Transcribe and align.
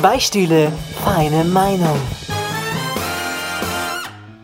Zwei 0.00 0.18
Stühle, 0.18 0.72
feine 1.04 1.44
Meinung. 1.44 1.98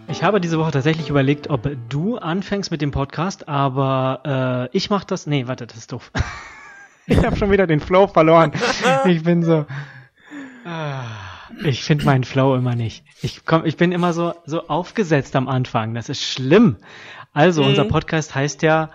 Ich 0.09 0.22
habe 0.22 0.38
diese 0.40 0.59
Woche 0.59 0.71
tatsächlich 0.72 1.09
überlegt, 1.09 1.49
ob 1.49 1.67
du 1.88 2.19
anfängst 2.19 2.71
mit 2.71 2.83
dem 2.83 2.90
Podcast, 2.90 3.49
aber 3.49 4.69
äh, 4.72 4.77
ich 4.77 4.90
mach 4.90 5.04
das. 5.04 5.27
Nee, 5.27 5.47
warte, 5.47 5.67
das 5.67 5.79
ist 5.79 5.92
doof. 5.92 6.13
ich 7.06 7.24
habe 7.24 7.37
schon 7.37 7.51
wieder 7.51 7.67
den 7.67 7.81
Flow 7.81 8.06
verloren. 8.06 8.53
Ich 9.06 9.22
bin 9.22 9.42
so. 9.42 9.65
Ah, 10.67 11.04
ich 11.65 11.85
finde 11.85 12.04
meinen 12.04 12.25
Flow 12.25 12.54
immer 12.54 12.75
nicht. 12.75 13.04
Ich 13.23 13.47
komm, 13.47 13.65
ich 13.65 13.79
bin 13.79 13.93
immer 13.93 14.13
so 14.13 14.35
so 14.45 14.69
aufgesetzt 14.69 15.35
am 15.37 15.49
Anfang. 15.49 15.95
Das 15.95 16.11
ist 16.11 16.23
schlimm. 16.23 16.77
Also 17.33 17.62
Mhm. 17.62 17.69
unser 17.70 17.84
Podcast 17.84 18.34
heißt 18.34 18.61
ja 18.62 18.91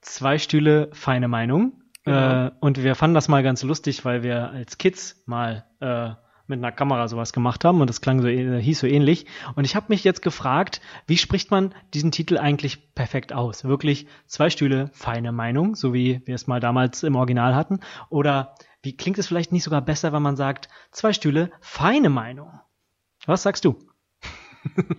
zwei 0.00 0.38
Stühle 0.38 0.90
feine 0.92 1.26
Meinung. 1.26 1.72
Genau. 2.04 2.46
Äh, 2.46 2.50
und 2.60 2.82
wir 2.82 2.94
fanden 2.94 3.14
das 3.14 3.28
mal 3.28 3.42
ganz 3.42 3.62
lustig, 3.62 4.04
weil 4.04 4.22
wir 4.22 4.50
als 4.50 4.78
Kids 4.78 5.22
mal 5.26 5.64
äh, 5.80 6.10
mit 6.46 6.58
einer 6.58 6.72
Kamera 6.72 7.08
sowas 7.08 7.32
gemacht 7.32 7.64
haben 7.64 7.80
und 7.80 7.88
das 7.88 8.00
klang 8.00 8.20
so 8.20 8.28
äh, 8.28 8.60
hieß 8.60 8.80
so 8.80 8.86
ähnlich. 8.86 9.26
Und 9.54 9.64
ich 9.64 9.74
habe 9.74 9.86
mich 9.88 10.04
jetzt 10.04 10.20
gefragt, 10.20 10.80
wie 11.06 11.16
spricht 11.16 11.50
man 11.50 11.74
diesen 11.94 12.12
Titel 12.12 12.36
eigentlich 12.36 12.94
perfekt 12.94 13.32
aus? 13.32 13.64
Wirklich 13.64 14.06
zwei 14.26 14.50
Stühle 14.50 14.90
feine 14.92 15.32
Meinung, 15.32 15.74
so 15.74 15.94
wie 15.94 16.20
wir 16.26 16.34
es 16.34 16.46
mal 16.46 16.60
damals 16.60 17.02
im 17.02 17.16
Original 17.16 17.54
hatten, 17.54 17.80
oder 18.10 18.54
wie 18.82 18.96
klingt 18.96 19.18
es 19.18 19.26
vielleicht 19.26 19.52
nicht 19.52 19.64
sogar 19.64 19.80
besser, 19.80 20.12
wenn 20.12 20.22
man 20.22 20.36
sagt 20.36 20.68
zwei 20.90 21.14
Stühle 21.14 21.50
feine 21.60 22.10
Meinung? 22.10 22.60
Was 23.26 23.42
sagst 23.42 23.64
du? 23.64 23.78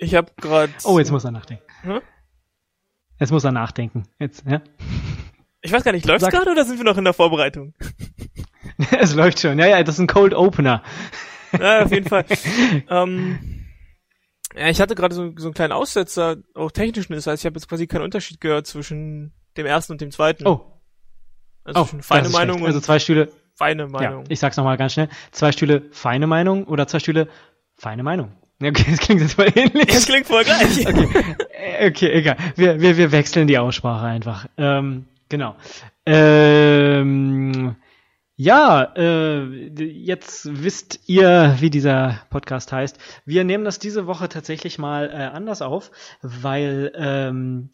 Ich 0.00 0.14
habe 0.14 0.30
gerade. 0.36 0.72
Oh, 0.84 0.98
jetzt 0.98 1.10
muss 1.10 1.24
er 1.24 1.32
nachdenken. 1.32 1.64
Hm? 1.82 2.00
Jetzt 3.18 3.32
muss 3.32 3.42
er 3.42 3.50
nachdenken. 3.50 4.04
Jetzt, 4.20 4.46
ja. 4.46 4.62
Ich 5.62 5.72
weiß 5.72 5.82
gar 5.84 5.92
nicht, 5.92 6.06
läuft's 6.06 6.24
Sag- 6.24 6.32
gerade 6.32 6.50
oder 6.50 6.64
sind 6.64 6.78
wir 6.78 6.84
noch 6.84 6.98
in 6.98 7.04
der 7.04 7.12
Vorbereitung? 7.12 7.74
es 9.00 9.14
läuft 9.14 9.40
schon. 9.40 9.58
Ja, 9.58 9.66
ja, 9.66 9.82
das 9.82 9.96
ist 9.96 10.00
ein 10.00 10.06
Cold 10.06 10.34
Opener. 10.34 10.82
Ja, 11.58 11.84
auf 11.84 11.92
jeden 11.92 12.08
Fall. 12.08 12.24
ähm, 12.88 13.64
ja, 14.56 14.68
ich 14.68 14.80
hatte 14.80 14.94
gerade 14.94 15.14
so, 15.14 15.32
so 15.36 15.48
einen 15.48 15.54
kleinen 15.54 15.72
Aussetzer, 15.72 16.36
auch 16.54 16.70
technischen 16.70 17.12
ist, 17.14 17.26
heißt, 17.26 17.42
ich 17.42 17.46
habe 17.46 17.56
jetzt 17.56 17.68
quasi 17.68 17.86
keinen 17.86 18.02
Unterschied 18.02 18.40
gehört 18.40 18.66
zwischen 18.66 19.32
dem 19.56 19.66
ersten 19.66 19.92
und 19.92 20.00
dem 20.00 20.10
zweiten. 20.10 20.46
Oh, 20.46 20.78
also 21.64 21.82
oh, 21.82 21.96
das 21.96 22.06
feine 22.06 22.28
Meinung 22.30 22.58
schlecht. 22.58 22.66
Also 22.66 22.78
und 22.78 22.84
zwei 22.84 22.98
Stühle. 22.98 23.32
feine 23.54 23.88
Meinung. 23.88 24.24
Ja, 24.24 24.30
ich 24.30 24.40
sag's 24.40 24.56
nochmal 24.56 24.76
ganz 24.76 24.94
schnell. 24.94 25.08
Zwei 25.32 25.52
Stühle 25.52 25.88
feine 25.92 26.26
Meinung 26.26 26.64
oder 26.64 26.86
zwei 26.86 26.98
Stühle 26.98 27.28
feine 27.76 28.02
Meinung. 28.02 28.32
Okay, 28.62 28.84
das 28.90 28.98
klingt 29.00 29.20
jetzt 29.20 29.38
mal 29.38 29.48
ähnlich. 29.54 29.86
das 29.86 30.06
klingt 30.06 30.26
voll 30.26 30.44
gleich. 30.44 30.86
Okay, 30.86 31.08
äh, 31.50 31.90
okay 31.90 32.10
egal. 32.12 32.36
Wir, 32.56 32.80
wir, 32.80 32.96
wir 32.96 33.12
wechseln 33.12 33.46
die 33.46 33.58
Aussprache 33.58 34.06
einfach. 34.06 34.46
Ähm, 34.56 35.06
genau. 35.28 35.56
Ähm, 36.06 37.76
ja, 38.40 38.92
äh, 38.94 39.44
jetzt 39.82 40.62
wisst 40.62 41.00
ihr, 41.08 41.56
wie 41.58 41.70
dieser 41.70 42.20
Podcast 42.30 42.70
heißt. 42.70 42.98
Wir 43.24 43.42
nehmen 43.42 43.64
das 43.64 43.80
diese 43.80 44.06
Woche 44.06 44.28
tatsächlich 44.28 44.78
mal 44.78 45.10
äh, 45.10 45.14
anders 45.34 45.60
auf, 45.60 45.90
weil 46.22 46.92
ähm, 46.94 47.70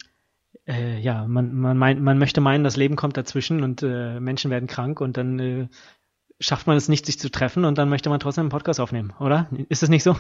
äh, 0.67 0.99
ja, 0.99 1.27
man, 1.27 1.55
man, 1.55 1.77
meint, 1.77 2.01
man 2.01 2.19
möchte 2.19 2.41
meinen, 2.41 2.65
das 2.65 2.77
Leben 2.77 2.97
kommt 2.97 3.17
dazwischen 3.17 3.63
und 3.63 3.83
äh, 3.83 4.19
Menschen 4.21 4.51
werden 4.51 4.67
krank 4.67 5.03
und 5.03 5.19
dann 5.19 5.39
äh, 5.39 5.69
schafft 6.41 6.67
man 6.67 6.77
es 6.77 6.89
nicht, 6.89 7.07
sich 7.07 7.19
zu 7.19 7.31
treffen 7.31 7.65
und 7.67 7.77
dann 7.77 7.91
möchte 7.91 8.09
man 8.09 8.21
trotzdem 8.21 8.43
einen 8.43 8.51
Podcast 8.51 8.81
aufnehmen, 8.81 9.13
oder? 9.21 9.49
Ist 9.69 9.83
das 9.83 9.91
nicht 9.91 10.03
so? 10.03 10.17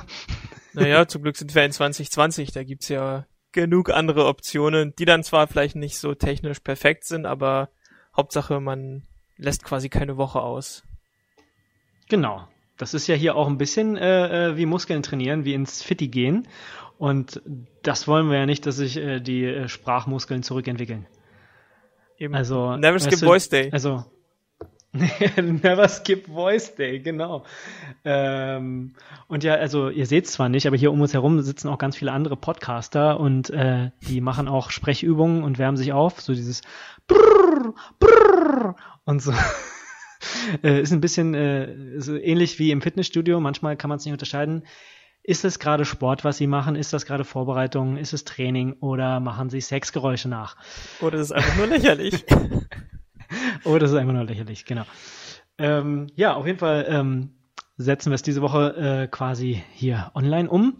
Naja, 0.74 1.06
zum 1.08 1.22
Glück 1.22 1.36
sind 1.36 1.54
wir 1.54 1.64
in 1.64 1.72
2020, 1.72 2.52
da 2.52 2.64
gibt's 2.64 2.88
ja 2.88 3.26
genug 3.54 3.88
andere 3.88 4.26
Optionen, 4.26 4.94
die 4.98 5.06
dann 5.06 5.22
zwar 5.22 5.46
vielleicht 5.46 5.76
nicht 5.76 5.96
so 5.96 6.14
technisch 6.14 6.60
perfekt 6.60 7.04
sind, 7.04 7.24
aber 7.24 7.70
Hauptsache 8.14 8.60
man 8.60 9.04
lässt 9.38 9.64
quasi 9.64 9.88
keine 9.88 10.18
Woche 10.18 10.42
aus. 10.42 10.82
Genau. 12.10 12.46
Das 12.76 12.92
ist 12.92 13.06
ja 13.06 13.14
hier 13.14 13.36
auch 13.36 13.46
ein 13.46 13.56
bisschen 13.56 13.96
äh, 13.96 14.50
äh, 14.50 14.56
wie 14.56 14.66
Muskeln 14.66 15.02
trainieren, 15.02 15.44
wie 15.44 15.54
ins 15.54 15.82
Fitti 15.82 16.08
gehen. 16.08 16.48
Und 16.98 17.40
das 17.82 18.06
wollen 18.08 18.28
wir 18.30 18.38
ja 18.38 18.46
nicht, 18.46 18.66
dass 18.66 18.76
sich 18.76 18.96
äh, 18.96 19.20
die 19.20 19.44
äh, 19.44 19.68
Sprachmuskeln 19.68 20.42
zurückentwickeln. 20.42 21.06
Eben. 22.18 22.34
Also 22.34 22.76
Never 22.76 22.98
skip 22.98 23.20
Voice 23.20 23.48
Day. 23.48 23.70
Also 23.72 24.04
Never 25.36 25.88
skip 25.88 26.28
Voice 26.28 26.76
Day, 26.76 27.00
genau. 27.00 27.44
Ähm, 28.04 28.94
und 29.26 29.42
ja, 29.42 29.54
also 29.54 29.88
ihr 29.88 30.06
seht 30.06 30.26
es 30.26 30.32
zwar 30.32 30.48
nicht, 30.48 30.68
aber 30.68 30.76
hier 30.76 30.92
um 30.92 31.00
uns 31.00 31.12
herum 31.12 31.40
sitzen 31.42 31.68
auch 31.68 31.78
ganz 31.78 31.96
viele 31.96 32.12
andere 32.12 32.36
Podcaster 32.36 33.18
und 33.18 33.50
äh, 33.50 33.90
die 34.02 34.20
machen 34.20 34.46
auch 34.46 34.70
Sprechübungen 34.70 35.42
und 35.42 35.58
wärmen 35.58 35.76
sich 35.76 35.92
auf, 35.92 36.20
so 36.20 36.32
dieses 36.32 36.62
Brrr, 37.08 37.74
Brrr 37.98 38.76
und 39.04 39.20
so. 39.20 39.32
äh, 40.62 40.80
ist 40.80 40.92
ein 40.92 41.00
bisschen 41.00 41.34
äh, 41.34 42.00
so 42.00 42.16
ähnlich 42.16 42.60
wie 42.60 42.70
im 42.70 42.80
Fitnessstudio. 42.80 43.40
Manchmal 43.40 43.76
kann 43.76 43.88
man 43.88 43.98
es 43.98 44.04
nicht 44.04 44.12
unterscheiden. 44.12 44.62
Ist 45.24 45.44
es 45.44 45.58
gerade 45.58 45.86
Sport, 45.86 46.22
was 46.22 46.36
sie 46.36 46.46
machen? 46.46 46.76
Ist 46.76 46.92
das 46.92 47.04
gerade 47.04 47.24
Vorbereitung? 47.24 47.96
Ist 47.96 48.12
es 48.12 48.24
Training? 48.24 48.74
Oder 48.74 49.18
machen 49.18 49.50
sie 49.50 49.60
Sexgeräusche 49.60 50.28
nach? 50.28 50.56
Oder 51.00 51.18
ist 51.18 51.32
einfach 51.32 51.56
nur 51.56 51.66
lächerlich. 51.66 52.24
Oh, 53.64 53.78
das 53.78 53.90
ist 53.90 53.96
einfach 53.96 54.12
nur 54.12 54.24
lächerlich, 54.24 54.64
genau. 54.64 54.84
Ähm, 55.58 56.08
ja, 56.16 56.34
auf 56.34 56.46
jeden 56.46 56.58
Fall 56.58 56.86
ähm, 56.88 57.30
setzen 57.76 58.10
wir 58.10 58.14
es 58.14 58.22
diese 58.22 58.42
Woche 58.42 58.76
äh, 59.04 59.08
quasi 59.08 59.62
hier 59.72 60.10
online 60.14 60.48
um. 60.48 60.76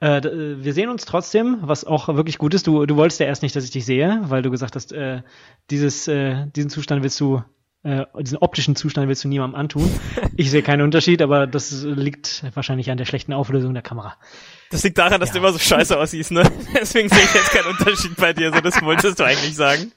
Äh, 0.00 0.18
äh, 0.18 0.62
wir 0.62 0.72
sehen 0.72 0.88
uns 0.88 1.04
trotzdem, 1.04 1.58
was 1.62 1.84
auch 1.84 2.08
wirklich 2.08 2.38
gut 2.38 2.54
ist. 2.54 2.66
Du, 2.66 2.86
du 2.86 2.96
wolltest 2.96 3.20
ja 3.20 3.26
erst 3.26 3.42
nicht, 3.42 3.54
dass 3.56 3.64
ich 3.64 3.70
dich 3.70 3.84
sehe, 3.84 4.20
weil 4.24 4.42
du 4.42 4.50
gesagt 4.50 4.76
hast, 4.76 4.92
äh, 4.92 5.22
dieses, 5.70 6.08
äh, 6.08 6.46
diesen 6.54 6.70
Zustand 6.70 7.02
willst 7.02 7.20
du, 7.20 7.42
äh, 7.82 8.04
diesen 8.20 8.38
optischen 8.38 8.76
Zustand 8.76 9.08
willst 9.08 9.24
du 9.24 9.28
niemandem 9.28 9.58
antun. 9.58 9.90
Ich 10.36 10.50
sehe 10.50 10.62
keinen 10.62 10.82
Unterschied, 10.82 11.20
aber 11.22 11.46
das 11.46 11.82
liegt 11.82 12.44
wahrscheinlich 12.54 12.90
an 12.90 12.98
der 12.98 13.04
schlechten 13.04 13.32
Auflösung 13.32 13.74
der 13.74 13.82
Kamera. 13.82 14.16
Das 14.70 14.82
liegt 14.84 14.98
daran, 14.98 15.18
dass 15.20 15.30
Ja. 15.30 15.32
du 15.34 15.38
immer 15.38 15.52
so 15.52 15.58
scheiße 15.58 15.98
aussiehst, 15.98 16.30
ne? 16.30 16.42
Deswegen 16.74 17.08
sehe 17.08 17.22
ich 17.24 17.32
jetzt 17.34 17.50
keinen 17.50 17.68
Unterschied 17.68 18.14
bei 18.16 18.32
dir, 18.34 18.52
so 18.52 18.60
das 18.60 18.80
wolltest 18.82 19.18
du 19.18 19.24
eigentlich 19.24 19.56
sagen. 19.56 19.92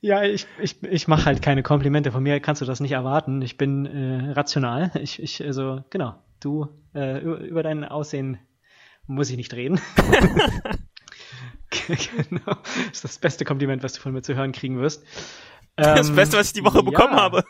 Ja, 0.00 0.22
ich, 0.24 0.46
ich, 0.60 0.82
ich 0.82 1.06
mache 1.08 1.26
halt 1.26 1.42
keine 1.42 1.62
Komplimente. 1.62 2.10
Von 2.10 2.22
mir 2.24 2.40
kannst 2.40 2.60
du 2.60 2.66
das 2.66 2.80
nicht 2.80 2.92
erwarten. 2.92 3.40
Ich 3.42 3.56
bin 3.56 3.86
äh, 3.86 4.32
rational. 4.32 4.90
Ich, 5.00 5.22
ich, 5.22 5.44
also, 5.44 5.84
genau. 5.90 6.14
Du, 6.40 6.68
äh, 6.94 7.20
über, 7.20 7.38
über 7.38 7.62
dein 7.62 7.84
Aussehen 7.84 8.38
muss 9.06 9.30
ich 9.30 9.36
nicht 9.36 9.54
reden. 9.54 9.80
genau. 11.70 12.56
Das 12.64 12.92
ist 12.92 13.04
das 13.04 13.18
beste 13.18 13.44
Kompliment, 13.44 13.82
was 13.82 13.92
du 13.94 14.00
von 14.00 14.12
mir 14.12 14.22
zu 14.22 14.34
hören 14.34 14.52
kriegen 14.52 14.80
wirst. 14.80 15.04
Das 15.76 16.08
Ähm, 16.08 16.16
Beste, 16.16 16.36
was 16.36 16.48
ich 16.48 16.52
die 16.54 16.64
Woche 16.64 16.82
bekommen 16.82 17.14
ja. 17.14 17.22
habe. 17.22 17.44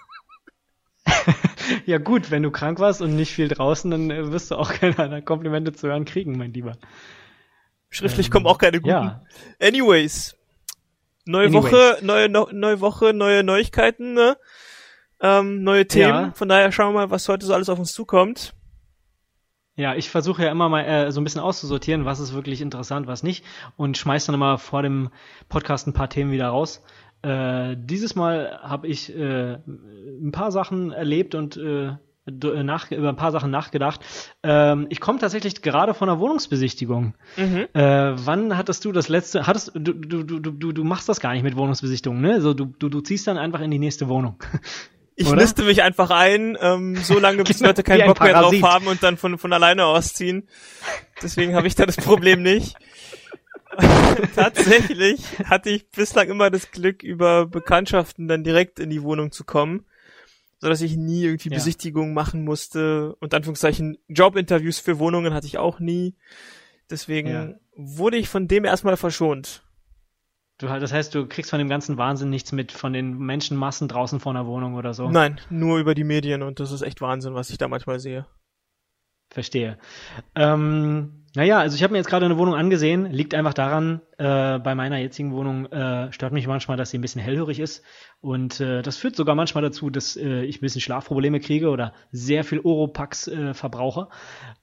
Ja 1.87 1.99
gut, 1.99 2.31
wenn 2.31 2.43
du 2.43 2.51
krank 2.51 2.79
warst 2.79 3.03
und 3.03 3.17
nicht 3.17 3.33
viel 3.33 3.49
draußen, 3.49 3.91
dann 3.91 4.11
äh, 4.11 4.31
wirst 4.33 4.51
du 4.51 4.57
auch 4.57 4.73
keine 4.81 5.23
Komplimente 5.23 5.73
zu 5.73 5.89
hören 5.89 6.05
kriegen, 6.05 6.37
mein 6.37 6.53
Lieber. 6.53 6.77
Schriftlich 7.91 8.27
Ähm, 8.27 8.33
kommen 8.33 8.47
auch 8.47 8.59
keine 8.59 8.79
guten. 8.81 8.89
Ja, 8.89 9.23
Anyways. 9.61 10.37
Neue 11.25 11.47
Anyways. 11.47 11.65
Woche, 11.65 11.99
neue, 12.03 12.29
no, 12.29 12.49
neue 12.53 12.81
Woche, 12.81 13.13
neue 13.13 13.43
Neuigkeiten, 13.43 14.15
ne? 14.15 14.37
Ähm, 15.21 15.63
neue 15.63 15.87
Themen. 15.87 16.09
Ja. 16.09 16.33
Von 16.35 16.49
daher 16.49 16.71
schauen 16.73 16.95
wir 16.95 17.01
mal, 17.01 17.11
was 17.11 17.29
heute 17.29 17.47
so 17.47 17.55
alles 17.55 17.69
auf 17.69 17.79
uns 17.79 17.93
zukommt. 17.93 18.55
Ja, 19.77 19.95
ich 19.95 20.09
versuche 20.09 20.43
ja 20.43 20.51
immer 20.51 20.71
mal 20.71 20.85
äh, 20.85 21.13
so 21.13 21.21
ein 21.21 21.25
bisschen 21.25 21.41
auszusortieren, 21.43 22.07
was 22.07 22.19
ist 22.19 22.33
wirklich 22.33 22.63
interessant, 22.63 23.07
was 23.07 23.23
nicht 23.23 23.45
und 23.77 23.99
schmeiß 23.99 24.25
dann 24.25 24.35
immer 24.35 24.57
vor 24.57 24.83
dem 24.83 25.11
Podcast 25.51 25.87
ein 25.87 25.93
paar 25.93 26.09
Themen 26.09 26.33
wieder 26.33 26.49
raus. 26.49 26.83
Äh, 27.27 27.77
dieses 27.77 28.15
Mal 28.15 28.61
habe 28.63 28.87
ich 28.87 29.13
äh, 29.13 29.55
ein 29.55 30.31
paar 30.33 30.53
Sachen 30.53 30.93
erlebt 30.93 31.35
und 31.35 31.57
äh, 31.57 31.89
äh, 32.27 32.63
nach, 32.63 32.91
über 32.93 33.09
ein 33.09 33.17
paar 33.17 33.33
Sachen 33.33 33.51
nachgedacht. 33.51 34.01
Ähm, 34.45 34.87
ich 34.91 35.01
komme 35.01 35.19
tatsächlich 35.19 35.61
gerade 35.61 35.95
von 35.95 36.09
einer 36.09 36.21
Wohnungsbesichtigung. 36.21 37.15
Mhm. 37.37 37.67
Äh, 37.73 38.13
wann 38.25 38.57
hattest 38.57 38.85
du 38.85 38.93
das 38.93 39.09
letzte? 39.09 39.47
Hattest 39.47 39.73
du 39.75 39.93
du 39.93 40.23
du 40.23 40.39
du 40.39 40.73
du, 40.73 40.85
machst 40.85 41.09
das 41.09 41.19
gar 41.19 41.33
nicht 41.33 41.43
mit 41.43 41.57
Wohnungsbesichtigungen, 41.57 42.23
ne? 42.23 42.41
So 42.41 42.55
du 42.55 42.67
du 42.67 42.89
du 42.89 43.01
ziehst 43.01 43.27
dann 43.27 43.39
einfach 43.39 43.61
in 43.61 43.73
die 43.73 43.81
nächste 43.81 44.09
Wohnung. 44.09 44.37
Ich 45.19 45.29
Oder? 45.29 45.41
liste 45.41 45.63
mich 45.63 45.83
einfach 45.83 46.11
ein, 46.11 46.59
ähm, 46.61 46.97
so 46.97 47.19
lange, 47.19 47.43
bis 47.43 47.57
Genau, 47.59 47.71
Leute 47.71 47.83
keinen 47.83 48.07
Bock 48.07 48.21
mehr 48.21 48.35
drauf 48.35 48.63
haben 48.63 48.87
und 48.87 49.03
dann 49.03 49.17
von, 49.17 49.39
von 49.39 49.51
alleine 49.51 49.87
ausziehen. 49.87 50.47
Deswegen 51.23 51.55
habe 51.55 51.67
ich 51.67 51.75
da 51.75 51.87
das 51.87 51.97
Problem 51.97 52.43
nicht. 52.43 52.77
Tatsächlich 54.35 55.39
hatte 55.45 55.71
ich 55.71 55.91
bislang 55.91 56.29
immer 56.29 56.51
das 56.51 56.71
Glück, 56.71 57.03
über 57.03 57.47
Bekanntschaften 57.47 58.29
dann 58.29 58.45
direkt 58.45 58.79
in 58.79 58.91
die 58.91 59.03
Wohnung 59.03 59.33
zu 59.33 59.45
kommen, 59.45 59.85
so 60.59 60.69
dass 60.69 60.81
ich 60.81 60.97
nie 60.97 61.23
irgendwie 61.25 61.51
Ja. 61.51 61.57
Besichtigungen 61.57 62.15
machen 62.15 62.45
musste. 62.45 63.15
Und 63.21 63.35
Anführungszeichen 63.35 63.99
Jobinterviews 64.09 64.79
für 64.79 64.99
Wohnungen 64.99 65.35
hatte 65.35 65.47
ich 65.47 65.59
auch 65.59 65.81
nie. 65.81 66.15
Deswegen 66.91 67.29
Ja. 67.29 67.55
wurde 67.77 68.17
ich 68.17 68.29
von 68.29 68.49
dem 68.49 68.65
erstmal 68.65 68.97
verschont. 68.97 69.63
Du, 70.59 70.67
das 70.67 70.91
heißt, 70.93 71.15
du 71.15 71.27
kriegst 71.27 71.51
von 71.51 71.59
dem 71.59 71.69
ganzen 71.69 71.99
Wahnsinn 71.99 72.31
nichts 72.31 72.51
mit, 72.53 72.73
von 72.73 72.95
den 72.95 73.19
Menschenmassen 73.19 73.89
draußen 73.89 74.21
vor 74.21 74.33
einer 74.33 74.47
Wohnung 74.47 74.75
oder 74.75 74.95
so. 74.95 75.11
Nein, 75.11 75.39
nur 75.51 75.79
über 75.79 75.95
die 75.95 76.05
Medien 76.05 76.43
und 76.43 76.61
das 76.61 76.73
ist 76.73 76.81
echt 76.81 77.03
Wahnsinn, 77.03 77.35
was 77.35 77.51
ich 77.51 77.59
da 77.59 77.69
manchmal 77.69 77.99
sehe. 78.01 78.25
Verstehe. 79.31 79.79
Ähm, 80.35 81.27
naja, 81.37 81.59
also 81.59 81.77
ich 81.77 81.83
habe 81.83 81.93
mir 81.93 81.99
jetzt 81.99 82.09
gerade 82.09 82.25
eine 82.25 82.39
Wohnung 82.39 82.55
angesehen, 82.55 83.13
liegt 83.13 83.35
einfach 83.35 83.53
daran, 83.53 84.01
äh, 84.17 84.59
bei 84.59 84.75
meiner 84.75 84.97
jetzigen 84.97 85.33
Wohnung 85.33 85.67
äh, 85.67 86.11
stört 86.11 86.33
mich 86.33 86.47
manchmal, 86.47 86.79
dass 86.79 86.89
sie 86.89 86.97
ein 86.97 87.03
bisschen 87.03 87.21
hellhörig 87.21 87.61
ist. 87.61 87.85
Und 88.23 88.59
äh, 88.61 88.81
das 88.81 88.97
führt 88.97 89.17
sogar 89.17 89.35
manchmal 89.35 89.63
dazu, 89.63 89.91
dass 89.91 90.17
äh, 90.17 90.45
ich 90.45 90.57
ein 90.57 90.61
bisschen 90.63 90.81
Schlafprobleme 90.81 91.39
kriege 91.41 91.69
oder 91.69 91.93
sehr 92.11 92.43
viel 92.43 92.61
Oropax 92.61 93.29
äh, 93.29 93.53
verbrauche. 93.53 94.09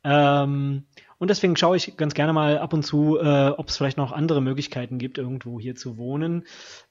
Ähm, 0.03 0.85
und 1.19 1.29
deswegen 1.29 1.55
schaue 1.55 1.77
ich 1.77 1.95
ganz 1.95 2.15
gerne 2.15 2.33
mal 2.33 2.57
ab 2.57 2.73
und 2.73 2.81
zu, 2.81 3.19
äh, 3.19 3.49
ob 3.49 3.69
es 3.69 3.77
vielleicht 3.77 3.97
noch 3.97 4.11
andere 4.11 4.41
Möglichkeiten 4.41 4.97
gibt, 4.97 5.19
irgendwo 5.19 5.59
hier 5.59 5.75
zu 5.75 5.97
wohnen. 5.97 6.43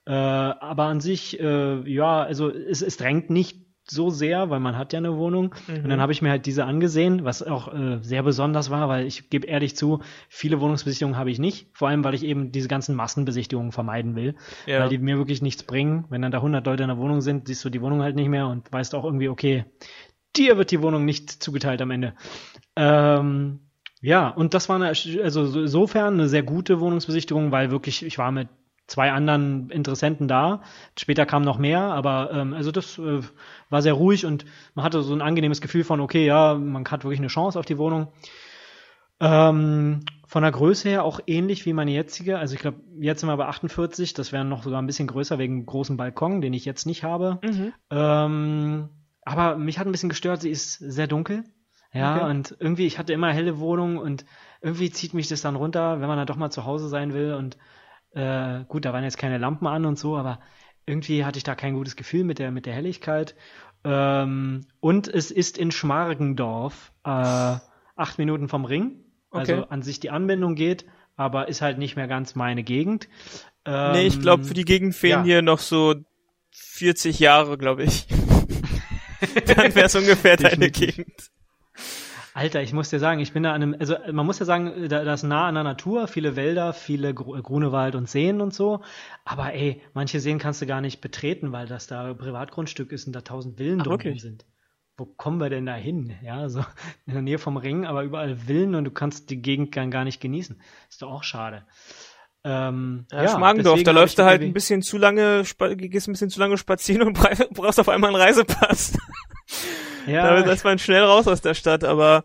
Aber 0.05 0.85
an 0.85 1.01
sich, 1.01 1.35
ja, 1.35 2.23
also 2.23 2.51
es, 2.51 2.83
es 2.83 2.97
drängt 2.97 3.31
nicht 3.31 3.72
so 3.85 4.11
sehr, 4.11 4.51
weil 4.51 4.61
man 4.61 4.77
hat 4.77 4.93
ja 4.93 4.99
eine 4.99 5.17
Wohnung. 5.17 5.55
Mhm. 5.67 5.85
Und 5.85 5.89
dann 5.89 6.01
habe 6.01 6.13
ich 6.13 6.23
mir 6.23 6.31
halt 6.31 6.47
diese 6.47 6.65
angesehen, 6.65 7.25
was 7.25 7.43
auch 7.43 7.73
äh, 7.73 7.99
sehr 8.03 8.23
besonders 8.23 8.71
war, 8.71 8.89
weil 8.89 9.07
ich 9.07 9.31
gebe 9.31 9.47
ehrlich 9.47 9.77
zu, 9.77 10.01
viele 10.29 10.61
Wohnungsbesichtigungen 10.61 11.19
habe 11.19 11.31
ich 11.31 11.39
nicht. 11.39 11.69
Vor 11.73 11.89
allem, 11.89 12.05
weil 12.05 12.15
ich 12.15 12.25
eben 12.25 12.53
diese 12.53 12.69
ganzen 12.69 12.95
Massenbesichtigungen 12.95 13.73
vermeiden 13.73 14.15
will, 14.15 14.37
ja. 14.67 14.81
weil 14.81 14.89
die 14.89 14.99
mir 14.99 15.19
wirklich 15.19 15.43
nichts 15.43 15.63
bringen. 15.65 16.05
Wenn 16.11 16.23
dann 16.23 16.33
da 16.33 16.39
100 16.39 16.65
Leute 16.67 16.85
in 16.85 16.89
der 16.89 16.99
Wohnung 16.99 17.21
sind, 17.21 17.49
siehst 17.49 17.65
du 17.65 17.71
die 17.71 17.83
Wohnung 17.83 18.03
halt 18.03 18.17
nicht 18.17 18.29
mehr 18.29 18.47
und 18.47 18.71
weißt 18.73 18.95
auch 18.95 19.05
irgendwie, 19.05 19.29
okay, 19.29 19.65
dir 20.37 20.57
wird 20.57 20.71
die 20.71 20.83
Wohnung 20.83 21.05
nicht 21.05 21.31
zugeteilt 21.43 21.83
am 21.83 21.91
Ende. 21.91 22.15
Ähm, 22.77 23.61
ja, 24.01 24.29
und 24.29 24.55
das 24.55 24.69
war 24.69 24.77
eine, 24.77 24.89
also 24.89 25.61
insofern 25.61 26.15
eine 26.15 26.29
sehr 26.29 26.43
gute 26.43 26.81
Wohnungsbesichtigung, 26.81 27.53
weil 27.53 27.71
wirklich, 27.71 28.05
ich 28.05 28.19
war 28.19 28.33
mit 28.33 28.49
zwei 28.87 29.13
anderen 29.13 29.71
Interessenten 29.71 30.29
da. 30.29 30.63
Später 30.99 31.27
kamen 31.27 31.45
noch 31.45 31.59
mehr, 31.59 31.81
aber 31.81 32.31
ähm, 32.33 32.55
also 32.55 32.73
das 32.73 32.99
äh, 32.99 33.21
war 33.71 33.83
sehr 33.83 33.95
ruhig 33.95 34.27
und 34.27 34.45
man 34.75 34.85
hatte 34.85 35.03
so 35.03 35.15
ein 35.15 35.23
angenehmes 35.23 35.61
Gefühl 35.61 35.85
von, 35.85 36.01
okay, 36.01 36.27
ja, 36.27 36.55
man 36.55 36.85
hat 36.85 37.05
wirklich 37.05 37.21
eine 37.21 37.29
Chance 37.29 37.59
auf 37.59 37.67
die 37.67 37.79
Wohnung. 37.79 38.09
Ähm, 39.21 40.01
von 40.27 40.43
der 40.43 40.51
Größe 40.51 40.89
her 40.89 41.05
auch 41.05 41.21
ähnlich 41.27 41.65
wie 41.65 41.73
meine 41.73 41.93
jetzige. 41.93 42.39
Also 42.39 42.55
ich 42.55 42.61
glaube, 42.61 42.81
jetzt 42.99 43.21
sind 43.21 43.29
wir 43.29 43.37
bei 43.37 43.47
48, 43.47 44.15
das 44.15 44.33
wäre 44.33 44.45
noch 44.45 44.63
sogar 44.63 44.83
ein 44.83 44.87
bisschen 44.87 45.07
größer 45.07 45.39
wegen 45.39 45.65
großen 45.65 45.97
Balkon, 45.97 46.41
den 46.41 46.55
ich 46.55 46.65
jetzt 46.65 46.87
nicht 46.87 47.05
habe. 47.05 47.39
Mhm. 47.43 47.73
Ähm, 47.91 48.89
aber 49.25 49.57
mich 49.57 49.79
hat 49.79 49.87
ein 49.87 49.93
bisschen 49.93 50.09
gestört, 50.09 50.41
sie 50.41 50.51
ist 50.51 50.75
sehr 50.75 51.07
dunkel. 51.07 51.45
Ja, 51.93 52.17
okay. 52.17 52.31
und 52.31 52.57
irgendwie, 52.59 52.87
ich 52.87 52.99
hatte 52.99 53.13
immer 53.13 53.33
helle 53.33 53.59
Wohnung 53.59 53.99
und 53.99 54.25
irgendwie 54.63 54.91
zieht 54.91 55.13
mich 55.13 55.29
das 55.29 55.43
dann 55.43 55.57
runter, 55.57 56.01
wenn 56.01 56.09
man 56.09 56.17
dann 56.17 56.27
doch 56.27 56.37
mal 56.37 56.51
zu 56.51 56.65
Hause 56.65 56.89
sein 56.89 57.13
will 57.13 57.35
und 57.35 57.59
äh, 58.15 58.65
gut, 58.69 58.85
da 58.85 58.93
waren 58.93 59.05
jetzt 59.05 59.19
keine 59.19 59.39
Lampen 59.39 59.67
an 59.67 59.87
und 59.87 59.99
so, 59.99 60.17
aber 60.17 60.41
irgendwie 60.87 61.25
hatte 61.25 61.39
ich 61.39 61.45
da 61.45 61.55
kein 61.55 61.75
gutes 61.75 61.97
Gefühl 61.97 62.25
mit 62.25 62.39
der, 62.39 62.51
mit 62.51 62.67
der 62.67 62.75
Helligkeit. 62.75 63.35
Ähm, 63.85 64.67
und 64.81 65.09
es 65.09 65.31
ist 65.31 65.59
in 65.59 65.71
Schmargendorf, 65.71 66.93
äh, 67.05 67.09
acht 67.09 68.19
Minuten 68.19 68.49
vom 68.49 68.65
Ring. 68.65 69.01
Also 69.31 69.55
okay. 69.55 69.67
an 69.71 69.83
sich 69.83 69.99
die 69.99 70.11
Anbindung 70.11 70.55
geht, 70.55 70.85
aber 71.17 71.49
ist 71.49 71.63
halt 71.63 71.79
nicht 71.79 71.97
mehr 71.97 72.07
ganz 72.07 72.35
meine 72.35 72.63
Gegend. 72.63 73.09
Ähm, 73.65 73.93
nee, 73.93 74.07
ich 74.07 74.21
glaube, 74.21 74.45
für 74.45 74.55
die 74.55 74.65
Gegend 74.65 74.95
fehlen 74.95 75.21
ja. 75.21 75.25
hier 75.25 75.43
noch 75.43 75.59
so 75.59 75.95
40 76.51 77.19
Jahre, 77.19 77.57
glaube 77.57 77.85
ich. 77.85 78.07
Dann 79.47 79.75
wäre 79.75 79.87
es 79.87 79.95
ungefähr 79.95 80.37
deine 80.37 80.71
Gegend. 80.71 81.31
Alter, 82.35 82.63
ich 82.63 82.73
muss 82.73 82.89
dir 82.89 82.99
sagen, 82.99 83.21
ich 83.21 83.33
bin 83.33 83.43
da 83.43 83.53
an 83.53 83.63
einem, 83.63 83.77
also 83.79 83.97
man 84.11 84.25
muss 84.25 84.39
ja 84.39 84.47
sagen, 84.47 84.89
da, 84.89 85.05
das 85.05 85.23
ist 85.23 85.29
nah 85.29 85.49
an 85.49 85.55
der 85.55 85.65
Natur, 85.65 86.09
viele 86.09 86.35
Wälder, 86.35 86.73
viele 86.73 87.13
Grunewald 87.13 87.95
und 87.95 88.09
Seen 88.09 88.41
und 88.41 88.55
so. 88.55 88.81
Aber 89.25 89.53
ey, 89.53 89.83
manche 89.93 90.19
Seen 90.19 90.39
kannst 90.39 90.63
du 90.63 90.67
gar 90.67 90.81
nicht 90.81 91.01
betreten, 91.01 91.53
weil 91.53 91.67
das 91.67 91.87
da 91.87 92.15
Privatgrundstück 92.15 92.91
ist 92.91 93.07
und 93.07 93.13
da 93.13 93.21
tausend 93.21 93.59
Villen 93.59 93.81
Ach, 93.83 93.85
drum 93.85 94.19
sind. 94.19 94.47
Wo 94.97 95.05
kommen 95.05 95.41
wir 95.41 95.51
denn 95.51 95.67
da 95.67 95.75
hin? 95.75 96.15
Ja, 96.23 96.49
so 96.49 96.61
in 97.07 97.13
der 97.13 97.23
Nähe 97.23 97.39
vom 97.39 97.59
Ring, 97.59 97.85
aber 97.85 98.03
überall 98.03 98.37
Villen 98.37 98.75
und 98.75 98.85
du 98.85 98.91
kannst 98.91 99.29
die 99.29 99.43
Gegend 99.43 99.73
gar, 99.73 99.87
gar 99.89 100.05
nicht 100.05 100.21
genießen. 100.21 100.61
Ist 100.89 101.03
doch 101.03 101.11
auch 101.11 101.25
schade. 101.25 101.67
Ähm, 102.45 103.07
ja, 103.13 103.25
ja, 103.25 103.29
Schmargendorf, 103.29 103.83
da 103.85 103.93
läufst 103.93 104.19
du 104.19 104.25
halt 104.25 104.43
ein 104.43 104.53
bisschen 104.53 104.83
zu 104.83 104.99
lange, 104.99 105.45
gehst 105.77 106.09
ein 106.09 106.13
bisschen 106.13 106.31
zu 106.31 106.41
lange 106.41 106.57
spazieren 106.57 107.07
und 107.07 107.13
brauchst 107.53 107.79
auf 107.79 107.89
einmal 107.89 108.11
einen 108.11 108.21
Reisepass. 108.21 108.99
Ja. 110.07 110.43
Da 110.43 110.53
ist 110.53 110.65
man 110.65 110.79
schnell 110.79 111.03
raus 111.03 111.29
aus 111.29 111.41
der 111.41 111.55
Stadt, 111.55 111.85
aber 111.85 112.25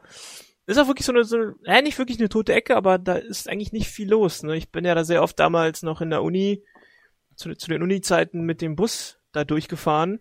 ist 0.67 0.77
auch 0.77 0.87
wirklich 0.87 1.05
so 1.05 1.13
eine, 1.13 1.23
so, 1.23 1.37
äh, 1.63 1.81
nicht 1.81 1.97
wirklich 1.97 2.19
eine 2.19 2.29
tote 2.29 2.53
Ecke, 2.53 2.75
aber 2.75 2.97
da 2.97 3.15
ist 3.15 3.49
eigentlich 3.49 3.71
nicht 3.71 3.87
viel 3.87 4.09
los. 4.09 4.43
Ne? 4.43 4.57
Ich 4.57 4.69
bin 4.69 4.83
ja 4.83 4.95
da 4.95 5.05
sehr 5.05 5.23
oft 5.23 5.39
damals 5.39 5.81
noch 5.81 6.01
in 6.01 6.09
der 6.09 6.23
Uni, 6.23 6.61
zu, 7.35 7.55
zu 7.55 7.69
den 7.69 7.81
Uni-Zeiten 7.81 8.41
mit 8.41 8.61
dem 8.61 8.75
Bus 8.75 9.17
da 9.31 9.45
durchgefahren. 9.45 10.19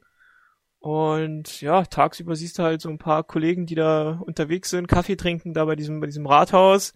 Und 0.79 1.61
ja, 1.63 1.83
tagsüber 1.83 2.37
siehst 2.37 2.59
du 2.59 2.63
halt 2.63 2.81
so 2.81 2.89
ein 2.89 2.99
paar 2.99 3.25
Kollegen, 3.25 3.67
die 3.67 3.75
da 3.75 4.21
unterwegs 4.25 4.71
sind, 4.71 4.87
Kaffee 4.87 5.17
trinken 5.17 5.53
da 5.53 5.65
bei 5.65 5.75
diesem, 5.75 5.99
bei 5.99 6.07
diesem 6.07 6.27
Rathaus. 6.27 6.95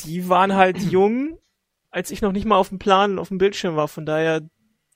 Die 0.00 0.28
waren 0.28 0.54
halt 0.54 0.78
jung, 0.92 1.38
als 1.90 2.12
ich 2.12 2.22
noch 2.22 2.32
nicht 2.32 2.44
mal 2.44 2.56
auf 2.56 2.68
dem 2.68 2.78
Plan, 2.78 3.18
auf 3.18 3.28
dem 3.28 3.38
Bildschirm 3.38 3.74
war. 3.74 3.88
Von 3.88 4.06
daher 4.06 4.42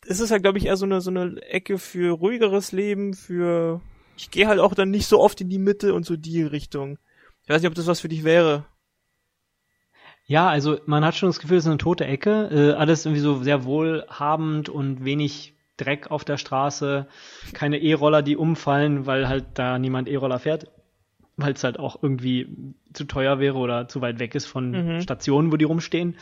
ist 0.05 0.21
es 0.21 0.31
halt, 0.31 0.45
glaube 0.45 0.59
ich, 0.59 0.67
eher 0.67 0.77
so 0.77 0.85
eine, 0.85 1.01
so 1.01 1.11
eine 1.11 1.43
Ecke 1.43 1.79
für 1.79 2.13
ruhigeres 2.13 2.71
Leben, 2.71 3.15
für 3.15 3.81
ich 4.17 4.31
gehe 4.31 4.47
halt 4.47 4.61
auch 4.61 4.75
dann 4.75 4.91
nicht 4.91 5.07
so 5.07 5.21
oft 5.21 5.41
in 5.41 5.49
die 5.49 5.59
Mitte 5.59 5.95
und 5.95 6.07
so 6.07 6.17
die 6.17 6.43
Richtung. 6.43 6.99
Ich 7.45 7.49
weiß 7.49 7.63
nicht, 7.63 7.69
ob 7.69 7.75
das 7.75 7.87
was 7.87 8.01
für 8.01 8.09
dich 8.09 8.25
wäre. 8.25 8.65
Ja, 10.27 10.49
also 10.49 10.79
man 10.87 11.05
hat 11.05 11.15
schon 11.15 11.29
das 11.29 11.41
Gefühl, 11.41 11.59
es 11.59 11.65
ist 11.65 11.71
eine 11.71 11.79
tote 11.79 12.05
Ecke. 12.07 12.49
Äh, 12.53 12.73
alles 12.73 13.05
irgendwie 13.05 13.21
so 13.21 13.43
sehr 13.43 13.65
wohlhabend 13.65 14.69
und 14.69 15.05
wenig 15.05 15.55
Dreck 15.77 16.11
auf 16.11 16.25
der 16.25 16.37
Straße. 16.37 17.07
Keine 17.53 17.79
E-Roller, 17.79 18.23
die 18.23 18.37
umfallen, 18.37 19.07
weil 19.07 19.29
halt 19.29 19.47
da 19.55 19.79
niemand 19.79 20.09
E-Roller 20.09 20.39
fährt. 20.39 20.71
Weil 21.37 21.55
es 21.55 21.65
halt 21.65 21.79
auch 21.79 22.03
irgendwie 22.03 22.75
zu 22.93 23.05
teuer 23.05 23.41
wäre 23.41 23.57
oder 23.57 23.89
zu 23.89 24.01
weit 24.01 24.21
weg 24.21 24.35
ist 24.35 24.47
von 24.47 24.71
mhm. 24.71 25.01
Stationen, 25.01 25.51
wo 25.51 25.57
die 25.57 25.65
rumstehen. 25.65 26.17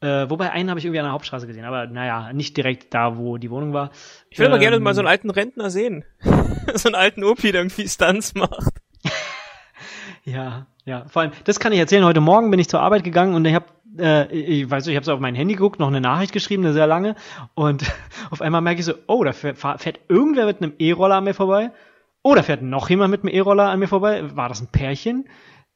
Äh, 0.00 0.30
wobei 0.30 0.50
einen 0.52 0.70
habe 0.70 0.78
ich 0.78 0.86
irgendwie 0.86 1.00
an 1.00 1.06
der 1.06 1.12
Hauptstraße 1.12 1.46
gesehen, 1.46 1.64
aber 1.64 1.86
naja, 1.86 2.32
nicht 2.32 2.56
direkt 2.56 2.94
da, 2.94 3.18
wo 3.18 3.36
die 3.36 3.50
Wohnung 3.50 3.74
war. 3.74 3.90
Ich 4.30 4.38
würde 4.38 4.46
ähm, 4.46 4.52
aber 4.52 4.60
gerne 4.60 4.80
mal 4.80 4.94
so 4.94 5.00
einen 5.00 5.08
alten 5.08 5.28
Rentner 5.28 5.70
sehen. 5.70 6.04
so 6.74 6.88
einen 6.88 6.94
alten 6.94 7.24
Opi, 7.24 7.52
der 7.52 7.62
irgendwie 7.62 7.88
Stunts 7.88 8.34
macht. 8.34 8.74
ja, 10.24 10.66
ja. 10.84 11.04
Vor 11.08 11.22
allem, 11.22 11.32
das 11.44 11.60
kann 11.60 11.72
ich 11.72 11.78
erzählen. 11.78 12.04
Heute 12.04 12.20
Morgen 12.20 12.50
bin 12.50 12.60
ich 12.60 12.68
zur 12.68 12.80
Arbeit 12.80 13.04
gegangen 13.04 13.34
und 13.34 13.44
ich 13.44 13.54
habe 13.54 13.66
äh, 13.98 14.32
ich 14.32 14.70
weiß 14.70 14.86
nicht, 14.86 14.92
ich 14.92 14.96
habe 14.96 15.06
so 15.06 15.12
auf 15.12 15.20
mein 15.20 15.34
Handy 15.34 15.54
geguckt, 15.54 15.80
noch 15.80 15.88
eine 15.88 16.00
Nachricht 16.00 16.32
geschrieben, 16.32 16.64
eine 16.64 16.72
sehr 16.72 16.86
lange. 16.86 17.16
Und 17.54 17.84
auf 18.30 18.40
einmal 18.40 18.60
merke 18.60 18.80
ich 18.80 18.86
so, 18.86 18.94
oh, 19.06 19.24
da 19.24 19.32
fährt, 19.32 19.58
fährt 19.58 20.00
irgendwer 20.08 20.46
mit 20.46 20.62
einem 20.62 20.74
E-Roller 20.78 21.16
an 21.16 21.24
mir 21.24 21.34
vorbei. 21.34 21.72
Oh, 22.22 22.34
da 22.34 22.42
fährt 22.42 22.62
noch 22.62 22.90
jemand 22.90 23.10
mit 23.10 23.22
einem 23.22 23.34
E-Roller 23.34 23.70
an 23.70 23.78
mir 23.78 23.88
vorbei. 23.88 24.36
War 24.36 24.48
das 24.48 24.60
ein 24.60 24.68
Pärchen? 24.68 25.28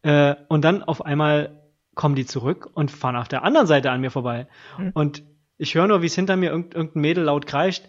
Äh, 0.02 0.34
und 0.48 0.64
dann 0.64 0.82
auf 0.82 1.04
einmal 1.04 1.60
kommen 1.94 2.14
die 2.14 2.26
zurück 2.26 2.70
und 2.74 2.90
fahren 2.90 3.16
auf 3.16 3.28
der 3.28 3.44
anderen 3.44 3.66
Seite 3.66 3.90
an 3.90 4.00
mir 4.00 4.10
vorbei. 4.10 4.46
Mhm. 4.78 4.90
Und 4.94 5.22
ich 5.56 5.74
höre 5.74 5.86
nur, 5.86 6.02
wie 6.02 6.06
es 6.06 6.14
hinter 6.14 6.36
mir 6.36 6.50
irgend, 6.50 6.74
irgendein 6.74 7.00
Mädel 7.00 7.24
laut 7.24 7.46
kreischt. 7.46 7.84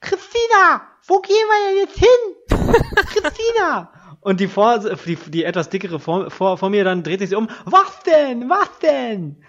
Christina, 0.00 0.82
wo 1.06 1.20
gehen 1.20 1.34
wir 1.34 1.68
denn 1.68 1.86
jetzt 1.86 1.98
hin? 1.98 2.94
Christina! 3.06 3.92
Und 4.20 4.38
die, 4.38 4.46
vor, 4.46 4.78
die, 4.78 5.16
die 5.16 5.44
etwas 5.44 5.68
dickere 5.68 5.98
vor, 5.98 6.30
vor, 6.30 6.56
vor 6.56 6.70
mir 6.70 6.84
dann 6.84 7.02
dreht 7.02 7.20
sich 7.20 7.34
um. 7.34 7.48
Was 7.64 8.02
denn? 8.04 8.48
Was 8.48 8.78
denn? 8.78 9.42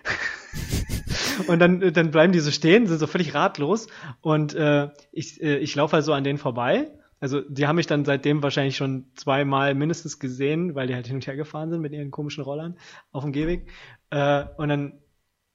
und 1.47 1.59
dann, 1.59 1.93
dann 1.93 2.11
bleiben 2.11 2.33
die 2.33 2.39
so 2.39 2.49
stehen, 2.49 2.87
sind 2.87 2.97
so 2.97 3.05
völlig 3.05 3.35
ratlos. 3.35 3.87
Und 4.21 4.55
äh, 4.55 4.89
ich, 5.11 5.41
äh, 5.43 5.57
ich 5.57 5.75
laufe 5.75 5.93
halt 5.95 6.05
so 6.05 6.13
an 6.13 6.23
denen 6.23 6.39
vorbei 6.39 6.91
also 7.23 7.39
die 7.39 7.67
haben 7.67 7.77
mich 7.77 7.87
dann 7.87 8.03
seitdem 8.03 8.43
wahrscheinlich 8.43 8.75
schon 8.75 9.05
zweimal 9.15 9.75
mindestens 9.75 10.19
gesehen, 10.19 10.75
weil 10.75 10.87
die 10.87 10.93
halt 10.93 11.07
hin 11.07 11.15
und 11.15 11.25
her 11.25 11.37
gefahren 11.37 11.69
sind 11.69 11.79
mit 11.79 11.93
ihren 11.93 12.11
komischen 12.11 12.43
Rollern 12.43 12.77
auf 13.13 13.23
dem 13.23 13.31
Gehweg. 13.31 13.71
Äh, 14.09 14.43
und 14.57 14.67
dann 14.67 14.99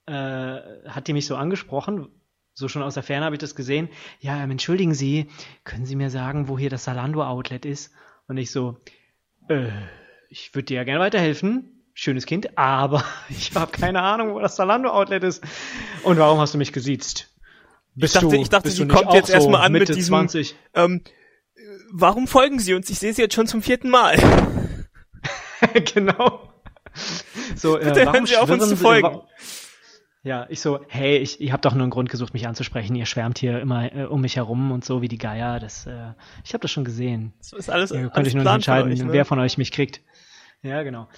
äh, 0.06 0.88
hat 0.88 1.08
die 1.08 1.12
mich 1.12 1.26
so 1.26 1.36
angesprochen, 1.36 2.08
so 2.58 2.66
schon 2.66 2.82
aus 2.82 2.94
der 2.94 3.04
Ferne 3.04 3.24
habe 3.24 3.36
ich 3.36 3.40
das 3.40 3.54
gesehen. 3.54 3.88
Ja, 4.18 4.42
ähm, 4.42 4.50
entschuldigen 4.50 4.92
Sie, 4.92 5.28
können 5.62 5.86
Sie 5.86 5.94
mir 5.94 6.10
sagen, 6.10 6.48
wo 6.48 6.58
hier 6.58 6.70
das 6.70 6.82
Salando-Outlet 6.84 7.64
ist? 7.64 7.92
Und 8.26 8.36
ich 8.36 8.50
so, 8.50 8.76
äh, 9.48 9.68
ich 10.28 10.52
würde 10.56 10.64
dir 10.66 10.78
ja 10.78 10.84
gerne 10.84 10.98
weiterhelfen. 10.98 11.84
Schönes 11.94 12.26
Kind, 12.26 12.58
aber 12.58 13.04
ich 13.28 13.54
habe 13.54 13.70
keine 13.70 14.02
Ahnung, 14.02 14.34
wo 14.34 14.40
das 14.40 14.56
Salando-Outlet 14.56 15.22
ist. 15.22 15.44
Und 16.02 16.18
warum 16.18 16.40
hast 16.40 16.52
du 16.54 16.58
mich 16.58 16.72
gesiezt? 16.72 17.32
Bist 17.94 18.16
ich 18.16 18.20
dachte, 18.20 18.34
du, 18.34 18.42
ich 18.42 18.48
dachte 18.48 18.70
sie 18.70 18.88
kommt 18.88 19.12
jetzt 19.12 19.28
so 19.28 19.34
erstmal 19.34 19.62
an 19.62 19.70
Mitte 19.70 19.92
mit 19.92 19.96
diesem, 19.96 20.14
20? 20.14 20.56
Ähm, 20.74 21.02
warum 21.92 22.26
folgen 22.26 22.58
Sie 22.58 22.74
uns? 22.74 22.90
Ich 22.90 22.98
sehe 22.98 23.12
Sie 23.12 23.22
jetzt 23.22 23.34
schon 23.34 23.46
zum 23.46 23.62
vierten 23.62 23.88
Mal. 23.88 24.16
genau. 25.94 26.52
So, 27.54 27.78
äh, 27.78 27.84
Bitte 27.84 28.12
hören 28.12 28.26
Sie 28.26 28.36
auf 28.36 28.50
uns 28.50 28.68
zu 28.68 28.76
folgen. 28.76 29.20
Ja, 30.28 30.44
ich 30.50 30.60
so, 30.60 30.80
hey, 30.88 31.16
ich, 31.16 31.40
ich 31.40 31.52
habe 31.52 31.62
doch 31.62 31.72
nur 31.72 31.84
einen 31.84 31.90
Grund 31.90 32.10
gesucht, 32.10 32.34
mich 32.34 32.46
anzusprechen. 32.46 32.94
Ihr 32.94 33.06
schwärmt 33.06 33.38
hier 33.38 33.60
immer 33.60 33.90
äh, 33.94 34.04
um 34.04 34.20
mich 34.20 34.36
herum 34.36 34.72
und 34.72 34.84
so 34.84 35.00
wie 35.00 35.08
die 35.08 35.16
Geier. 35.16 35.58
Das, 35.58 35.86
äh, 35.86 36.12
ich 36.44 36.52
habe 36.52 36.60
das 36.60 36.70
schon 36.70 36.84
gesehen. 36.84 37.32
Das 37.38 37.54
ist 37.54 37.70
alles. 37.70 37.88
Ja, 37.88 38.10
könnte 38.10 38.28
ich 38.28 38.34
nur 38.34 38.44
nicht 38.44 38.52
entscheiden, 38.52 38.92
euch, 38.92 39.02
ne? 39.02 39.10
wer 39.10 39.24
von 39.24 39.38
euch 39.38 39.56
mich 39.56 39.72
kriegt. 39.72 40.02
Ja, 40.60 40.82
genau. 40.82 41.08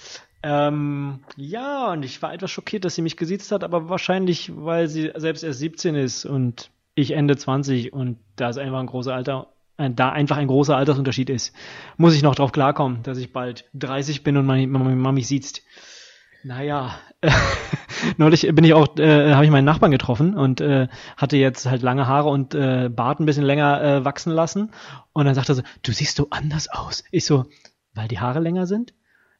Ähm, 0.44 1.24
ja, 1.34 1.90
und 1.90 2.04
ich 2.04 2.22
war 2.22 2.32
etwas 2.32 2.52
schockiert, 2.52 2.84
dass 2.84 2.94
sie 2.94 3.02
mich 3.02 3.16
gesiezt 3.16 3.50
hat, 3.50 3.64
aber 3.64 3.88
wahrscheinlich, 3.88 4.52
weil 4.54 4.86
sie 4.86 5.10
selbst 5.16 5.42
erst 5.42 5.58
17 5.58 5.96
ist 5.96 6.24
und 6.24 6.70
ich 6.94 7.10
Ende 7.10 7.36
20 7.36 7.92
und 7.92 8.16
da 8.36 8.50
ist 8.50 8.58
einfach 8.58 8.78
ein 8.78 8.86
großer 8.86 9.12
Alter 9.12 9.48
äh, 9.76 9.90
da 9.90 10.10
einfach 10.10 10.36
ein 10.36 10.46
großer 10.46 10.76
Altersunterschied 10.76 11.30
ist. 11.30 11.52
Muss 11.96 12.14
ich 12.14 12.22
noch 12.22 12.36
drauf 12.36 12.52
klarkommen, 12.52 13.02
dass 13.02 13.18
ich 13.18 13.32
bald 13.32 13.68
30 13.74 14.22
bin 14.22 14.36
und 14.36 14.46
meine 14.46 14.68
Mama 14.68 15.10
mich 15.10 15.26
sieht. 15.26 15.64
Naja, 16.44 16.94
neulich 18.16 18.48
bin 18.52 18.64
ich 18.64 18.74
auch, 18.74 18.96
äh, 18.96 19.32
habe 19.34 19.44
ich 19.44 19.50
meinen 19.50 19.64
Nachbarn 19.64 19.90
getroffen 19.90 20.34
und 20.34 20.60
äh, 20.60 20.88
hatte 21.16 21.36
jetzt 21.36 21.66
halt 21.66 21.82
lange 21.82 22.06
Haare 22.06 22.28
und 22.28 22.54
äh, 22.54 22.88
Bart 22.88 23.20
ein 23.20 23.26
bisschen 23.26 23.44
länger 23.44 23.82
äh, 23.82 24.04
wachsen 24.04 24.32
lassen. 24.32 24.72
Und 25.12 25.26
dann 25.26 25.34
sagte 25.34 25.52
er 25.52 25.56
so, 25.56 25.62
du 25.82 25.92
siehst 25.92 26.16
so 26.16 26.28
anders 26.30 26.68
aus. 26.68 27.04
Ich 27.10 27.24
so, 27.24 27.46
weil 27.94 28.08
die 28.08 28.20
Haare 28.20 28.40
länger 28.40 28.66
sind? 28.66 28.94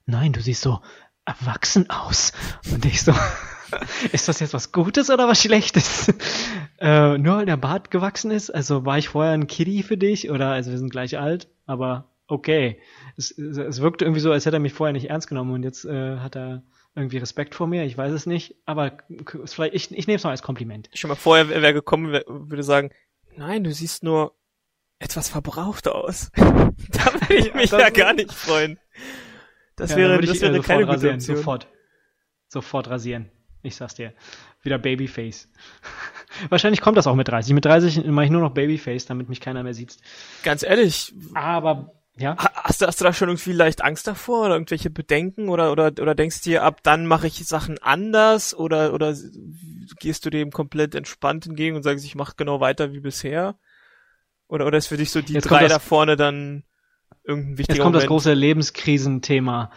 Nein, 0.06 0.32
du 0.32 0.40
siehst 0.40 0.62
so 0.62 0.80
erwachsen 1.24 1.88
aus. 1.88 2.32
Und 2.72 2.84
ich 2.84 3.02
so, 3.02 3.12
ist 4.12 4.28
das 4.28 4.40
jetzt 4.40 4.54
was 4.54 4.72
Gutes 4.72 5.10
oder 5.10 5.28
was 5.28 5.40
Schlechtes? 5.40 6.12
äh, 6.78 7.16
nur 7.16 7.38
weil 7.38 7.46
der 7.46 7.56
Bart 7.56 7.90
gewachsen 7.90 8.30
ist? 8.30 8.50
Also 8.50 8.84
war 8.84 8.98
ich 8.98 9.08
vorher 9.08 9.32
ein 9.32 9.46
Kitty 9.46 9.82
für 9.82 9.96
dich? 9.96 10.30
Oder, 10.30 10.48
also 10.50 10.70
wir 10.70 10.78
sind 10.78 10.90
gleich 10.90 11.18
alt, 11.18 11.48
aber 11.66 12.10
okay. 12.26 12.80
Es, 13.16 13.30
es 13.36 13.80
wirkte 13.80 14.04
irgendwie 14.04 14.20
so, 14.20 14.32
als 14.32 14.46
hätte 14.46 14.56
er 14.56 14.60
mich 14.60 14.72
vorher 14.72 14.92
nicht 14.92 15.08
ernst 15.08 15.28
genommen 15.28 15.52
und 15.52 15.62
jetzt 15.62 15.84
äh, 15.84 16.18
hat 16.18 16.36
er 16.36 16.62
irgendwie 16.94 17.18
Respekt 17.18 17.54
vor 17.54 17.66
mir, 17.66 17.84
ich 17.84 17.96
weiß 17.96 18.12
es 18.12 18.26
nicht, 18.26 18.56
aber 18.66 18.98
vielleicht, 19.44 19.74
ich, 19.74 19.90
ich 19.96 20.06
nehme 20.06 20.16
es 20.16 20.24
mal 20.24 20.30
als 20.30 20.42
Kompliment. 20.42 20.90
Schon 20.94 21.08
mal 21.08 21.14
vorher 21.14 21.48
wäre 21.48 21.72
gekommen, 21.72 22.12
wär, 22.12 22.24
würde 22.26 22.62
sagen, 22.62 22.90
nein, 23.36 23.64
du 23.64 23.72
siehst 23.72 24.02
nur 24.02 24.36
etwas 24.98 25.28
verbraucht 25.28 25.88
aus. 25.88 26.30
da 26.36 27.14
würde 27.14 27.34
ich 27.34 27.54
mich 27.54 27.70
ja 27.70 27.90
gar 27.90 28.12
nicht 28.12 28.32
freuen. 28.32 28.78
Das 29.76 29.92
ja, 29.92 29.96
wäre, 29.96 30.20
das 30.20 30.40
wäre 30.40 30.60
keine 30.60 30.84
gute 30.84 30.96
rasieren, 30.96 31.20
Sofort. 31.20 31.68
Sofort 32.48 32.90
rasieren. 32.90 33.30
Ich 33.62 33.76
sag's 33.76 33.94
dir. 33.94 34.12
Wieder 34.62 34.78
Babyface. 34.78 35.48
Wahrscheinlich 36.48 36.80
kommt 36.80 36.96
das 36.98 37.06
auch 37.06 37.14
mit 37.14 37.28
30. 37.28 37.54
Mit 37.54 37.64
30 37.64 38.04
mache 38.06 38.26
ich 38.26 38.30
nur 38.30 38.40
noch 38.40 38.52
Babyface, 38.52 39.06
damit 39.06 39.28
mich 39.28 39.40
keiner 39.40 39.62
mehr 39.62 39.74
sieht. 39.74 39.96
Ganz 40.42 40.62
ehrlich. 40.62 41.14
Aber 41.34 41.99
ja. 42.16 42.36
Hast 42.36 42.82
du, 42.82 42.86
hast 42.86 43.00
du 43.00 43.04
da 43.04 43.12
schon 43.12 43.28
irgendwie 43.28 43.52
leicht 43.52 43.82
Angst 43.82 44.06
davor 44.06 44.46
oder 44.46 44.54
irgendwelche 44.54 44.90
Bedenken 44.90 45.48
oder, 45.48 45.72
oder, 45.72 45.86
oder 45.86 46.14
denkst 46.14 46.42
du 46.42 46.50
dir, 46.50 46.62
ab 46.64 46.80
dann 46.82 47.06
mache 47.06 47.26
ich 47.26 47.46
Sachen 47.46 47.78
anders 47.78 48.54
oder, 48.54 48.92
oder 48.92 49.14
gehst 49.98 50.26
du 50.26 50.30
dem 50.30 50.50
komplett 50.50 50.94
entspannt 50.94 51.46
entgegen 51.46 51.76
und 51.76 51.82
sagst, 51.82 52.04
ich 52.04 52.14
mache 52.14 52.34
genau 52.36 52.60
weiter 52.60 52.92
wie 52.92 53.00
bisher? 53.00 53.56
Oder, 54.48 54.66
oder 54.66 54.78
ist 54.78 54.88
für 54.88 54.96
dich 54.96 55.10
so 55.10 55.22
die 55.22 55.34
Jetzt 55.34 55.48
drei 55.48 55.68
da 55.68 55.78
vorne 55.78 56.16
dann 56.16 56.64
irgendein 57.24 57.58
wichtiger 57.58 57.74
Jetzt 57.74 57.82
kommt 57.82 57.92
Moment? 57.94 58.02
das 58.02 58.08
große 58.08 58.32
Lebenskrisenthema. 58.34 59.70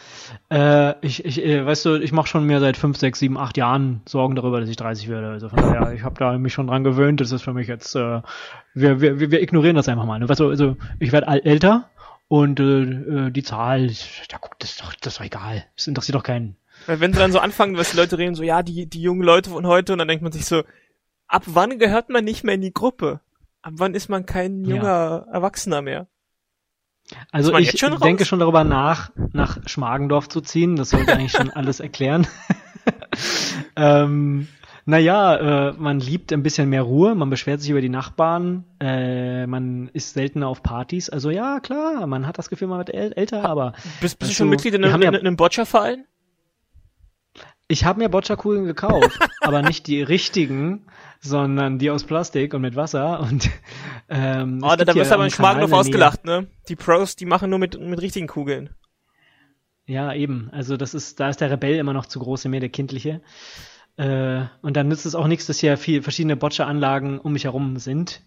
Äh, 0.50 0.96
ich, 1.06 1.26
ich, 1.26 1.44
äh, 1.44 1.66
weißt 1.66 1.86
du, 1.86 1.96
ich 1.96 2.12
mache 2.12 2.28
schon 2.28 2.46
mir 2.46 2.60
seit 2.60 2.78
fünf, 2.78 2.98
sechs, 2.98 3.20
sieben, 3.20 3.38
acht 3.38 3.58
Jahren 3.58 4.02
Sorgen 4.08 4.36
darüber, 4.36 4.60
dass 4.60 4.70
ich 4.70 4.78
30 4.78 5.10
werde. 5.10 5.30
Also 5.30 5.50
von 5.50 5.60
daher, 5.60 5.94
ich 5.94 6.04
habe 6.04 6.16
da 6.18 6.38
mich 6.38 6.54
schon 6.54 6.68
dran 6.68 6.84
gewöhnt. 6.84 7.22
Das 7.22 7.32
ist 7.32 7.44
für 7.44 7.54
mich 7.54 7.68
jetzt, 7.68 7.96
äh, 7.96 8.22
wir, 8.74 9.02
wir, 9.02 9.20
wir 9.20 9.42
ignorieren 9.42 9.76
das 9.76 9.88
einfach 9.88 10.06
mal. 10.06 10.20
Ne? 10.20 10.30
Weißt 10.30 10.40
du, 10.40 10.50
also 10.50 10.78
ich 11.00 11.12
werde 11.12 11.28
älter, 11.28 11.90
und 12.34 12.60
äh, 12.60 12.82
äh, 12.82 13.30
die 13.30 13.44
Zahl, 13.44 13.92
da 14.28 14.40
guckt, 14.40 14.64
das 14.64 14.72
ist 14.72 14.82
doch, 14.82 14.96
das 14.96 15.14
ist 15.14 15.20
doch 15.20 15.26
egal. 15.26 15.68
Das 15.76 15.86
interessiert 15.86 16.16
doch 16.16 16.24
keinen. 16.24 16.56
Weil 16.88 17.00
wenn 17.00 17.14
sie 17.14 17.20
dann 17.20 17.32
so 17.32 17.38
anfangen, 17.38 17.78
was 17.78 17.92
die 17.92 17.98
Leute 17.98 18.18
reden, 18.18 18.34
so, 18.34 18.42
ja, 18.42 18.64
die, 18.64 18.88
die 18.88 19.04
jungen 19.04 19.22
Leute 19.22 19.52
von 19.52 19.68
heute, 19.68 19.94
und 19.94 20.00
dann 20.00 20.08
denkt 20.08 20.24
man 20.24 20.32
sich 20.32 20.48
so, 20.48 20.64
ab 21.28 21.44
wann 21.46 21.78
gehört 21.78 22.10
man 22.10 22.26
nicht 22.26 22.44
mehr 22.44 22.56
in 22.56 22.62
die 22.62 22.74
Gruppe? 22.74 23.20
Ab 23.62 23.74
wann 23.76 23.94
ist 23.94 24.10
man 24.10 24.26
kein 24.26 24.66
junger 24.66 25.26
ja. 25.28 25.32
Erwachsener 25.32 25.84
mehr? 25.84 26.08
Also 27.32 27.56
ich 27.56 27.78
schon 27.78 28.00
denke 28.00 28.26
schon 28.26 28.40
darüber 28.40 28.64
nach, 28.64 29.12
nach 29.34 29.60
Schmargendorf 29.68 30.28
zu 30.28 30.42
ziehen. 30.42 30.76
Das 30.76 30.90
sollte 30.90 31.14
eigentlich 31.14 31.34
schon 31.34 31.50
alles 31.52 31.82
erklären. 31.82 32.26
ähm, 33.76 34.48
naja, 34.86 35.70
äh, 35.70 35.74
man 35.74 36.00
liebt 36.00 36.34
ein 36.34 36.44
bisschen 36.44 36.70
mehr 36.70 36.82
Ruhe, 36.82 37.16
man 37.16 37.30
beschwert 37.30 37.62
sich 37.62 37.70
über 37.70 37.82
die 37.82 37.90
Nachbarn, 37.90 38.66
äh, 38.80 39.48
man 39.48 39.90
ist 39.94 40.14
seltener 40.14 40.48
auf 40.48 40.62
Partys. 40.62 41.10
Also 41.10 41.30
ja, 41.30 41.60
klar, 41.60 42.06
man 42.08 42.28
hat 42.28 42.38
das 42.38 42.50
Gefühl, 42.50 42.68
man 42.68 42.80
wird 42.80 42.94
äl 42.94 43.14
älter, 43.14 43.46
aber. 43.46 43.74
Bist, 44.02 44.20
bist 44.20 44.32
du 44.32 44.36
schon 44.36 44.50
Mitglied 44.50 44.74
in, 44.74 44.84
einem, 44.84 45.02
ja, 45.02 45.10
in 45.10 45.16
einem 45.16 45.38
Boccia-Verein? 45.38 46.06
Ich 47.70 47.86
habe 47.86 48.00
mir 48.00 48.10
Boccia-Kugeln 48.10 48.66
gekauft, 48.66 49.18
aber 49.42 49.62
nicht 49.62 49.88
die 49.88 50.02
richtigen, 50.02 50.86
sondern 51.22 51.80
die 51.80 51.90
aus 51.90 52.04
Plastik 52.04 52.54
und 52.54 52.62
mit 52.62 52.76
Wasser 52.76 53.22
und 53.22 53.50
ähm, 54.10 54.60
Oh, 54.62 54.76
da, 54.76 54.84
da 54.84 54.94
wirst 54.96 55.12
du 55.12 55.16
aber 55.16 55.26
in 55.26 55.32
Schmargendorf 55.32 55.72
ausgelacht, 55.72 56.26
ne? 56.26 56.48
Die 56.68 56.76
Pros, 56.76 57.16
die 57.16 57.26
machen 57.26 57.50
nur 57.50 57.60
mit, 57.60 57.80
mit 57.80 58.02
richtigen 58.02 58.28
Kugeln. 58.28 58.70
Ja, 59.86 60.14
eben. 60.14 60.50
Also 60.52 60.78
das 60.78 60.94
ist, 60.94 61.20
da 61.20 61.30
ist 61.30 61.42
der 61.42 61.52
Rebell 61.52 61.76
immer 61.76 61.94
noch 61.94 62.06
zu 62.06 62.20
groß 62.20 62.46
in 62.46 62.52
mir, 62.52 62.60
der 62.60 62.70
kindliche. 62.70 63.22
Äh, 63.98 64.46
und 64.62 64.76
dann 64.76 64.88
nützt 64.88 65.06
es 65.06 65.16
auch 65.16 65.28
nichts, 65.28 65.46
dass 65.46 65.60
hier 65.60 65.78
viel, 65.78 66.02
verschiedene 66.02 66.36
Boccia-Anlagen 66.36 67.20
um 67.20 67.34
mich 67.34 67.44
herum 67.46 67.78
sind. 67.78 68.22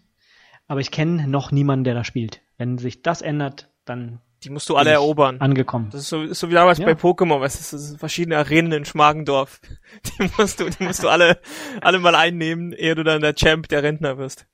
Aber 0.67 0.79
ich 0.79 0.91
kenne 0.91 1.27
noch 1.27 1.51
niemanden, 1.51 1.83
der 1.83 1.93
da 1.93 2.03
spielt. 2.03 2.41
Wenn 2.57 2.77
sich 2.77 3.01
das 3.01 3.21
ändert, 3.21 3.69
dann. 3.85 4.19
Die 4.43 4.49
musst 4.49 4.69
du 4.69 4.75
alle 4.75 4.91
erobern. 4.91 5.41
Angekommen. 5.41 5.89
Das 5.91 6.01
ist 6.01 6.09
so, 6.09 6.21
ist 6.21 6.39
so 6.39 6.49
wie 6.49 6.53
damals 6.53 6.77
ja. 6.77 6.85
bei 6.85 6.91
Pokémon, 6.91 7.41
weißt 7.41 7.71
du, 7.71 7.75
das 7.75 7.87
sind 7.87 7.99
verschiedene 7.99 8.37
Arenen 8.37 8.71
in 8.71 8.85
Schmargendorf. 8.85 9.59
Die 10.19 10.29
musst 10.37 10.59
du, 10.59 10.69
die 10.69 10.83
musst 10.83 11.03
du 11.03 11.09
alle, 11.09 11.39
alle 11.81 11.99
mal 11.99 12.13
einnehmen, 12.13 12.71
ehe 12.71 12.93
du 12.93 13.03
dann 13.03 13.21
der 13.21 13.33
Champ, 13.33 13.67
der 13.67 13.81
Rentner 13.81 14.17
wirst. 14.17 14.45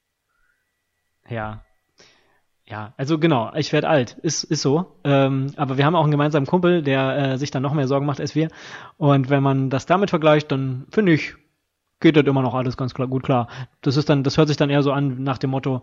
Ja, 1.29 1.65
ja, 2.65 2.93
also 2.95 3.19
genau, 3.19 3.51
ich 3.55 3.73
werde 3.73 3.89
alt, 3.89 4.17
ist, 4.21 4.43
ist 4.43 4.61
so. 4.61 4.95
Ähm, 5.03 5.47
aber 5.57 5.77
wir 5.77 5.85
haben 5.85 5.95
auch 5.95 6.03
einen 6.03 6.11
gemeinsamen 6.11 6.47
Kumpel, 6.47 6.81
der 6.81 7.17
äh, 7.17 7.37
sich 7.37 7.51
dann 7.51 7.61
noch 7.61 7.73
mehr 7.73 7.87
Sorgen 7.87 8.05
macht 8.05 8.21
als 8.21 8.35
wir. 8.35 8.47
Und 8.97 9.29
wenn 9.29 9.43
man 9.43 9.69
das 9.69 9.85
damit 9.85 10.09
vergleicht, 10.09 10.51
dann 10.51 10.85
finde 10.89 11.13
ich, 11.13 11.35
geht 11.99 12.15
das 12.15 12.25
immer 12.25 12.41
noch 12.41 12.53
alles 12.53 12.77
ganz 12.77 12.93
klar, 12.93 13.07
gut 13.07 13.23
klar. 13.23 13.47
Das 13.81 13.97
ist 13.97 14.09
dann, 14.09 14.23
das 14.23 14.37
hört 14.37 14.47
sich 14.47 14.57
dann 14.57 14.69
eher 14.69 14.83
so 14.83 14.93
an 14.93 15.23
nach 15.23 15.37
dem 15.37 15.49
Motto, 15.49 15.81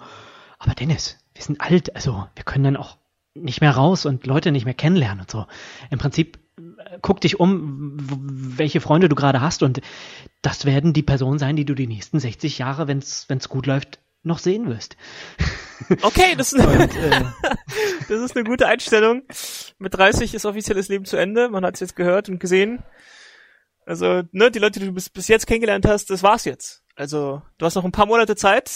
aber 0.58 0.74
Dennis, 0.74 1.18
wir 1.34 1.42
sind 1.42 1.60
alt, 1.60 1.94
also 1.94 2.26
wir 2.34 2.44
können 2.44 2.64
dann 2.64 2.76
auch 2.76 2.96
nicht 3.34 3.60
mehr 3.60 3.72
raus 3.72 4.06
und 4.06 4.26
Leute 4.26 4.50
nicht 4.50 4.64
mehr 4.64 4.74
kennenlernen 4.74 5.20
und 5.20 5.30
so. 5.30 5.46
Im 5.90 5.98
Prinzip 5.98 6.38
äh, 6.58 6.98
guck 7.02 7.20
dich 7.20 7.38
um, 7.38 7.96
welche 7.98 8.80
Freunde 8.80 9.08
du 9.10 9.16
gerade 9.16 9.42
hast 9.42 9.62
und 9.62 9.82
das 10.40 10.64
werden 10.64 10.94
die 10.94 11.02
Personen 11.02 11.38
sein, 11.38 11.56
die 11.56 11.66
du 11.66 11.74
die 11.74 11.86
nächsten 11.86 12.18
60 12.18 12.58
Jahre, 12.58 12.88
wenn 12.88 12.98
es 12.98 13.48
gut 13.48 13.66
läuft, 13.66 13.98
noch 14.22 14.38
sehen 14.38 14.68
wirst. 14.68 14.96
Okay, 16.02 16.34
das 16.36 16.52
ist, 16.52 16.60
eine, 16.60 16.84
Und, 16.84 16.94
äh, 16.94 17.10
das 18.08 18.20
ist 18.20 18.36
eine 18.36 18.44
gute 18.44 18.66
Einstellung. 18.66 19.22
Mit 19.78 19.94
30 19.94 20.34
ist 20.34 20.44
offizielles 20.44 20.88
Leben 20.88 21.06
zu 21.06 21.16
Ende. 21.16 21.48
Man 21.48 21.64
hat 21.64 21.74
es 21.74 21.80
jetzt 21.80 21.96
gehört 21.96 22.28
und 22.28 22.38
gesehen. 22.38 22.82
Also, 23.86 24.22
ne, 24.30 24.50
die 24.50 24.58
Leute, 24.58 24.78
die 24.78 24.86
du 24.86 24.92
bis, 24.92 25.08
bis 25.08 25.26
jetzt 25.28 25.46
kennengelernt 25.46 25.86
hast, 25.86 26.10
das 26.10 26.22
war's 26.22 26.44
jetzt. 26.44 26.82
Also, 26.96 27.42
du 27.58 27.66
hast 27.66 27.76
noch 27.76 27.84
ein 27.84 27.92
paar 27.92 28.06
Monate 28.06 28.36
Zeit, 28.36 28.70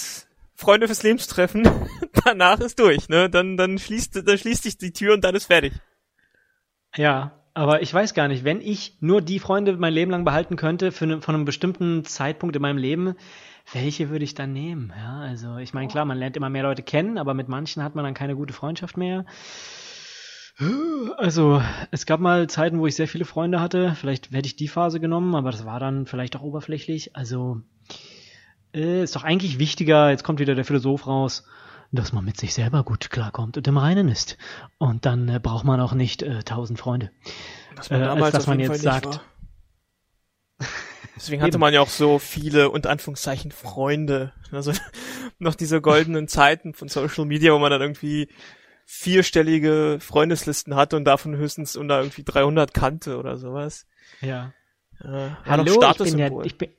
Freunde 0.54 0.86
fürs 0.86 1.02
Leben 1.02 1.18
zu 1.18 1.28
treffen. 1.28 1.68
Danach 2.24 2.60
ist 2.60 2.78
durch, 2.78 3.08
ne? 3.08 3.28
Dann, 3.28 3.56
dann 3.56 3.78
schließt, 3.78 4.26
dann 4.26 4.38
schließt 4.38 4.62
sich 4.62 4.78
die 4.78 4.92
Tür 4.92 5.14
und 5.14 5.22
dann 5.22 5.34
ist 5.34 5.46
fertig. 5.46 5.74
Ja, 6.96 7.32
aber 7.54 7.82
ich 7.82 7.92
weiß 7.92 8.14
gar 8.14 8.28
nicht, 8.28 8.44
wenn 8.44 8.60
ich 8.60 8.96
nur 9.00 9.22
die 9.22 9.38
Freunde 9.38 9.76
mein 9.76 9.92
Leben 9.92 10.10
lang 10.10 10.24
behalten 10.24 10.56
könnte, 10.56 10.90
für 10.90 11.06
ne, 11.06 11.20
von 11.20 11.34
einem 11.34 11.44
bestimmten 11.44 12.04
Zeitpunkt 12.04 12.56
in 12.56 12.62
meinem 12.62 12.78
Leben, 12.78 13.14
welche 13.72 14.10
würde 14.10 14.24
ich 14.24 14.34
dann 14.34 14.52
nehmen? 14.52 14.92
Ja, 14.96 15.20
also 15.20 15.56
ich 15.56 15.74
meine, 15.74 15.88
klar, 15.88 16.04
man 16.04 16.18
lernt 16.18 16.36
immer 16.36 16.50
mehr 16.50 16.62
Leute 16.62 16.82
kennen, 16.82 17.18
aber 17.18 17.34
mit 17.34 17.48
manchen 17.48 17.82
hat 17.82 17.94
man 17.94 18.04
dann 18.04 18.14
keine 18.14 18.36
gute 18.36 18.52
Freundschaft 18.52 18.96
mehr. 18.96 19.24
Also, 21.16 21.60
es 21.90 22.06
gab 22.06 22.20
mal 22.20 22.48
Zeiten, 22.48 22.78
wo 22.78 22.86
ich 22.86 22.94
sehr 22.94 23.08
viele 23.08 23.24
Freunde 23.24 23.60
hatte. 23.60 23.96
Vielleicht 23.98 24.30
hätte 24.30 24.46
ich 24.46 24.54
die 24.54 24.68
Phase 24.68 25.00
genommen, 25.00 25.34
aber 25.34 25.50
das 25.50 25.64
war 25.66 25.80
dann 25.80 26.06
vielleicht 26.06 26.36
auch 26.36 26.42
oberflächlich. 26.42 27.16
Also, 27.16 27.60
äh, 28.72 29.02
ist 29.02 29.16
doch 29.16 29.24
eigentlich 29.24 29.58
wichtiger, 29.58 30.10
jetzt 30.10 30.22
kommt 30.22 30.38
wieder 30.38 30.54
der 30.54 30.64
Philosoph 30.64 31.08
raus, 31.08 31.44
dass 31.90 32.12
man 32.12 32.24
mit 32.24 32.36
sich 32.36 32.54
selber 32.54 32.84
gut 32.84 33.10
klarkommt 33.10 33.56
und 33.56 33.66
im 33.66 33.76
Reinen 33.76 34.08
ist. 34.08 34.38
Und 34.78 35.06
dann 35.06 35.28
äh, 35.28 35.40
braucht 35.42 35.64
man 35.64 35.80
auch 35.80 35.94
nicht 35.94 36.22
äh, 36.22 36.44
tausend 36.44 36.78
Freunde. 36.78 37.10
Was 37.74 37.90
man 37.90 38.00
damals 38.00 38.20
äh, 38.20 38.24
als 38.24 38.32
dass 38.32 38.46
man 38.46 38.60
jetzt 38.60 38.82
sagt. 38.82 39.20
Deswegen 41.16 41.42
hatte 41.42 41.58
man 41.58 41.72
ja 41.72 41.80
auch 41.80 41.88
so 41.88 42.18
viele, 42.18 42.70
unter 42.70 42.90
Anführungszeichen, 42.90 43.52
Freunde. 43.52 44.32
Also 44.50 44.72
noch 45.38 45.54
diese 45.54 45.80
goldenen 45.80 46.28
Zeiten 46.28 46.74
von 46.74 46.88
Social 46.88 47.24
Media, 47.24 47.52
wo 47.52 47.58
man 47.58 47.70
dann 47.70 47.80
irgendwie 47.80 48.28
vierstellige 48.84 49.98
Freundeslisten 50.00 50.74
hatte 50.74 50.96
und 50.96 51.04
davon 51.04 51.36
höchstens 51.36 51.76
unter 51.76 52.00
irgendwie 52.00 52.24
300 52.24 52.74
kannte 52.74 53.16
oder 53.16 53.36
sowas. 53.38 53.86
Ja. 54.20 54.52
Äh, 55.00 55.30
Hallo, 55.44 55.80
ich 55.82 55.98
bin 55.98 56.16
der, 56.18 56.32
ich 56.44 56.58
bin, 56.58 56.70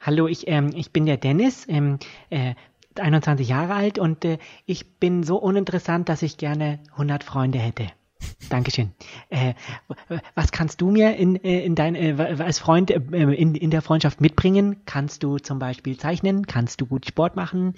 Hallo, 0.00 0.26
ich, 0.26 0.48
ähm, 0.48 0.70
ich 0.74 0.92
bin 0.92 1.06
der 1.06 1.16
Dennis, 1.16 1.66
ähm, 1.68 1.98
äh, 2.30 2.54
21 2.98 3.48
Jahre 3.48 3.74
alt 3.74 3.98
und 3.98 4.24
äh, 4.24 4.38
ich 4.64 4.98
bin 4.98 5.22
so 5.22 5.36
uninteressant, 5.36 6.08
dass 6.08 6.22
ich 6.22 6.38
gerne 6.38 6.82
100 6.92 7.24
Freunde 7.24 7.58
hätte. 7.58 7.88
Dankeschön. 8.48 8.92
Äh, 9.28 9.54
was 10.34 10.52
kannst 10.52 10.80
du 10.80 10.90
mir 10.90 11.16
in, 11.16 11.36
äh, 11.36 11.64
in 11.64 11.74
dein, 11.74 11.94
äh, 11.94 12.36
als 12.38 12.58
Freund 12.58 12.90
äh, 12.90 12.96
in, 12.96 13.54
in 13.54 13.70
der 13.70 13.82
Freundschaft 13.82 14.20
mitbringen? 14.20 14.82
Kannst 14.86 15.22
du 15.22 15.38
zum 15.38 15.58
Beispiel 15.58 15.98
zeichnen? 15.98 16.46
Kannst 16.46 16.80
du 16.80 16.86
gut 16.86 17.06
Sport 17.06 17.36
machen? 17.36 17.74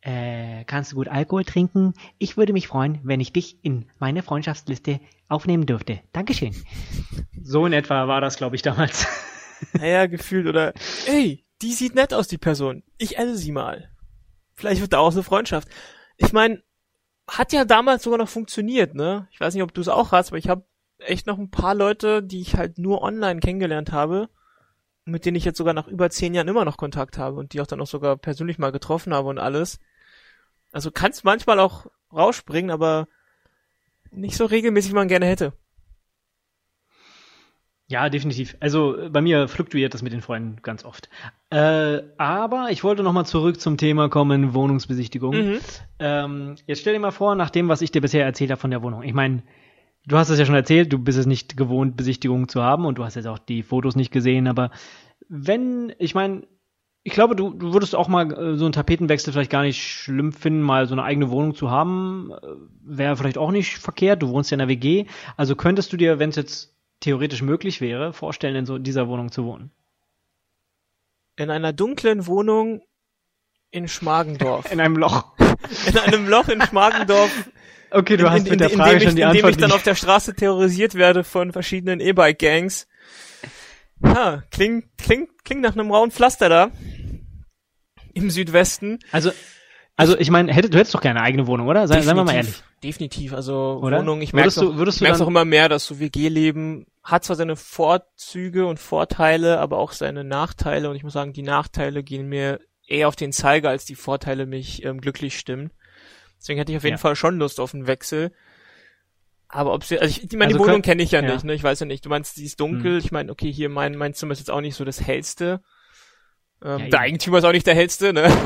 Äh, 0.00 0.64
kannst 0.64 0.92
du 0.92 0.96
gut 0.96 1.08
Alkohol 1.08 1.44
trinken? 1.44 1.94
Ich 2.18 2.36
würde 2.36 2.52
mich 2.52 2.68
freuen, 2.68 3.00
wenn 3.04 3.20
ich 3.20 3.32
dich 3.32 3.62
in 3.62 3.86
meine 3.98 4.22
Freundschaftsliste 4.22 5.00
aufnehmen 5.28 5.66
dürfte. 5.66 6.00
Dankeschön. 6.12 6.54
So 7.42 7.66
in 7.66 7.72
etwa 7.72 8.08
war 8.08 8.20
das, 8.20 8.36
glaube 8.36 8.56
ich, 8.56 8.62
damals. 8.62 9.06
Naja, 9.74 10.06
gefühlt 10.06 10.48
oder, 10.48 10.72
ey, 11.06 11.44
die 11.62 11.72
sieht 11.72 11.94
nett 11.94 12.12
aus, 12.12 12.26
die 12.26 12.36
Person. 12.36 12.82
Ich 12.98 13.16
esse 13.16 13.36
sie 13.36 13.52
mal. 13.52 13.90
Vielleicht 14.54 14.80
wird 14.80 14.92
da 14.92 14.98
auch 14.98 15.12
eine 15.12 15.22
Freundschaft 15.22 15.68
ich 16.16 16.32
meine, 16.32 16.62
hat 17.38 17.52
ja 17.52 17.64
damals 17.64 18.02
sogar 18.02 18.18
noch 18.18 18.28
funktioniert, 18.28 18.94
ne? 18.94 19.28
Ich 19.30 19.40
weiß 19.40 19.54
nicht, 19.54 19.62
ob 19.62 19.72
du 19.72 19.80
es 19.80 19.88
auch 19.88 20.12
hast, 20.12 20.28
aber 20.28 20.38
ich 20.38 20.48
habe 20.48 20.64
echt 20.98 21.26
noch 21.26 21.38
ein 21.38 21.50
paar 21.50 21.74
Leute, 21.74 22.22
die 22.22 22.40
ich 22.40 22.56
halt 22.56 22.78
nur 22.78 23.02
online 23.02 23.40
kennengelernt 23.40 23.90
habe, 23.90 24.28
mit 25.04 25.24
denen 25.24 25.36
ich 25.36 25.44
jetzt 25.44 25.58
sogar 25.58 25.74
nach 25.74 25.88
über 25.88 26.10
zehn 26.10 26.34
Jahren 26.34 26.48
immer 26.48 26.64
noch 26.64 26.76
Kontakt 26.76 27.18
habe 27.18 27.38
und 27.38 27.52
die 27.52 27.60
auch 27.60 27.66
dann 27.66 27.80
auch 27.80 27.86
sogar 27.86 28.16
persönlich 28.16 28.58
mal 28.58 28.70
getroffen 28.70 29.14
habe 29.14 29.28
und 29.28 29.38
alles. 29.38 29.80
Also 30.72 30.90
kannst 30.90 31.24
manchmal 31.24 31.58
auch 31.58 31.86
rausspringen, 32.12 32.70
aber 32.70 33.08
nicht 34.10 34.36
so 34.36 34.44
regelmäßig, 34.44 34.92
wie 34.92 34.96
man 34.96 35.08
gerne 35.08 35.26
hätte. 35.26 35.54
Ja, 37.92 38.08
definitiv. 38.08 38.56
Also 38.58 38.96
bei 39.10 39.20
mir 39.20 39.48
fluktuiert 39.48 39.92
das 39.92 40.00
mit 40.00 40.14
den 40.14 40.22
Freunden 40.22 40.56
ganz 40.62 40.82
oft. 40.82 41.10
Äh, 41.50 42.00
aber 42.16 42.68
ich 42.70 42.84
wollte 42.84 43.02
nochmal 43.02 43.26
zurück 43.26 43.60
zum 43.60 43.76
Thema 43.76 44.08
kommen, 44.08 44.54
Wohnungsbesichtigung. 44.54 45.34
Mhm. 45.34 45.58
Ähm, 45.98 46.54
jetzt 46.66 46.80
stell 46.80 46.94
dir 46.94 47.00
mal 47.00 47.10
vor, 47.10 47.34
nach 47.34 47.50
dem, 47.50 47.68
was 47.68 47.82
ich 47.82 47.92
dir 47.92 48.00
bisher 48.00 48.24
erzählt 48.24 48.50
habe 48.50 48.58
von 48.58 48.70
der 48.70 48.82
Wohnung. 48.82 49.02
Ich 49.02 49.12
meine, 49.12 49.42
du 50.06 50.16
hast 50.16 50.30
es 50.30 50.38
ja 50.38 50.46
schon 50.46 50.54
erzählt, 50.54 50.90
du 50.90 50.98
bist 50.98 51.18
es 51.18 51.26
nicht 51.26 51.58
gewohnt, 51.58 51.98
Besichtigungen 51.98 52.48
zu 52.48 52.62
haben 52.62 52.86
und 52.86 52.96
du 52.96 53.04
hast 53.04 53.14
jetzt 53.14 53.26
auch 53.26 53.38
die 53.38 53.62
Fotos 53.62 53.94
nicht 53.94 54.10
gesehen, 54.10 54.46
aber 54.46 54.70
wenn, 55.28 55.92
ich 55.98 56.14
meine, 56.14 56.46
ich 57.02 57.12
glaube, 57.12 57.36
du, 57.36 57.50
du 57.50 57.74
würdest 57.74 57.94
auch 57.94 58.08
mal 58.08 58.32
äh, 58.32 58.56
so 58.56 58.64
einen 58.64 58.72
Tapetenwechsel 58.72 59.34
vielleicht 59.34 59.50
gar 59.50 59.64
nicht 59.64 59.82
schlimm 59.82 60.32
finden, 60.32 60.62
mal 60.62 60.86
so 60.86 60.94
eine 60.94 61.02
eigene 61.02 61.28
Wohnung 61.28 61.54
zu 61.54 61.70
haben. 61.70 62.30
Äh, 62.32 62.46
Wäre 62.84 63.16
vielleicht 63.16 63.38
auch 63.38 63.50
nicht 63.50 63.76
verkehrt. 63.76 64.22
Du 64.22 64.30
wohnst 64.30 64.50
ja 64.50 64.54
in 64.54 64.60
der 64.60 64.68
WG. 64.68 65.04
Also 65.36 65.56
könntest 65.56 65.92
du 65.92 65.98
dir, 65.98 66.18
wenn 66.18 66.30
es 66.30 66.36
jetzt 66.36 66.72
theoretisch 67.02 67.42
möglich 67.42 67.80
wäre, 67.80 68.12
vorstellen, 68.12 68.56
in 68.56 68.66
so 68.66 68.78
dieser 68.78 69.08
Wohnung 69.08 69.30
zu 69.30 69.44
wohnen? 69.44 69.70
In 71.36 71.50
einer 71.50 71.72
dunklen 71.72 72.26
Wohnung 72.26 72.82
in 73.70 73.88
Schmargendorf. 73.88 74.70
in 74.72 74.80
einem 74.80 74.96
Loch. 74.96 75.32
In 75.86 75.96
einem 75.96 76.28
Loch 76.28 76.48
in 76.48 76.60
Schmargendorf. 76.60 77.30
Okay, 77.90 78.16
du 78.16 78.24
in, 78.24 78.30
hast 78.30 78.44
in, 78.44 78.50
mit 78.50 78.60
der 78.60 78.70
Frage 78.70 78.96
ich, 78.96 79.04
schon 79.04 79.16
die 79.16 79.24
Antwort. 79.24 79.44
Indem 79.44 79.50
ich 79.50 79.56
dann 79.58 79.72
auf 79.72 79.82
der 79.82 79.94
Straße 79.94 80.34
terrorisiert 80.34 80.94
werde 80.94 81.24
von 81.24 81.52
verschiedenen 81.52 82.00
E-Bike-Gangs. 82.00 82.88
Ha, 84.04 84.42
klingt, 84.50 84.86
klingt, 84.98 85.44
klingt 85.44 85.60
nach 85.62 85.74
einem 85.74 85.90
rauen 85.90 86.10
Pflaster 86.10 86.48
da. 86.48 86.70
Im 88.12 88.30
Südwesten. 88.30 88.98
Also, 89.12 89.30
also 89.96 90.18
ich 90.18 90.30
meine, 90.30 90.52
hättest, 90.52 90.74
du 90.74 90.78
hättest 90.78 90.94
doch 90.94 91.00
gerne 91.00 91.20
eine 91.20 91.26
eigene 91.28 91.46
Wohnung, 91.46 91.68
oder? 91.68 91.86
Sei, 91.86 92.00
seien 92.00 92.16
wir 92.16 92.24
mal 92.24 92.34
ehrlich. 92.34 92.62
Definitiv, 92.82 93.32
also 93.32 93.78
oder? 93.82 94.00
Wohnung, 94.00 94.20
ich 94.20 94.32
merke 94.32 94.48
es 94.48 94.58
auch 94.58 95.28
immer 95.28 95.44
mehr, 95.44 95.68
dass 95.68 95.86
so 95.86 96.00
WG-Leben 96.00 96.86
hat 97.02 97.24
zwar 97.24 97.36
seine 97.36 97.56
Vorzüge 97.56 98.66
und 98.66 98.78
Vorteile, 98.78 99.58
aber 99.58 99.78
auch 99.78 99.92
seine 99.92 100.24
Nachteile 100.24 100.88
und 100.88 100.96
ich 100.96 101.02
muss 101.02 101.12
sagen, 101.12 101.32
die 101.32 101.42
Nachteile 101.42 102.02
gehen 102.02 102.28
mir 102.28 102.60
eher 102.86 103.08
auf 103.08 103.16
den 103.16 103.32
Zeiger, 103.32 103.70
als 103.70 103.84
die 103.84 103.94
Vorteile 103.94 104.46
mich 104.46 104.84
ähm, 104.84 105.00
glücklich 105.00 105.38
stimmen. 105.38 105.70
Deswegen 106.38 106.58
hätte 106.58 106.72
ich 106.72 106.78
auf 106.78 106.84
jeden 106.84 106.94
ja. 106.94 107.00
Fall 107.00 107.16
schon 107.16 107.38
Lust 107.38 107.60
auf 107.60 107.74
einen 107.74 107.86
Wechsel. 107.86 108.32
Aber 109.48 109.74
ob 109.74 109.84
sie, 109.84 109.98
also 109.98 110.18
ich, 110.18 110.32
meine, 110.32 110.46
also 110.46 110.58
die 110.58 110.64
Wohnung 110.64 110.82
kenne 110.82 111.02
ich 111.02 111.10
ja, 111.10 111.20
ja, 111.20 111.32
nicht, 111.32 111.44
ne? 111.44 111.54
Ich 111.54 111.62
weiß 111.62 111.80
ja 111.80 111.86
nicht. 111.86 112.04
Du 112.04 112.08
meinst, 112.08 112.36
sie 112.36 112.44
ist 112.44 112.58
dunkel. 112.58 112.92
Hm. 112.92 112.98
Ich 112.98 113.12
meine, 113.12 113.30
okay, 113.30 113.52
hier 113.52 113.68
mein, 113.68 113.96
mein 113.96 114.14
Zimmer 114.14 114.32
ist 114.32 114.38
jetzt 114.38 114.50
auch 114.50 114.60
nicht 114.60 114.74
so 114.74 114.84
das 114.84 115.02
hellste. 115.02 115.60
Ähm, 116.64 116.78
ja, 116.78 116.88
der 116.88 117.00
Eigentümer 117.00 117.38
ist 117.38 117.44
auch 117.44 117.52
nicht 117.52 117.66
der 117.66 117.74
hellste, 117.74 118.12
ne? 118.12 118.28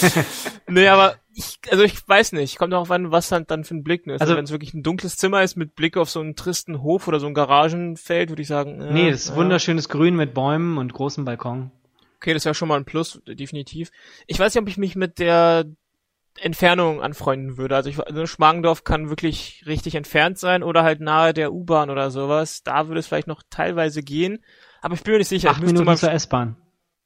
nee, 0.68 0.88
aber 0.88 1.16
ich, 1.36 1.58
also 1.70 1.84
ich 1.84 2.08
weiß 2.08 2.32
nicht, 2.32 2.56
kommt 2.56 2.72
auch 2.72 2.88
an, 2.88 3.10
was 3.10 3.30
halt 3.30 3.50
dann 3.50 3.62
für 3.64 3.74
ein 3.74 3.84
Blick 3.84 4.06
ne? 4.06 4.14
Also, 4.14 4.24
also 4.24 4.36
wenn 4.36 4.44
es 4.44 4.50
wirklich 4.52 4.72
ein 4.72 4.82
dunkles 4.82 5.18
Zimmer 5.18 5.42
ist 5.42 5.54
mit 5.54 5.76
Blick 5.76 5.98
auf 5.98 6.08
so 6.08 6.20
einen 6.20 6.34
tristen 6.34 6.80
Hof 6.80 7.08
oder 7.08 7.20
so 7.20 7.26
ein 7.26 7.34
Garagenfeld, 7.34 8.30
würde 8.30 8.40
ich 8.40 8.48
sagen. 8.48 8.80
Ja, 8.80 8.90
nee, 8.90 9.10
das 9.10 9.24
ist 9.24 9.28
ja. 9.30 9.36
wunderschönes 9.36 9.90
Grün 9.90 10.16
mit 10.16 10.32
Bäumen 10.32 10.78
und 10.78 10.94
großem 10.94 11.26
Balkon. 11.26 11.70
Okay, 12.16 12.32
das 12.32 12.40
ist 12.40 12.44
ja 12.46 12.54
schon 12.54 12.68
mal 12.68 12.78
ein 12.78 12.86
Plus, 12.86 13.20
definitiv. 13.26 13.90
Ich 14.26 14.38
weiß 14.38 14.54
nicht, 14.54 14.62
ob 14.62 14.68
ich 14.68 14.78
mich 14.78 14.96
mit 14.96 15.18
der 15.18 15.66
Entfernung 16.40 17.02
anfreunden 17.02 17.58
würde. 17.58 17.76
Also 17.76 17.90
ich, 17.90 18.00
also 18.00 18.26
Schmargendorf 18.26 18.84
kann 18.84 19.10
wirklich 19.10 19.62
richtig 19.66 19.94
entfernt 19.94 20.38
sein 20.38 20.62
oder 20.62 20.84
halt 20.84 21.00
nahe 21.00 21.34
der 21.34 21.52
U-Bahn 21.52 21.90
oder 21.90 22.10
sowas. 22.10 22.62
Da 22.62 22.88
würde 22.88 23.00
es 23.00 23.06
vielleicht 23.06 23.28
noch 23.28 23.42
teilweise 23.50 24.02
gehen. 24.02 24.42
Aber 24.80 24.94
ich 24.94 25.02
bin 25.02 25.12
mir 25.12 25.18
nicht 25.18 25.28
sicher. 25.28 25.50
Acht 25.50 25.62
Minuten 25.62 25.96
zur 25.98 26.12
S-Bahn. 26.12 26.56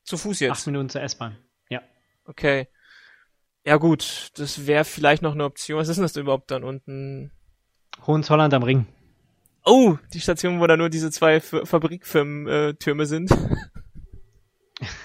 Zu 0.05 0.17
Fuß 0.17 0.39
jetzt? 0.39 0.53
Acht 0.53 0.67
Minuten 0.67 0.89
zur 0.89 1.03
S-Bahn. 1.03 1.37
Ja. 1.69 1.83
Okay. 2.27 2.69
Ja 3.65 3.77
gut, 3.77 4.31
das 4.37 4.67
wäre 4.67 4.85
vielleicht 4.85 5.23
noch 5.23 5.35
eine 5.35 5.45
Option. 5.45 5.79
Was 5.79 5.89
ist 5.89 5.97
denn 5.97 6.03
das 6.03 6.17
überhaupt 6.17 6.51
dann 6.51 6.65
unten? 6.65 7.31
Hohenzollern 8.07 8.53
am 8.55 8.63
Ring. 8.63 8.87
Oh, 9.65 9.97
die 10.15 10.21
Station, 10.21 10.61
wo 10.61 10.67
da 10.67 10.77
nur 10.77 10.89
diese 10.89 11.11
zwei 11.11 11.35
F 11.35 11.55
Fabrikfirmen-Türme 11.65 13.03
äh, 13.03 13.07
sind. 13.07 13.31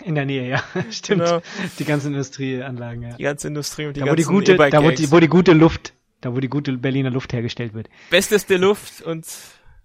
In 0.06 0.16
der 0.16 0.26
Nähe, 0.26 0.48
ja. 0.48 0.64
Stimmt. 0.90 1.24
Genau. 1.24 1.42
Die 1.80 1.84
ganzen 1.84 2.08
Industrieanlagen, 2.14 3.04
ja. 3.04 3.16
Die 3.18 3.24
ganze 3.24 3.50
Industrie 3.50 3.88
und 3.88 3.98
die 3.98 4.00
da, 4.00 4.06
ganzen 4.06 4.30
wo 4.30 4.40
die 4.40 4.54
gute, 4.54 4.70
Da 4.70 4.84
wo 4.84 4.92
die, 4.92 5.12
wo 5.12 5.20
die 5.20 5.28
gute 5.28 5.52
Luft, 5.52 5.94
da 6.22 6.34
wo 6.34 6.40
die 6.40 6.48
gute 6.48 6.78
Berliner 6.78 7.12
Luft 7.12 7.34
hergestellt 7.34 7.74
wird. 7.74 7.90
Besteste 8.10 8.56
Luft 8.56 9.02
und 9.02 9.28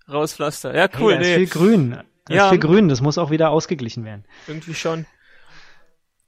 rauspflaster. 0.08 0.76
Ja, 0.76 0.88
cool. 1.00 1.14
Hey, 1.14 1.22
da 1.22 1.26
nee. 1.26 1.42
ist 1.42 1.52
viel 1.52 1.60
Grün. 1.60 1.98
Da 2.26 2.34
ja. 2.34 2.44
ist 2.44 2.50
viel 2.50 2.60
Grün, 2.60 2.88
das 2.88 3.00
muss 3.00 3.18
auch 3.18 3.32
wieder 3.32 3.50
ausgeglichen 3.50 4.04
werden. 4.04 4.24
Irgendwie 4.46 4.74
schon 4.74 5.06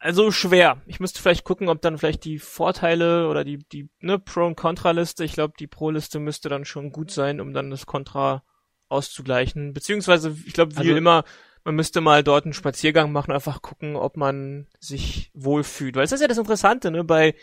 also 0.03 0.33
schwer. 0.33 0.83
Ich 0.87 0.99
müsste 0.99 1.23
vielleicht 1.23 1.45
gucken, 1.45 1.69
ob 1.69 1.81
dann 1.81 1.97
vielleicht 1.97 2.25
die 2.25 2.41
Vorteile 2.41 3.29
oder 3.29 3.45
die, 3.45 3.59
die 3.59 3.89
ne, 4.01 4.19
Pro- 4.19 4.47
und 4.47 4.57
Contra-Liste, 4.57 5.25
ich 5.25 5.35
glaube, 5.35 5.55
die 5.59 5.69
Pro-Liste 5.69 6.19
müsste 6.19 6.49
dann 6.49 6.65
schon 6.65 6.91
gut 6.91 7.13
sein, 7.13 7.41
um 7.41 7.53
dann 7.53 7.71
das 7.71 7.87
Contra 7.87 8.43
auszugleichen. 8.89 9.73
Beziehungsweise, 9.73 10.37
ich 10.45 10.53
glaube, 10.55 10.75
wie 10.75 10.81
also, 10.81 10.97
immer, 10.97 11.25
man 11.65 11.77
müsste 11.77 12.01
mal 12.01 12.25
dort 12.25 12.45
einen 12.45 12.53
Spaziergang 12.53 13.13
machen, 13.13 13.31
einfach 13.31 13.63
gucken, 13.63 13.95
ob 13.95 14.17
man 14.17 14.67
sich 14.81 15.31
wohlfühlt. 15.35 15.95
Weil 15.95 16.05
es 16.05 16.13
ist 16.13 16.21
ja 16.21 16.29
das 16.29 16.39
Interessante, 16.39 16.91
ne, 16.91 17.05
bei 17.05 17.37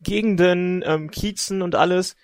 Gegenden, 0.00 0.84
ähm, 0.86 1.10
Kiezen 1.10 1.60
und 1.60 1.74
alles. 1.74 2.14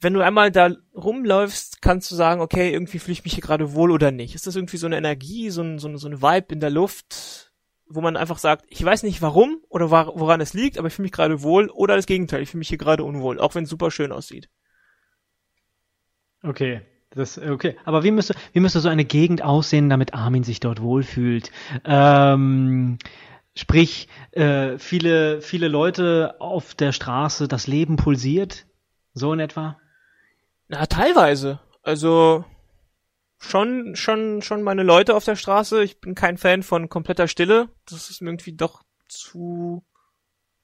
Wenn 0.00 0.14
du 0.14 0.22
einmal 0.22 0.50
da 0.50 0.70
rumläufst, 0.94 1.82
kannst 1.82 2.10
du 2.10 2.14
sagen, 2.14 2.40
okay, 2.40 2.72
irgendwie 2.72 2.98
fühle 2.98 3.12
ich 3.12 3.24
mich 3.24 3.34
hier 3.34 3.42
gerade 3.42 3.74
wohl 3.74 3.90
oder 3.90 4.12
nicht. 4.12 4.34
Ist 4.34 4.46
das 4.46 4.56
irgendwie 4.56 4.78
so 4.78 4.86
eine 4.86 4.96
Energie, 4.96 5.50
so 5.50 5.60
ein, 5.60 5.78
so, 5.78 5.88
ein, 5.88 5.98
so 5.98 6.08
ein 6.08 6.22
Vibe 6.22 6.54
in 6.54 6.60
der 6.60 6.70
Luft? 6.70 7.49
Wo 7.90 8.00
man 8.00 8.16
einfach 8.16 8.38
sagt, 8.38 8.64
ich 8.68 8.82
weiß 8.82 9.02
nicht 9.02 9.20
warum 9.20 9.60
oder 9.68 9.90
woran 9.90 10.40
es 10.40 10.54
liegt, 10.54 10.78
aber 10.78 10.88
ich 10.88 10.94
fühle 10.94 11.04
mich 11.04 11.12
gerade 11.12 11.42
wohl 11.42 11.68
oder 11.68 11.96
das 11.96 12.06
Gegenteil, 12.06 12.42
ich 12.42 12.50
fühle 12.50 12.60
mich 12.60 12.68
hier 12.68 12.78
gerade 12.78 13.04
unwohl, 13.04 13.40
auch 13.40 13.54
wenn 13.54 13.64
es 13.64 13.70
super 13.70 13.90
schön 13.90 14.12
aussieht. 14.12 14.48
Okay, 16.42 16.82
das 17.10 17.36
okay. 17.36 17.76
Aber 17.84 18.04
wie 18.04 18.12
müsste 18.12 18.34
wie 18.52 18.60
müsste 18.60 18.80
so 18.80 18.88
eine 18.88 19.04
Gegend 19.04 19.42
aussehen, 19.42 19.90
damit 19.90 20.14
Armin 20.14 20.44
sich 20.44 20.60
dort 20.60 20.80
wohlfühlt? 20.80 21.50
Ähm, 21.84 22.98
sprich, 23.54 24.08
äh, 24.30 24.78
viele 24.78 25.42
viele 25.42 25.66
Leute 25.68 26.36
auf 26.38 26.74
der 26.74 26.92
Straße, 26.92 27.48
das 27.48 27.66
Leben 27.66 27.96
pulsiert, 27.96 28.66
so 29.14 29.32
in 29.32 29.40
etwa. 29.40 29.78
Na 30.68 30.86
teilweise. 30.86 31.58
Also 31.82 32.44
schon, 33.40 33.96
schon, 33.96 34.42
schon 34.42 34.62
meine 34.62 34.82
Leute 34.82 35.16
auf 35.16 35.24
der 35.24 35.34
Straße. 35.34 35.82
Ich 35.82 36.00
bin 36.00 36.14
kein 36.14 36.36
Fan 36.36 36.62
von 36.62 36.88
kompletter 36.88 37.26
Stille. 37.26 37.70
Das 37.88 38.10
ist 38.10 38.20
mir 38.20 38.28
irgendwie 38.28 38.52
doch 38.52 38.82
zu, 39.08 39.82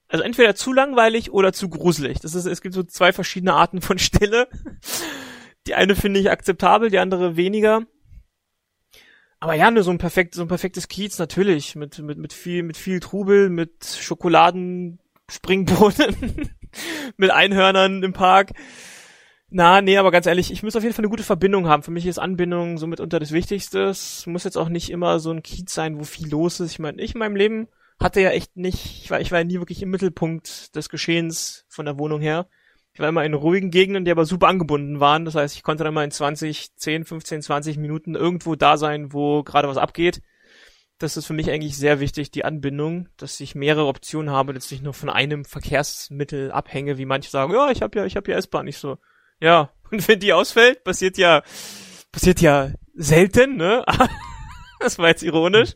also 0.08 0.22
entweder 0.22 0.54
zu 0.54 0.72
langweilig 0.72 1.32
oder 1.32 1.52
zu 1.52 1.68
gruselig. 1.68 2.20
Das 2.20 2.34
ist, 2.34 2.46
es 2.46 2.60
gibt 2.60 2.74
so 2.74 2.84
zwei 2.84 3.12
verschiedene 3.12 3.54
Arten 3.54 3.80
von 3.80 3.98
Stille. 3.98 4.48
Die 5.66 5.74
eine 5.74 5.96
finde 5.96 6.20
ich 6.20 6.30
akzeptabel, 6.30 6.90
die 6.90 6.98
andere 6.98 7.36
weniger. 7.36 7.82
Aber 9.40 9.54
ja, 9.54 9.70
nur 9.70 9.82
so 9.82 9.90
ein 9.90 9.98
perfekt, 9.98 10.34
so 10.34 10.42
ein 10.42 10.48
perfektes 10.48 10.88
Kiez 10.88 11.18
natürlich 11.18 11.74
mit 11.76 11.98
mit 11.98 12.18
mit 12.18 12.32
viel 12.32 12.62
mit 12.62 12.76
viel 12.76 13.00
Trubel, 13.00 13.50
mit 13.50 13.84
Schokoladen, 13.84 14.98
Springbrunnen, 15.30 16.50
mit 17.16 17.30
Einhörnern 17.30 18.02
im 18.02 18.12
Park. 18.12 18.52
Na, 19.58 19.80
nee, 19.80 19.96
aber 19.96 20.10
ganz 20.10 20.26
ehrlich, 20.26 20.52
ich 20.52 20.62
muss 20.62 20.76
auf 20.76 20.82
jeden 20.82 20.94
Fall 20.94 21.02
eine 21.02 21.08
gute 21.08 21.22
Verbindung 21.22 21.66
haben. 21.66 21.82
Für 21.82 21.90
mich 21.90 22.04
ist 22.04 22.18
Anbindung 22.18 22.76
somit 22.76 23.00
unter 23.00 23.18
das 23.18 23.32
Wichtigste. 23.32 23.90
Muss 24.26 24.44
jetzt 24.44 24.58
auch 24.58 24.68
nicht 24.68 24.90
immer 24.90 25.18
so 25.18 25.30
ein 25.30 25.42
Kiez 25.42 25.72
sein, 25.72 25.98
wo 25.98 26.04
viel 26.04 26.28
los 26.28 26.60
ist. 26.60 26.72
Ich 26.72 26.78
meine, 26.78 27.00
ich 27.00 27.14
in 27.14 27.20
meinem 27.20 27.36
Leben 27.36 27.66
hatte 27.98 28.20
ja 28.20 28.28
echt 28.28 28.58
nicht, 28.58 28.84
ich 29.02 29.10
war, 29.10 29.18
ich 29.18 29.32
war 29.32 29.38
ja 29.38 29.44
nie 29.46 29.58
wirklich 29.58 29.80
im 29.80 29.88
Mittelpunkt 29.88 30.76
des 30.76 30.90
Geschehens 30.90 31.64
von 31.70 31.86
der 31.86 31.98
Wohnung 31.98 32.20
her. 32.20 32.48
Ich 32.92 33.00
war 33.00 33.08
immer 33.08 33.24
in 33.24 33.32
ruhigen 33.32 33.70
Gegenden, 33.70 34.04
die 34.04 34.10
aber 34.10 34.26
super 34.26 34.48
angebunden 34.48 35.00
waren. 35.00 35.24
Das 35.24 35.36
heißt, 35.36 35.56
ich 35.56 35.62
konnte 35.62 35.84
dann 35.84 35.94
mal 35.94 36.04
in 36.04 36.10
20, 36.10 36.76
10, 36.76 37.06
15, 37.06 37.40
20 37.40 37.78
Minuten 37.78 38.14
irgendwo 38.14 38.56
da 38.56 38.76
sein, 38.76 39.14
wo 39.14 39.42
gerade 39.42 39.68
was 39.68 39.78
abgeht. 39.78 40.20
Das 40.98 41.16
ist 41.16 41.24
für 41.24 41.32
mich 41.32 41.50
eigentlich 41.50 41.78
sehr 41.78 41.98
wichtig, 41.98 42.30
die 42.30 42.44
Anbindung, 42.44 43.08
dass 43.16 43.40
ich 43.40 43.54
mehrere 43.54 43.86
Optionen 43.86 44.30
habe, 44.30 44.52
dass 44.52 44.70
ich 44.70 44.82
nur 44.82 44.92
von 44.92 45.08
einem 45.08 45.46
Verkehrsmittel 45.46 46.52
abhänge, 46.52 46.98
wie 46.98 47.06
manche 47.06 47.30
sagen, 47.30 47.54
ja, 47.54 47.70
ich 47.70 47.80
habe 47.80 47.98
ja, 47.98 48.04
ich 48.04 48.16
habe 48.16 48.30
ja 48.30 48.36
S-Bahn, 48.36 48.66
nicht 48.66 48.76
so. 48.76 48.98
Ja, 49.40 49.70
und 49.90 50.07
wenn 50.09 50.20
die 50.20 50.33
ausfällt, 50.33 50.85
passiert 50.85 51.18
ja, 51.18 51.42
passiert 52.12 52.40
ja 52.40 52.70
selten, 52.94 53.57
ne? 53.57 53.85
das 54.81 54.99
war 54.99 55.09
jetzt 55.09 55.22
ironisch. 55.22 55.75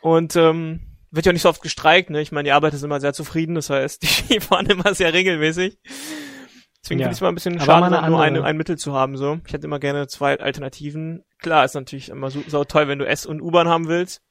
Und 0.00 0.36
ähm, 0.36 0.80
wird 1.10 1.26
ja 1.26 1.32
nicht 1.32 1.42
so 1.42 1.48
oft 1.48 1.62
gestreikt, 1.62 2.10
ne? 2.10 2.20
Ich 2.20 2.32
meine, 2.32 2.46
die 2.46 2.52
Arbeiter 2.52 2.76
sind 2.76 2.88
immer 2.88 3.00
sehr 3.00 3.12
zufrieden, 3.12 3.54
das 3.54 3.70
heißt, 3.70 4.02
die 4.30 4.40
fahren 4.40 4.66
immer 4.66 4.94
sehr 4.94 5.12
regelmäßig. 5.12 5.78
Deswegen 6.82 7.00
ja. 7.00 7.06
finde 7.06 7.12
ich 7.12 7.18
es 7.18 7.20
mal 7.20 7.28
ein 7.28 7.34
bisschen 7.34 7.60
schade, 7.60 7.96
eine 7.96 8.08
nur 8.08 8.20
eine, 8.20 8.44
ein 8.44 8.56
Mittel 8.56 8.78
zu 8.78 8.94
haben, 8.94 9.16
so. 9.16 9.40
Ich 9.46 9.52
hätte 9.52 9.66
immer 9.66 9.80
gerne 9.80 10.06
zwei 10.06 10.38
Alternativen. 10.38 11.24
Klar, 11.38 11.64
ist 11.64 11.74
natürlich 11.74 12.08
immer 12.08 12.30
so, 12.30 12.42
so 12.46 12.64
toll, 12.64 12.88
wenn 12.88 12.98
du 12.98 13.06
S 13.06 13.26
und 13.26 13.40
U-Bahn 13.40 13.68
haben 13.68 13.88
willst. 13.88 14.22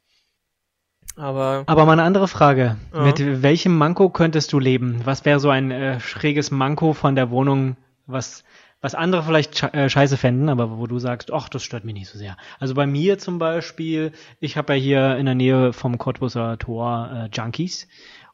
Aber, 1.15 1.63
Aber 1.65 1.85
mal 1.85 1.93
eine 1.93 2.03
andere 2.03 2.27
Frage. 2.27 2.77
Ja. 2.93 3.01
Mit 3.01 3.41
welchem 3.41 3.75
Manko 3.77 4.09
könntest 4.09 4.53
du 4.53 4.59
leben? 4.59 5.01
Was 5.03 5.25
wäre 5.25 5.39
so 5.39 5.49
ein 5.49 5.71
äh, 5.71 5.99
schräges 5.99 6.51
Manko 6.51 6.93
von 6.93 7.15
der 7.15 7.31
Wohnung, 7.31 7.75
was, 8.07 8.43
was 8.81 8.95
andere 8.95 9.23
vielleicht 9.23 9.61
äh, 9.63 9.89
scheiße 9.89 10.17
fänden, 10.17 10.49
aber 10.49 10.77
wo 10.77 10.87
du 10.87 10.97
sagst, 10.99 11.31
ach, 11.31 11.49
das 11.49 11.63
stört 11.63 11.85
mich 11.85 11.93
nicht 11.93 12.09
so 12.09 12.17
sehr. 12.17 12.37
Also 12.59 12.73
bei 12.73 12.87
mir 12.87 13.19
zum 13.19 13.37
Beispiel, 13.37 14.11
ich 14.39 14.57
habe 14.57 14.73
ja 14.73 14.79
hier 14.79 15.17
in 15.17 15.25
der 15.25 15.35
Nähe 15.35 15.73
vom 15.73 15.97
Cottbusser 15.97 16.57
Tor 16.57 17.09
äh, 17.11 17.29
Junkies 17.35 17.87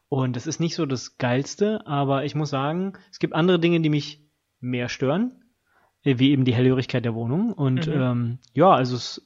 und 0.10 0.36
das 0.36 0.48
ist 0.48 0.60
nicht 0.60 0.76
so 0.76 0.86
das 0.86 1.18
Geilste, 1.18 1.86
aber 1.88 2.24
ich 2.24 2.36
muss 2.36 2.52
sagen, 2.52 2.94
es 3.12 3.20
gibt 3.20 3.34
andere 3.34 3.60
Dinge, 3.60 3.82
die 3.82 3.90
mich 3.90 4.22
mehr 4.60 4.88
stören, 4.88 5.44
äh, 6.04 6.20
wie 6.20 6.32
eben 6.32 6.46
die 6.46 6.54
Hellhörigkeit 6.54 7.04
der 7.04 7.16
Wohnung. 7.16 7.54
Und 7.54 7.88
mhm. 7.88 7.94
ähm, 7.94 8.40
ja, 8.54 8.72
also 8.72 8.96
es 8.96 9.24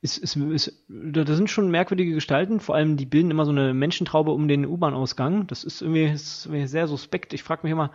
ist, 0.00 0.18
ist, 0.18 0.36
ist, 0.36 0.86
da 0.88 1.26
sind 1.26 1.50
schon 1.50 1.70
merkwürdige 1.70 2.14
Gestalten, 2.14 2.60
vor 2.60 2.76
allem 2.76 2.96
die 2.96 3.06
bilden 3.06 3.32
immer 3.32 3.44
so 3.44 3.50
eine 3.50 3.74
Menschentraube 3.74 4.30
um 4.30 4.46
den 4.46 4.64
U-Bahn-Ausgang. 4.64 5.48
Das 5.48 5.64
ist 5.64 5.82
irgendwie, 5.82 6.04
ist 6.04 6.46
irgendwie 6.46 6.68
sehr 6.68 6.86
suspekt. 6.86 7.32
Ich 7.32 7.42
frage 7.42 7.62
mich 7.64 7.72
immer, 7.72 7.90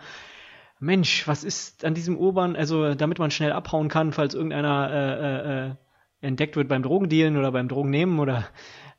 Mensch, 0.80 1.26
was 1.26 1.44
ist 1.44 1.84
an 1.84 1.94
diesem 1.94 2.18
U-Bahn, 2.18 2.56
also 2.56 2.94
damit 2.94 3.18
man 3.18 3.30
schnell 3.30 3.52
abhauen 3.52 3.88
kann, 3.88 4.12
falls 4.12 4.34
irgendeiner 4.34 4.90
äh, 4.90 5.66
äh, 5.66 5.68
äh 5.70 5.74
entdeckt 6.20 6.56
wird 6.56 6.68
beim 6.68 6.82
Drogendealen 6.82 7.36
oder 7.36 7.52
beim 7.52 7.68
Drogennehmen 7.68 8.18
oder 8.18 8.46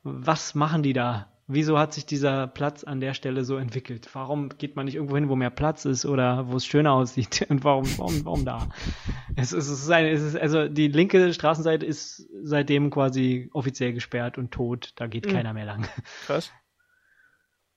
was 0.04 0.54
machen 0.54 0.84
die 0.84 0.92
da? 0.92 1.28
Wieso 1.48 1.78
hat 1.78 1.92
sich 1.92 2.04
dieser 2.06 2.48
Platz 2.48 2.82
an 2.82 3.00
der 3.00 3.14
Stelle 3.14 3.44
so 3.44 3.56
entwickelt? 3.56 4.08
Warum 4.14 4.48
geht 4.48 4.74
man 4.74 4.86
nicht 4.86 4.96
irgendwo 4.96 5.14
hin, 5.14 5.28
wo 5.28 5.36
mehr 5.36 5.50
Platz 5.50 5.84
ist 5.84 6.04
oder 6.04 6.48
wo 6.48 6.56
es 6.56 6.66
schöner 6.66 6.92
aussieht? 6.92 7.46
Und 7.50 7.62
warum, 7.62 7.86
warum, 7.98 8.24
warum 8.24 8.44
da? 8.44 8.68
Es 9.36 9.52
ist, 9.52 9.68
es 9.68 9.82
ist, 9.82 9.90
eine, 9.90 10.10
es 10.10 10.22
ist 10.22 10.36
also 10.36 10.66
die 10.66 10.88
linke 10.88 11.32
Straßenseite 11.32 11.86
ist 11.86 12.28
seitdem 12.42 12.90
quasi 12.90 13.48
offiziell 13.52 13.92
gesperrt 13.92 14.38
und 14.38 14.50
tot. 14.50 14.92
Da 14.96 15.06
geht 15.06 15.26
mhm. 15.26 15.30
keiner 15.30 15.52
mehr 15.52 15.66
lang. 15.66 15.86
Krass. 16.26 16.52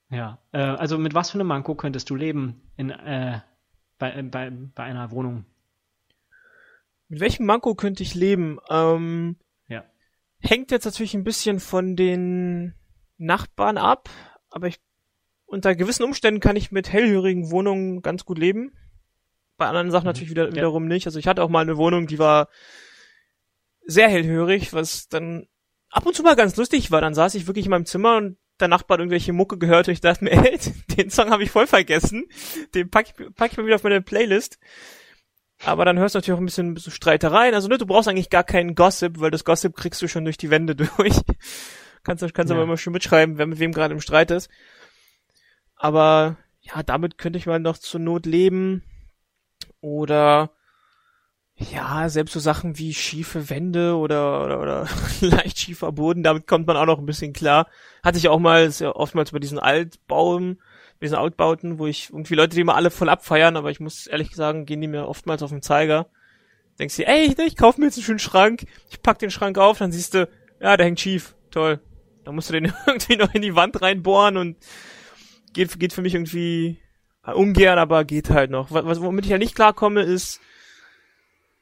Ja, 0.09 0.39
äh, 0.51 0.59
also 0.59 0.97
mit 0.97 1.13
was 1.13 1.29
für 1.29 1.35
einem 1.35 1.47
Manko 1.47 1.75
könntest 1.75 2.09
du 2.09 2.15
leben 2.15 2.61
in, 2.75 2.89
äh, 2.89 3.41
bei, 3.99 4.21
bei, 4.23 4.49
bei 4.49 4.83
einer 4.83 5.11
Wohnung? 5.11 5.45
Mit 7.09 7.19
welchem 7.19 7.45
Manko 7.45 7.75
könnte 7.75 8.01
ich 8.01 8.15
leben? 8.15 8.59
Ähm, 8.69 9.37
ja. 9.67 9.83
Hängt 10.39 10.71
jetzt 10.71 10.85
natürlich 10.85 11.13
ein 11.13 11.23
bisschen 11.23 11.59
von 11.59 11.95
den 11.95 12.73
Nachbarn 13.17 13.77
ab, 13.77 14.09
aber 14.49 14.67
ich 14.67 14.79
unter 15.45 15.75
gewissen 15.75 16.03
Umständen 16.03 16.39
kann 16.39 16.55
ich 16.55 16.71
mit 16.71 16.93
hellhörigen 16.93 17.49
Wohnungen 17.49 18.03
ganz 18.03 18.23
gut 18.23 18.37
leben. 18.37 18.71
Bei 19.57 19.67
anderen 19.67 19.89
Sachen 19.91 20.03
mhm. 20.03 20.09
natürlich 20.09 20.29
wieder, 20.29 20.51
wiederum 20.53 20.87
nicht. 20.87 21.07
Also 21.07 21.17
ich 21.17 21.27
hatte 21.27 21.43
auch 21.43 21.49
mal 21.49 21.61
eine 21.61 21.77
Wohnung, 21.77 22.07
die 22.07 22.19
war 22.19 22.49
sehr 23.85 24.07
hellhörig, 24.07 24.73
was 24.73 25.07
dann 25.09 25.47
ab 25.89 26.05
und 26.05 26.15
zu 26.15 26.21
mal 26.21 26.35
ganz 26.35 26.55
lustig 26.55 26.91
war. 26.91 27.01
Dann 27.01 27.15
saß 27.15 27.33
ich 27.33 27.47
wirklich 27.47 27.65
in 27.65 27.71
meinem 27.71 27.87
Zimmer 27.87 28.17
und 28.17 28.37
der 28.59 28.67
Nachbar 28.67 28.95
hat 28.95 28.99
irgendwelche 28.99 29.33
Mucke 29.33 29.57
gehört 29.57 29.87
und 29.87 29.93
ich 29.93 30.01
dachte 30.01 30.23
mir, 30.23 30.31
ey, 30.31 30.59
den 30.97 31.09
Song 31.09 31.31
habe 31.31 31.43
ich 31.43 31.51
voll 31.51 31.67
vergessen. 31.67 32.25
Den 32.75 32.89
pack 32.89 33.07
ich, 33.07 33.35
pack 33.35 33.51
ich 33.51 33.57
mal 33.57 33.65
wieder 33.65 33.75
auf 33.75 33.83
meine 33.83 34.01
Playlist. 34.01 34.59
Aber 35.63 35.83
dann 35.83 35.99
hörst 35.99 36.15
du 36.15 36.19
natürlich 36.19 36.35
auch 36.37 36.41
ein 36.41 36.45
bisschen 36.45 36.75
so 36.77 36.89
Streitereien. 36.89 37.53
Also 37.53 37.67
ne, 37.67 37.77
du 37.77 37.85
brauchst 37.85 38.07
eigentlich 38.07 38.29
gar 38.29 38.43
keinen 38.43 38.75
Gossip, 38.75 39.19
weil 39.19 39.31
das 39.31 39.43
Gossip 39.43 39.75
kriegst 39.75 40.01
du 40.01 40.07
schon 40.07 40.23
durch 40.23 40.37
die 40.37 40.49
Wände 40.49 40.75
durch. 40.75 41.19
Kannst 42.03 42.23
du 42.23 42.29
kannst 42.29 42.49
ja. 42.49 42.55
aber 42.55 42.63
immer 42.63 42.77
schön 42.77 42.93
mitschreiben, 42.93 43.37
wer 43.37 43.45
mit 43.45 43.59
wem 43.59 43.73
gerade 43.73 43.93
im 43.93 44.01
Streit 44.01 44.31
ist. 44.31 44.49
Aber 45.75 46.37
ja, 46.61 46.83
damit 46.83 47.17
könnte 47.17 47.37
ich 47.37 47.45
mal 47.45 47.59
noch 47.59 47.77
zur 47.77 47.99
Not 47.99 48.25
leben. 48.25 48.83
Oder 49.81 50.51
ja, 51.59 52.07
selbst 52.07 52.33
so 52.33 52.39
Sachen 52.39 52.77
wie 52.77 52.93
schiefe 52.93 53.49
Wände 53.49 53.97
oder, 53.97 54.45
oder, 54.45 54.61
oder 54.61 54.87
leicht 55.21 55.59
schiefer 55.59 55.91
Boden, 55.91 56.23
damit 56.23 56.47
kommt 56.47 56.67
man 56.67 56.77
auch 56.77 56.85
noch 56.85 56.99
ein 56.99 57.05
bisschen 57.05 57.33
klar. 57.33 57.67
Hatte 58.01 58.17
ich 58.17 58.29
auch 58.29 58.39
mal, 58.39 58.71
sehr 58.71 58.95
oftmals 58.95 59.31
bei 59.31 59.39
diesen 59.39 59.59
Altbauen, 59.59 60.61
diesen 61.01 61.17
Altbauten, 61.17 61.77
wo 61.77 61.87
ich 61.87 62.09
irgendwie 62.11 62.35
Leute, 62.35 62.55
die 62.55 62.61
immer 62.61 62.75
alle 62.75 62.91
voll 62.91 63.09
abfeiern, 63.09 63.57
aber 63.57 63.71
ich 63.71 63.79
muss 63.79 64.07
ehrlich 64.07 64.35
sagen, 64.35 64.65
gehen 64.65 64.81
die 64.81 64.87
mir 64.87 65.07
oftmals 65.07 65.43
auf 65.43 65.49
den 65.49 65.61
Zeiger. 65.61 66.07
Denkst 66.77 66.95
du, 66.95 67.05
ey, 67.05 67.35
ich 67.45 67.57
kaufe 67.57 67.79
mir 67.79 67.87
jetzt 67.87 67.97
einen 67.97 68.05
schönen 68.05 68.19
Schrank, 68.19 68.65
ich 68.89 69.01
pack 69.01 69.19
den 69.19 69.31
Schrank 69.31 69.57
auf, 69.57 69.79
dann 69.79 69.91
siehst 69.91 70.13
du, 70.13 70.29
ja, 70.61 70.77
der 70.77 70.85
hängt 70.85 70.99
schief, 70.99 71.35
toll. 71.51 71.81
Da 72.23 72.31
musst 72.31 72.49
du 72.49 72.53
den 72.53 72.65
irgendwie 72.87 73.17
noch 73.17 73.33
in 73.33 73.41
die 73.41 73.55
Wand 73.55 73.81
reinbohren 73.81 74.37
und 74.37 74.57
geht, 75.53 75.77
geht 75.77 75.91
für 75.91 76.01
mich 76.01 76.15
irgendwie 76.15 76.79
ungern, 77.25 77.79
aber 77.79 78.05
geht 78.05 78.29
halt 78.29 78.49
noch. 78.49 78.71
Was, 78.71 79.01
womit 79.01 79.25
ich 79.25 79.31
ja 79.31 79.37
nicht 79.37 79.55
klarkomme, 79.55 80.03
ist, 80.03 80.39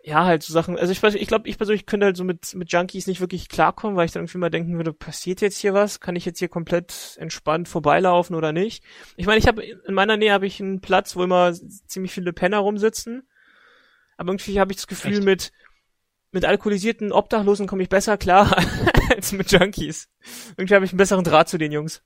ja, 0.07 0.23
halt 0.23 0.41
so 0.41 0.53
Sachen, 0.53 0.77
also 0.79 0.93
ich, 0.93 1.03
ich 1.03 1.27
glaube, 1.27 1.49
ich 1.49 1.57
persönlich 1.57 1.85
könnte 1.85 2.05
halt 2.05 2.15
so 2.15 2.23
mit, 2.23 2.55
mit 2.55 2.71
Junkies 2.71 3.07
nicht 3.07 3.19
wirklich 3.19 3.49
klarkommen, 3.49 3.97
weil 3.97 4.05
ich 4.05 4.13
dann 4.13 4.21
irgendwie 4.23 4.37
mal 4.37 4.49
denken 4.49 4.77
würde, 4.77 4.93
passiert 4.93 5.41
jetzt 5.41 5.57
hier 5.57 5.73
was? 5.73 5.99
Kann 5.99 6.15
ich 6.15 6.23
jetzt 6.23 6.39
hier 6.39 6.47
komplett 6.47 7.17
entspannt 7.19 7.67
vorbeilaufen 7.67 8.33
oder 8.33 8.53
nicht? 8.53 8.85
Ich 9.17 9.25
meine, 9.25 9.37
ich 9.37 9.47
habe 9.47 9.61
in 9.61 9.93
meiner 9.93 10.15
Nähe 10.15 10.31
habe 10.31 10.47
ich 10.47 10.61
einen 10.61 10.79
Platz, 10.79 11.17
wo 11.17 11.23
immer 11.25 11.51
ziemlich 11.87 12.13
viele 12.13 12.31
Penner 12.31 12.59
rumsitzen. 12.59 13.27
Aber 14.15 14.31
irgendwie 14.31 14.61
habe 14.61 14.71
ich 14.71 14.77
das 14.77 14.87
Gefühl, 14.87 15.17
Echt? 15.17 15.23
mit 15.23 15.51
mit 16.31 16.45
alkoholisierten 16.45 17.11
Obdachlosen 17.11 17.67
komme 17.67 17.83
ich 17.83 17.89
besser 17.89 18.17
klar 18.17 18.55
als 19.13 19.33
mit 19.33 19.51
Junkies. 19.51 20.07
Irgendwie 20.55 20.75
habe 20.75 20.85
ich 20.85 20.91
einen 20.91 20.99
besseren 20.99 21.25
Draht 21.25 21.49
zu 21.49 21.57
den 21.57 21.73
Jungs. 21.73 22.01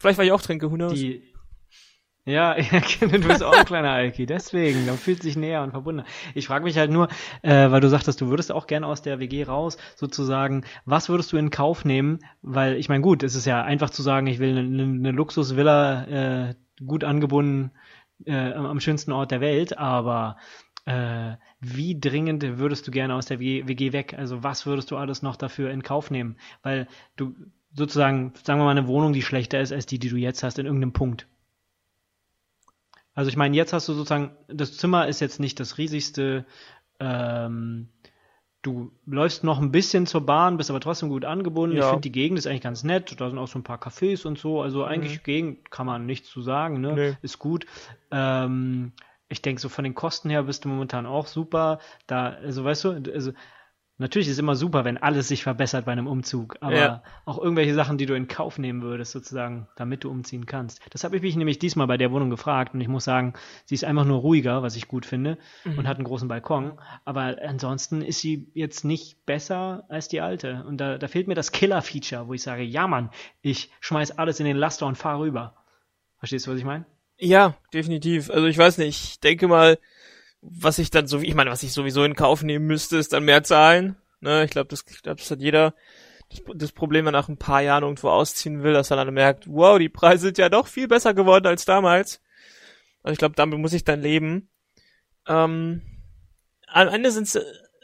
Vielleicht, 0.00 0.18
weil 0.18 0.26
ich 0.26 0.32
auch 0.32 0.42
trinke, 0.42 0.72
who 0.72 0.74
knows? 0.74 0.94
Die, 0.94 1.22
ja, 2.28 2.54
du 3.00 3.08
bist 3.08 3.42
auch 3.42 3.56
ein 3.56 3.64
kleiner 3.64 3.90
Alki, 3.90 4.26
deswegen, 4.26 4.84
man 4.86 4.98
fühlt 4.98 5.22
sich 5.22 5.36
näher 5.36 5.62
und 5.62 5.70
verbunden. 5.70 6.04
Ich 6.34 6.46
frage 6.46 6.64
mich 6.64 6.76
halt 6.76 6.90
nur, 6.90 7.08
äh, 7.42 7.70
weil 7.70 7.80
du 7.80 7.88
sagtest, 7.88 8.20
du 8.20 8.28
würdest 8.28 8.52
auch 8.52 8.66
gerne 8.66 8.86
aus 8.86 9.00
der 9.02 9.18
WG 9.18 9.44
raus, 9.44 9.78
sozusagen, 9.96 10.64
was 10.84 11.08
würdest 11.08 11.32
du 11.32 11.38
in 11.38 11.50
Kauf 11.50 11.84
nehmen? 11.84 12.18
Weil, 12.42 12.76
ich 12.76 12.88
meine, 12.88 13.00
gut, 13.00 13.22
es 13.22 13.34
ist 13.34 13.46
ja 13.46 13.62
einfach 13.62 13.90
zu 13.90 14.02
sagen, 14.02 14.26
ich 14.26 14.38
will 14.38 14.58
eine, 14.58 14.82
eine 14.82 15.10
Luxusvilla, 15.10 16.48
äh, 16.48 16.54
gut 16.84 17.02
angebunden, 17.02 17.72
äh, 18.26 18.52
am 18.52 18.80
schönsten 18.80 19.12
Ort 19.12 19.30
der 19.30 19.40
Welt, 19.40 19.78
aber 19.78 20.36
äh, 20.84 21.36
wie 21.60 21.98
dringend 21.98 22.58
würdest 22.58 22.86
du 22.86 22.90
gerne 22.90 23.14
aus 23.14 23.26
der 23.26 23.40
WG 23.40 23.92
weg? 23.92 24.14
Also 24.18 24.42
was 24.42 24.66
würdest 24.66 24.90
du 24.90 24.96
alles 24.96 25.22
noch 25.22 25.36
dafür 25.36 25.70
in 25.70 25.82
Kauf 25.82 26.10
nehmen? 26.10 26.36
Weil 26.62 26.88
du 27.16 27.34
sozusagen, 27.72 28.32
sagen 28.42 28.60
wir 28.60 28.64
mal, 28.64 28.70
eine 28.72 28.86
Wohnung, 28.86 29.12
die 29.12 29.22
schlechter 29.22 29.60
ist 29.60 29.72
als 29.72 29.86
die, 29.86 29.98
die 29.98 30.08
du 30.08 30.16
jetzt 30.16 30.42
hast, 30.42 30.58
in 30.58 30.66
irgendeinem 30.66 30.92
Punkt. 30.92 31.26
Also 33.18 33.30
ich 33.30 33.36
meine, 33.36 33.56
jetzt 33.56 33.72
hast 33.72 33.88
du 33.88 33.94
sozusagen, 33.94 34.30
das 34.46 34.76
Zimmer 34.76 35.08
ist 35.08 35.18
jetzt 35.18 35.40
nicht 35.40 35.58
das 35.58 35.76
riesigste, 35.76 36.46
ähm, 37.00 37.88
du 38.62 38.92
läufst 39.06 39.42
noch 39.42 39.60
ein 39.60 39.72
bisschen 39.72 40.06
zur 40.06 40.24
Bahn, 40.24 40.56
bist 40.56 40.70
aber 40.70 40.78
trotzdem 40.78 41.08
gut 41.08 41.24
angebunden. 41.24 41.76
Ja. 41.76 41.82
Ich 41.82 41.88
finde, 41.88 42.02
die 42.02 42.12
Gegend 42.12 42.38
ist 42.38 42.46
eigentlich 42.46 42.60
ganz 42.60 42.84
nett. 42.84 43.20
Da 43.20 43.28
sind 43.28 43.40
auch 43.40 43.48
so 43.48 43.58
ein 43.58 43.64
paar 43.64 43.82
Cafés 43.82 44.24
und 44.24 44.38
so. 44.38 44.62
Also 44.62 44.84
eigentlich 44.84 45.18
mhm. 45.18 45.22
Gegend 45.24 45.70
kann 45.72 45.84
man 45.84 46.06
nichts 46.06 46.30
zu 46.30 46.42
sagen, 46.42 46.80
ne? 46.80 46.92
Nee. 46.94 47.16
Ist 47.20 47.40
gut. 47.40 47.66
Ähm, 48.12 48.92
ich 49.28 49.42
denke, 49.42 49.60
so 49.60 49.68
von 49.68 49.82
den 49.82 49.96
Kosten 49.96 50.30
her 50.30 50.44
bist 50.44 50.64
du 50.64 50.68
momentan 50.68 51.04
auch 51.04 51.26
super. 51.26 51.80
Da, 52.06 52.28
also 52.28 52.62
weißt 52.62 52.84
du, 52.84 53.02
also 53.12 53.32
natürlich 53.98 54.28
ist 54.28 54.34
es 54.34 54.38
immer 54.38 54.54
super, 54.54 54.84
wenn 54.84 54.96
alles 54.96 55.28
sich 55.28 55.42
verbessert 55.42 55.84
bei 55.84 55.92
einem 55.92 56.06
Umzug, 56.06 56.56
aber 56.60 56.76
ja. 56.76 57.02
auch 57.24 57.38
irgendwelche 57.38 57.74
Sachen, 57.74 57.98
die 57.98 58.06
du 58.06 58.14
in 58.14 58.28
Kauf 58.28 58.58
nehmen 58.58 58.82
würdest, 58.82 59.12
sozusagen, 59.12 59.68
damit 59.76 60.04
du 60.04 60.10
umziehen 60.10 60.46
kannst. 60.46 60.80
Das 60.90 61.04
habe 61.04 61.16
ich 61.16 61.22
mich 61.22 61.36
nämlich 61.36 61.58
diesmal 61.58 61.86
bei 61.86 61.96
der 61.96 62.12
Wohnung 62.12 62.30
gefragt 62.30 62.74
und 62.74 62.80
ich 62.80 62.88
muss 62.88 63.04
sagen, 63.04 63.34
sie 63.64 63.74
ist 63.74 63.84
einfach 63.84 64.04
nur 64.04 64.20
ruhiger, 64.20 64.62
was 64.62 64.76
ich 64.76 64.88
gut 64.88 65.04
finde, 65.04 65.38
mhm. 65.64 65.78
und 65.78 65.88
hat 65.88 65.98
einen 65.98 66.06
großen 66.06 66.28
Balkon. 66.28 66.78
Aber 67.04 67.36
ansonsten 67.44 68.02
ist 68.02 68.20
sie 68.20 68.50
jetzt 68.54 68.84
nicht 68.84 69.26
besser 69.26 69.84
als 69.88 70.08
die 70.08 70.20
alte. 70.20 70.64
Und 70.66 70.78
da, 70.78 70.98
da 70.98 71.08
fehlt 71.08 71.28
mir 71.28 71.34
das 71.34 71.52
Killer-Feature, 71.52 72.28
wo 72.28 72.34
ich 72.34 72.42
sage, 72.42 72.62
ja 72.62 72.86
Mann, 72.86 73.10
ich 73.42 73.70
schmeiß 73.80 74.18
alles 74.18 74.40
in 74.40 74.46
den 74.46 74.56
Laster 74.56 74.86
und 74.86 74.96
fahre 74.96 75.20
rüber. 75.20 75.54
Verstehst 76.18 76.46
du, 76.46 76.52
was 76.52 76.58
ich 76.58 76.64
meine? 76.64 76.86
Ja, 77.18 77.54
definitiv. 77.74 78.30
Also 78.30 78.46
ich 78.46 78.58
weiß 78.58 78.78
nicht, 78.78 79.02
ich 79.02 79.20
denke 79.20 79.48
mal, 79.48 79.78
was 80.40 80.78
ich 80.78 80.90
dann 80.90 81.06
so, 81.06 81.20
ich 81.20 81.34
meine, 81.34 81.50
was 81.50 81.62
ich 81.62 81.72
sowieso 81.72 82.04
in 82.04 82.14
Kauf 82.14 82.42
nehmen 82.42 82.66
müsste, 82.66 82.96
ist 82.96 83.12
dann 83.12 83.24
mehr 83.24 83.42
zahlen. 83.42 83.96
Ne, 84.20 84.44
ich 84.44 84.50
glaube, 84.50 84.68
das, 84.68 84.84
ich 84.88 85.02
glaub, 85.02 85.18
das 85.18 85.30
hat 85.30 85.40
jeder 85.40 85.74
das, 86.30 86.42
das 86.54 86.72
Problem, 86.72 87.06
wenn 87.06 87.14
er 87.14 87.20
nach 87.20 87.28
ein 87.28 87.38
paar 87.38 87.62
Jahren 87.62 87.84
irgendwo 87.84 88.10
ausziehen 88.10 88.62
will, 88.62 88.72
dass 88.72 88.90
er 88.90 88.96
dann 88.96 89.14
merkt, 89.14 89.46
wow, 89.48 89.78
die 89.78 89.88
Preise 89.88 90.26
sind 90.26 90.38
ja 90.38 90.48
doch 90.48 90.66
viel 90.66 90.88
besser 90.88 91.14
geworden 91.14 91.46
als 91.46 91.64
damals. 91.64 92.20
Also 93.02 93.12
ich 93.12 93.18
glaube, 93.18 93.36
damit 93.36 93.58
muss 93.58 93.72
ich 93.72 93.84
dann 93.84 94.00
leben. 94.00 94.50
Ähm, 95.26 95.82
am 96.66 96.88
Ende 96.88 97.10
sind 97.10 97.26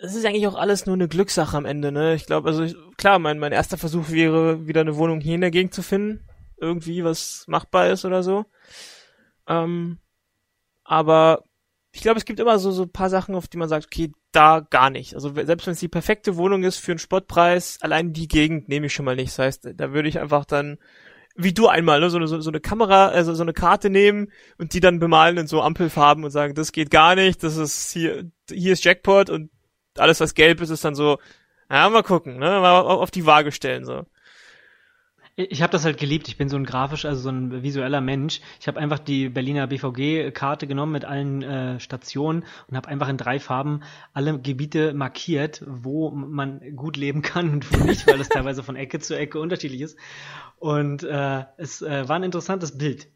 es 0.04 0.14
ist 0.14 0.26
eigentlich 0.26 0.46
auch 0.46 0.56
alles 0.56 0.86
nur 0.86 0.94
eine 0.94 1.08
Glückssache 1.08 1.56
am 1.56 1.64
Ende, 1.64 1.90
ne? 1.90 2.14
Ich 2.14 2.26
glaube, 2.26 2.48
also 2.48 2.66
klar, 2.96 3.18
mein, 3.18 3.38
mein 3.38 3.52
erster 3.52 3.78
Versuch 3.78 4.10
wäre, 4.10 4.66
wieder 4.66 4.82
eine 4.82 4.96
Wohnung 4.96 5.20
hier 5.20 5.36
in 5.36 5.40
der 5.40 5.50
Gegend 5.50 5.72
zu 5.72 5.82
finden. 5.82 6.26
Irgendwie, 6.58 7.04
was 7.04 7.44
machbar 7.46 7.88
ist 7.88 8.04
oder 8.04 8.22
so. 8.22 8.44
Ähm, 9.48 9.98
aber 10.82 11.44
ich 11.94 12.02
glaube, 12.02 12.18
es 12.18 12.24
gibt 12.24 12.40
immer 12.40 12.58
so, 12.58 12.72
so 12.72 12.82
ein 12.82 12.90
paar 12.90 13.08
Sachen, 13.08 13.36
auf 13.36 13.46
die 13.46 13.56
man 13.56 13.68
sagt, 13.68 13.86
okay, 13.86 14.10
da 14.32 14.58
gar 14.58 14.90
nicht. 14.90 15.14
Also 15.14 15.32
selbst 15.32 15.66
wenn 15.66 15.74
es 15.74 15.78
die 15.78 15.88
perfekte 15.88 16.36
Wohnung 16.36 16.64
ist 16.64 16.78
für 16.78 16.90
einen 16.90 16.98
Spottpreis, 16.98 17.78
allein 17.82 18.12
die 18.12 18.26
Gegend 18.26 18.68
nehme 18.68 18.86
ich 18.86 18.92
schon 18.92 19.04
mal 19.04 19.14
nicht. 19.14 19.28
Das 19.28 19.38
heißt, 19.38 19.68
da 19.76 19.92
würde 19.92 20.08
ich 20.08 20.18
einfach 20.18 20.44
dann, 20.44 20.78
wie 21.36 21.54
du 21.54 21.68
einmal, 21.68 22.00
ne, 22.00 22.10
so, 22.10 22.16
eine, 22.16 22.26
so, 22.26 22.40
so 22.40 22.50
eine 22.50 22.58
Kamera, 22.58 23.08
also 23.08 23.32
so 23.34 23.44
eine 23.44 23.52
Karte 23.52 23.90
nehmen 23.90 24.32
und 24.58 24.74
die 24.74 24.80
dann 24.80 24.98
bemalen 24.98 25.38
in 25.38 25.46
so 25.46 25.62
Ampelfarben 25.62 26.24
und 26.24 26.32
sagen, 26.32 26.54
das 26.54 26.72
geht 26.72 26.90
gar 26.90 27.14
nicht, 27.14 27.44
das 27.44 27.56
ist 27.56 27.92
hier, 27.92 28.28
hier 28.50 28.72
ist 28.72 28.82
Jackpot 28.82 29.30
und 29.30 29.50
alles, 29.96 30.18
was 30.18 30.34
gelb 30.34 30.60
ist, 30.62 30.70
ist 30.70 30.84
dann 30.84 30.96
so, 30.96 31.18
ja, 31.70 31.88
mal 31.90 32.02
gucken, 32.02 32.38
ne, 32.40 32.60
mal 32.60 32.80
auf 32.80 33.12
die 33.12 33.24
Waage 33.24 33.52
stellen, 33.52 33.84
so. 33.84 34.04
Ich 35.36 35.62
habe 35.62 35.72
das 35.72 35.84
halt 35.84 35.98
geliebt. 35.98 36.28
Ich 36.28 36.36
bin 36.36 36.48
so 36.48 36.56
ein 36.56 36.64
grafisch, 36.64 37.04
also 37.04 37.22
so 37.22 37.28
ein 37.30 37.62
visueller 37.64 38.00
Mensch. 38.00 38.40
Ich 38.60 38.68
habe 38.68 38.78
einfach 38.78 39.00
die 39.00 39.28
Berliner 39.28 39.66
BVG-Karte 39.66 40.68
genommen 40.68 40.92
mit 40.92 41.04
allen 41.04 41.42
äh, 41.42 41.80
Stationen 41.80 42.44
und 42.68 42.76
habe 42.76 42.88
einfach 42.88 43.08
in 43.08 43.16
drei 43.16 43.40
Farben 43.40 43.80
alle 44.12 44.38
Gebiete 44.38 44.94
markiert, 44.94 45.64
wo 45.66 46.10
man 46.10 46.76
gut 46.76 46.96
leben 46.96 47.22
kann 47.22 47.50
und 47.50 47.72
wo 47.72 47.84
nicht, 47.84 48.06
weil 48.06 48.18
das 48.18 48.28
teilweise 48.28 48.62
von 48.62 48.76
Ecke 48.76 49.00
zu 49.00 49.18
Ecke 49.18 49.40
unterschiedlich 49.40 49.80
ist. 49.80 49.98
Und 50.58 51.02
äh, 51.02 51.44
es 51.56 51.82
äh, 51.82 52.08
war 52.08 52.14
ein 52.14 52.22
interessantes 52.22 52.78
Bild. 52.78 53.08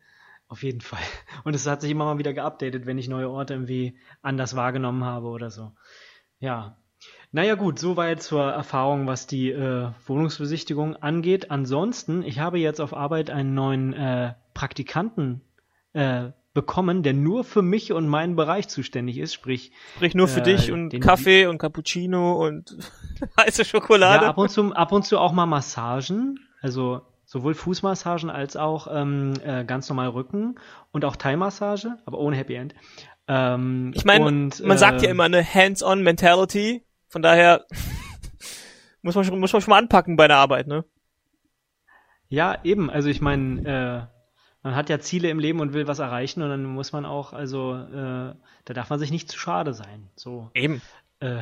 Auf 0.48 0.62
jeden 0.62 0.80
Fall. 0.80 1.02
Und 1.44 1.54
es 1.54 1.66
hat 1.66 1.82
sich 1.82 1.90
immer 1.90 2.06
mal 2.06 2.18
wieder 2.18 2.32
geupdatet, 2.32 2.86
wenn 2.86 2.98
ich 2.98 3.08
neue 3.08 3.30
Orte 3.30 3.54
irgendwie 3.54 3.96
anders 4.22 4.56
wahrgenommen 4.56 5.04
habe 5.04 5.28
oder 5.28 5.50
so. 5.50 5.72
Ja, 6.40 6.78
naja 7.30 7.54
gut, 7.54 7.78
soweit 7.78 8.22
zur 8.22 8.44
Erfahrung, 8.44 9.06
was 9.06 9.26
die 9.26 9.50
äh, 9.50 9.90
Wohnungsbesichtigung 10.06 10.96
angeht. 10.96 11.50
Ansonsten, 11.50 12.22
ich 12.22 12.38
habe 12.38 12.58
jetzt 12.58 12.80
auf 12.80 12.94
Arbeit 12.94 13.30
einen 13.30 13.54
neuen 13.54 13.92
äh, 13.92 14.34
Praktikanten 14.54 15.42
äh, 15.92 16.30
bekommen, 16.54 17.02
der 17.02 17.12
nur 17.12 17.44
für 17.44 17.62
mich 17.62 17.92
und 17.92 18.08
meinen 18.08 18.34
Bereich 18.34 18.68
zuständig 18.68 19.18
ist, 19.18 19.34
sprich 19.34 19.72
sprich 19.94 20.14
nur 20.14 20.26
für 20.26 20.40
äh, 20.40 20.44
dich 20.44 20.72
und 20.72 20.98
Kaffee 21.00 21.46
und 21.46 21.58
Cappuccino 21.58 22.44
und 22.44 22.76
heiße 23.40 23.64
Schokolade. 23.64 24.24
Ja, 24.24 24.30
ab 24.30 24.38
und 24.38 24.50
zu 24.50 24.72
ab 24.72 24.90
und 24.90 25.04
zu 25.04 25.18
auch 25.18 25.32
mal 25.32 25.46
Massagen, 25.46 26.40
also 26.60 27.02
sowohl 27.26 27.54
Fußmassagen 27.54 28.30
als 28.30 28.56
auch 28.56 28.88
ähm, 28.90 29.34
äh, 29.44 29.64
ganz 29.64 29.88
normal 29.88 30.08
Rücken 30.08 30.58
und 30.90 31.04
auch 31.04 31.14
Thai-Massage, 31.14 31.98
aber 32.06 32.18
ohne 32.18 32.36
Happy 32.36 32.54
End. 32.54 32.74
Ähm, 33.28 33.92
ich 33.94 34.04
meine, 34.04 34.24
man 34.24 34.78
sagt 34.78 35.02
ja 35.02 35.08
äh, 35.08 35.10
immer 35.12 35.24
eine 35.24 35.44
Hands-on 35.44 36.02
Mentality 36.02 36.82
von 37.08 37.22
daher 37.22 37.66
muss 39.02 39.14
man 39.14 39.24
schon, 39.24 39.38
muss 39.38 39.52
man 39.52 39.62
schon 39.62 39.70
mal 39.70 39.78
anpacken 39.78 40.16
bei 40.16 40.28
der 40.28 40.36
Arbeit, 40.36 40.66
ne? 40.66 40.84
Ja, 42.28 42.62
eben. 42.64 42.90
Also 42.90 43.08
ich 43.08 43.20
meine, 43.20 43.60
äh, 43.60 44.18
man 44.62 44.74
hat 44.76 44.90
ja 44.90 45.00
Ziele 45.00 45.30
im 45.30 45.38
Leben 45.38 45.60
und 45.60 45.72
will 45.72 45.86
was 45.86 45.98
erreichen 45.98 46.42
und 46.42 46.50
dann 46.50 46.64
muss 46.64 46.92
man 46.92 47.06
auch, 47.06 47.32
also 47.32 47.74
äh, 47.74 48.34
da 48.64 48.74
darf 48.74 48.90
man 48.90 48.98
sich 48.98 49.10
nicht 49.10 49.30
zu 49.30 49.38
schade 49.38 49.72
sein. 49.72 50.10
So. 50.14 50.50
Eben. 50.54 50.82
Äh, 51.20 51.40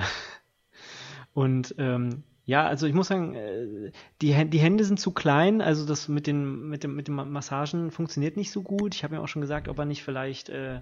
und 1.32 1.74
ähm, 1.78 2.22
ja, 2.44 2.64
also 2.64 2.86
ich 2.86 2.94
muss 2.94 3.08
sagen, 3.08 3.34
äh, 3.34 3.90
die, 4.22 4.48
die 4.48 4.58
Hände 4.60 4.84
sind 4.84 5.00
zu 5.00 5.10
klein, 5.10 5.60
also 5.60 5.84
das 5.84 6.06
mit 6.06 6.28
den, 6.28 6.68
mit 6.68 6.84
dem, 6.84 6.94
mit 6.94 7.08
dem 7.08 7.16
Massagen 7.16 7.90
funktioniert 7.90 8.36
nicht 8.36 8.52
so 8.52 8.62
gut. 8.62 8.94
Ich 8.94 9.02
habe 9.02 9.16
mir 9.16 9.20
auch 9.20 9.28
schon 9.28 9.42
gesagt, 9.42 9.66
ob 9.66 9.78
er 9.78 9.84
nicht 9.84 10.04
vielleicht 10.04 10.48
äh, 10.48 10.80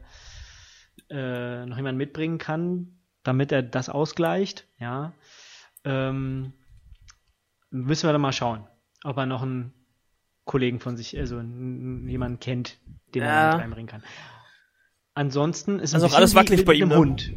äh, 1.08 1.64
noch 1.64 1.78
jemanden 1.78 1.96
mitbringen 1.96 2.36
kann, 2.36 2.98
damit 3.24 3.50
er 3.50 3.62
das 3.62 3.88
ausgleicht. 3.88 4.68
Ja, 4.78 5.12
ähm, 5.84 6.52
müssen 7.70 8.08
wir 8.08 8.12
dann 8.12 8.20
mal 8.20 8.32
schauen, 8.32 8.66
ob 9.02 9.16
er 9.16 9.26
noch 9.26 9.42
einen 9.42 9.72
Kollegen 10.44 10.78
von 10.78 10.96
sich, 10.96 11.18
also 11.18 11.36
jemanden 11.36 12.38
kennt, 12.38 12.78
den 13.14 13.22
ja. 13.22 13.28
er 13.28 13.52
mit 13.52 13.62
reinbringen 13.62 13.88
kann. 13.88 14.02
Ansonsten 15.14 15.78
ist 15.78 15.94
also 15.94 16.06
auch 16.06 16.14
alles 16.14 16.34
wackelig 16.34 16.64
bei 16.64 16.74
ihm. 16.74 16.88
Ne? 16.88 16.96
Hund. 16.96 17.32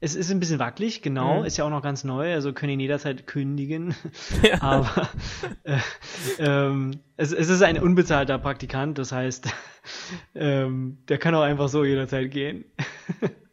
Es 0.00 0.14
ist 0.14 0.30
ein 0.30 0.38
bisschen 0.38 0.58
wackelig, 0.58 1.00
genau, 1.00 1.40
mhm. 1.40 1.46
ist 1.46 1.56
ja 1.56 1.64
auch 1.64 1.70
noch 1.70 1.80
ganz 1.80 2.04
neu, 2.04 2.34
also 2.34 2.52
können 2.52 2.74
ihn 2.74 2.80
jederzeit 2.80 3.26
kündigen. 3.26 3.94
Ja. 4.42 4.60
Aber 4.60 5.08
äh, 5.62 5.78
ähm, 6.38 7.00
es, 7.16 7.32
es, 7.32 7.48
ist 7.48 7.62
ein 7.62 7.78
unbezahlter 7.78 8.38
Praktikant, 8.38 8.98
das 8.98 9.12
heißt, 9.12 9.48
ähm, 10.34 10.98
der 11.08 11.16
kann 11.16 11.34
auch 11.34 11.42
einfach 11.42 11.68
so 11.68 11.84
jederzeit 11.84 12.30
gehen. 12.30 12.66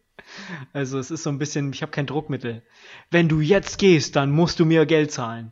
Also 0.74 1.00
es 1.00 1.12
ist 1.12 1.24
so 1.24 1.30
ein 1.30 1.38
bisschen, 1.38 1.74
ich 1.74 1.82
habe 1.82 1.92
kein 1.92 2.06
Druckmittel. 2.06 2.64
Wenn 3.10 3.28
du 3.28 3.42
jetzt 3.42 3.78
gehst, 3.78 4.16
dann 4.16 4.32
musst 4.32 4.60
du 4.60 4.66
mir 4.66 4.86
Geld 4.86 5.12
zahlen. 5.12 5.52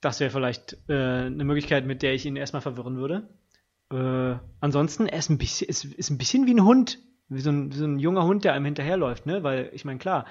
Das 0.00 0.20
wäre 0.20 0.30
vielleicht 0.30 0.76
äh, 0.88 1.26
eine 1.26 1.44
Möglichkeit, 1.44 1.86
mit 1.86 2.02
der 2.02 2.14
ich 2.14 2.26
ihn 2.26 2.36
erstmal 2.36 2.62
verwirren 2.62 2.96
würde. 2.96 3.28
Äh, 3.92 4.38
ansonsten, 4.60 5.06
er 5.06 5.18
ist 5.18 5.30
ein 5.30 5.38
bisschen, 5.38 5.68
ist, 5.68 5.84
ist 5.84 6.10
ein 6.10 6.18
bisschen 6.18 6.46
wie 6.46 6.54
ein 6.54 6.64
Hund. 6.64 6.98
Wie 7.28 7.40
so 7.40 7.50
ein, 7.50 7.72
wie 7.72 7.76
so 7.76 7.86
ein 7.86 7.98
junger 7.98 8.24
Hund, 8.24 8.44
der 8.44 8.52
einem 8.52 8.66
hinterherläuft, 8.66 9.24
ne? 9.24 9.42
Weil, 9.42 9.70
ich 9.72 9.86
meine, 9.86 9.98
klar, 9.98 10.26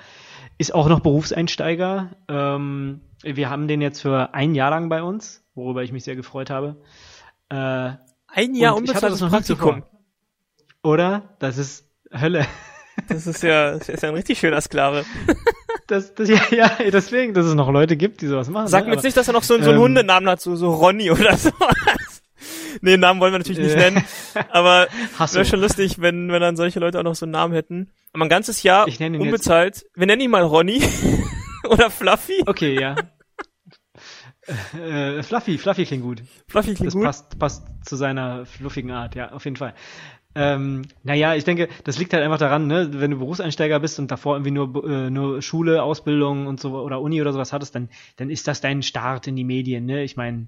ist 0.59 0.75
auch 0.75 0.87
noch 0.87 0.99
Berufseinsteiger. 0.99 2.11
Ähm, 2.27 3.01
wir 3.23 3.49
haben 3.49 3.67
den 3.67 3.81
jetzt 3.81 4.01
für 4.01 4.35
ein 4.35 4.53
Jahr 4.53 4.69
lang 4.69 4.89
bei 4.89 5.01
uns, 5.01 5.43
worüber 5.55 5.83
ich 5.83 5.91
mich 5.91 6.03
sehr 6.03 6.15
gefreut 6.15 6.51
habe. 6.51 6.83
Äh, 7.49 7.93
ein 8.27 8.55
Jahr 8.55 8.75
unbezahltes 8.75 9.19
Praktikum. 9.21 9.83
Oder? 10.83 11.35
Das 11.39 11.57
ist 11.57 11.89
Hölle. 12.11 12.45
Das 13.07 13.27
ist 13.27 13.43
ja, 13.43 13.77
das 13.77 13.89
ist 13.89 14.03
ja 14.03 14.09
ein 14.09 14.15
richtig 14.15 14.39
schöner 14.39 14.61
Sklave. 14.61 15.05
Das, 15.87 16.15
das, 16.15 16.29
ja, 16.29 16.39
ja, 16.51 16.69
deswegen, 16.89 17.33
dass 17.33 17.45
es 17.45 17.53
noch 17.53 17.69
Leute 17.69 17.97
gibt, 17.97 18.21
die 18.21 18.27
sowas 18.27 18.49
machen. 18.49 18.69
Sag 18.69 18.83
ne? 18.83 18.89
mir 18.89 18.95
jetzt 18.95 19.03
nicht, 19.03 19.17
dass 19.17 19.27
er 19.27 19.33
noch 19.33 19.43
so, 19.43 19.57
so 19.57 19.71
einen 19.71 19.73
ähm, 19.73 19.81
Hundenamen 19.81 20.29
hat, 20.29 20.39
so, 20.39 20.55
so 20.55 20.73
Ronny 20.73 21.11
oder 21.11 21.35
so. 21.37 21.51
nee, 22.79 22.95
Namen 22.95 23.19
wollen 23.19 23.33
wir 23.33 23.39
natürlich 23.39 23.59
nicht 23.59 23.75
äh, 23.75 23.91
nennen. 23.91 24.05
Aber 24.51 24.87
wäre 25.33 25.43
schon 25.43 25.59
lustig, 25.59 25.99
wenn, 25.99 26.31
wenn 26.31 26.39
dann 26.39 26.55
solche 26.55 26.79
Leute 26.79 26.97
auch 26.97 27.03
noch 27.03 27.15
so 27.15 27.25
einen 27.25 27.33
Namen 27.33 27.53
hätten. 27.53 27.91
Aber 28.13 28.23
ein 28.23 28.29
ganzes 28.29 28.63
Jahr 28.63 28.87
unbezahlt. 28.87 29.75
Jetzt. 29.75 29.89
Wir 29.93 30.07
nennen 30.07 30.21
ihn 30.21 30.31
mal 30.31 30.43
Ronny. 30.43 30.81
oder 31.69 31.89
Fluffy. 31.89 32.41
Okay, 32.45 32.79
ja. 32.79 32.95
Äh, 34.73 35.21
Fluffy, 35.23 35.57
Fluffy 35.57 35.85
klingt 35.85 36.03
gut. 36.03 36.23
Fluffy 36.47 36.73
klingt 36.73 36.87
das 36.87 36.93
gut. 36.93 37.05
Das 37.05 37.23
passt, 37.23 37.39
passt 37.39 37.67
zu 37.85 37.95
seiner 37.95 38.45
fluffigen 38.45 38.91
Art, 38.91 39.15
ja, 39.15 39.31
auf 39.31 39.45
jeden 39.45 39.57
Fall. 39.57 39.73
Ähm, 40.33 40.83
naja, 41.03 41.35
ich 41.35 41.43
denke, 41.43 41.67
das 41.83 41.99
liegt 41.99 42.13
halt 42.13 42.23
einfach 42.23 42.37
daran, 42.37 42.67
ne, 42.67 42.89
wenn 42.93 43.11
du 43.11 43.17
Berufseinsteiger 43.17 43.79
bist 43.79 43.99
und 43.99 44.11
davor 44.11 44.35
irgendwie 44.35 44.51
nur, 44.51 44.89
äh, 44.89 45.09
nur 45.09 45.41
Schule, 45.41 45.83
Ausbildung 45.83 46.47
und 46.47 46.59
so 46.59 46.73
oder 46.79 47.01
Uni 47.01 47.21
oder 47.21 47.33
sowas 47.33 47.51
hattest, 47.51 47.75
dann, 47.75 47.89
dann 48.15 48.29
ist 48.29 48.47
das 48.47 48.61
dein 48.61 48.81
Start 48.81 49.27
in 49.27 49.35
die 49.35 49.43
Medien, 49.43 49.85
ne? 49.85 50.03
Ich 50.03 50.15
meine, 50.15 50.47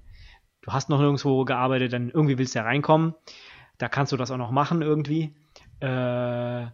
du 0.62 0.72
hast 0.72 0.89
noch 0.89 1.00
nirgendwo 1.00 1.43
gearbeitet, 1.43 1.91
dann 1.91 2.10
irgendwie 2.10 2.38
willst 2.38 2.56
du 2.56 2.60
ja 2.60 2.65
reinkommen. 2.65 3.13
Da 3.78 3.89
kannst 3.89 4.12
du 4.13 4.17
das 4.17 4.32
auch 4.32 4.38
noch 4.38 4.52
machen 4.52 4.82
irgendwie. 4.82 5.36
Äh, 5.82 6.67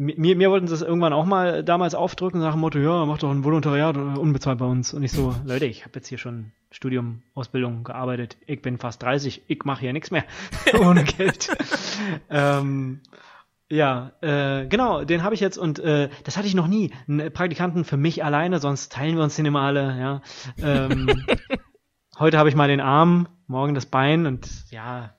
mir, 0.00 0.34
mir 0.34 0.50
wollten 0.50 0.66
sie 0.66 0.74
es 0.74 0.80
irgendwann 0.80 1.12
auch 1.12 1.26
mal 1.26 1.62
damals 1.62 1.94
aufdrücken, 1.94 2.40
nach 2.40 2.52
dem 2.52 2.60
Motto, 2.60 2.78
ja, 2.78 3.04
mach 3.04 3.18
doch 3.18 3.30
ein 3.30 3.44
Volontariat 3.44 3.96
unbezahlt 3.96 4.58
bei 4.58 4.64
uns. 4.64 4.94
Und 4.94 5.02
ich 5.02 5.12
so, 5.12 5.34
Leute, 5.44 5.66
ich 5.66 5.84
habe 5.84 5.92
jetzt 5.96 6.08
hier 6.08 6.16
schon 6.16 6.52
Studium, 6.70 7.22
Ausbildung 7.34 7.84
gearbeitet. 7.84 8.38
Ich 8.46 8.62
bin 8.62 8.78
fast 8.78 9.02
30, 9.02 9.42
ich 9.46 9.64
mache 9.64 9.80
hier 9.80 9.92
nichts 9.92 10.10
mehr 10.10 10.24
ohne 10.80 11.04
Geld. 11.04 11.54
ähm, 12.30 13.00
ja, 13.68 14.12
äh, 14.22 14.66
genau, 14.66 15.04
den 15.04 15.22
habe 15.22 15.34
ich 15.34 15.40
jetzt 15.40 15.58
und 15.58 15.78
äh, 15.78 16.08
das 16.24 16.38
hatte 16.38 16.48
ich 16.48 16.54
noch 16.54 16.66
nie. 16.66 16.92
Einen 17.06 17.30
Praktikanten 17.32 17.84
für 17.84 17.98
mich 17.98 18.24
alleine, 18.24 18.58
sonst 18.58 18.92
teilen 18.92 19.16
wir 19.16 19.22
uns 19.22 19.36
den 19.36 19.46
immer 19.46 19.60
alle. 19.60 19.98
Ja. 19.98 20.22
Ähm, 20.62 21.24
heute 22.18 22.38
habe 22.38 22.48
ich 22.48 22.56
mal 22.56 22.68
den 22.68 22.80
Arm, 22.80 23.28
morgen 23.46 23.74
das 23.74 23.86
Bein 23.86 24.26
und 24.26 24.48
ja, 24.70 25.14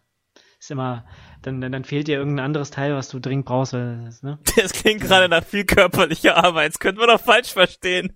ist 0.60 0.72
immer 0.72 1.06
dann, 1.42 1.62
dann, 1.62 1.72
dann 1.72 1.84
fehlt 1.84 2.08
dir 2.08 2.18
irgendein 2.18 2.46
anderes 2.46 2.72
Teil, 2.72 2.96
was 2.96 3.10
du 3.10 3.20
dringend 3.20 3.46
brauchst. 3.46 3.74
Das, 3.74 4.24
ne? 4.24 4.40
das 4.56 4.74
klingt 4.74 5.02
gerade 5.02 5.30
nach 5.30 5.44
viel 5.44 5.66
körperlicher 5.66 6.38
Arbeit. 6.38 6.74
Das 6.74 6.80
könnte 6.80 7.00
man 7.00 7.10
doch 7.10 7.22
falsch 7.22 7.54
verstehen. 7.54 8.14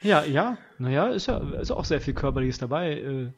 Ja, 0.00 0.24
ja. 0.24 0.58
Naja, 0.78 1.08
ist 1.08 1.26
ja 1.26 1.38
ist 1.60 1.70
auch 1.70 1.84
sehr 1.84 2.00
viel 2.00 2.14
Körperliches 2.14 2.58
dabei. 2.58 2.92
Äh, 2.92 3.32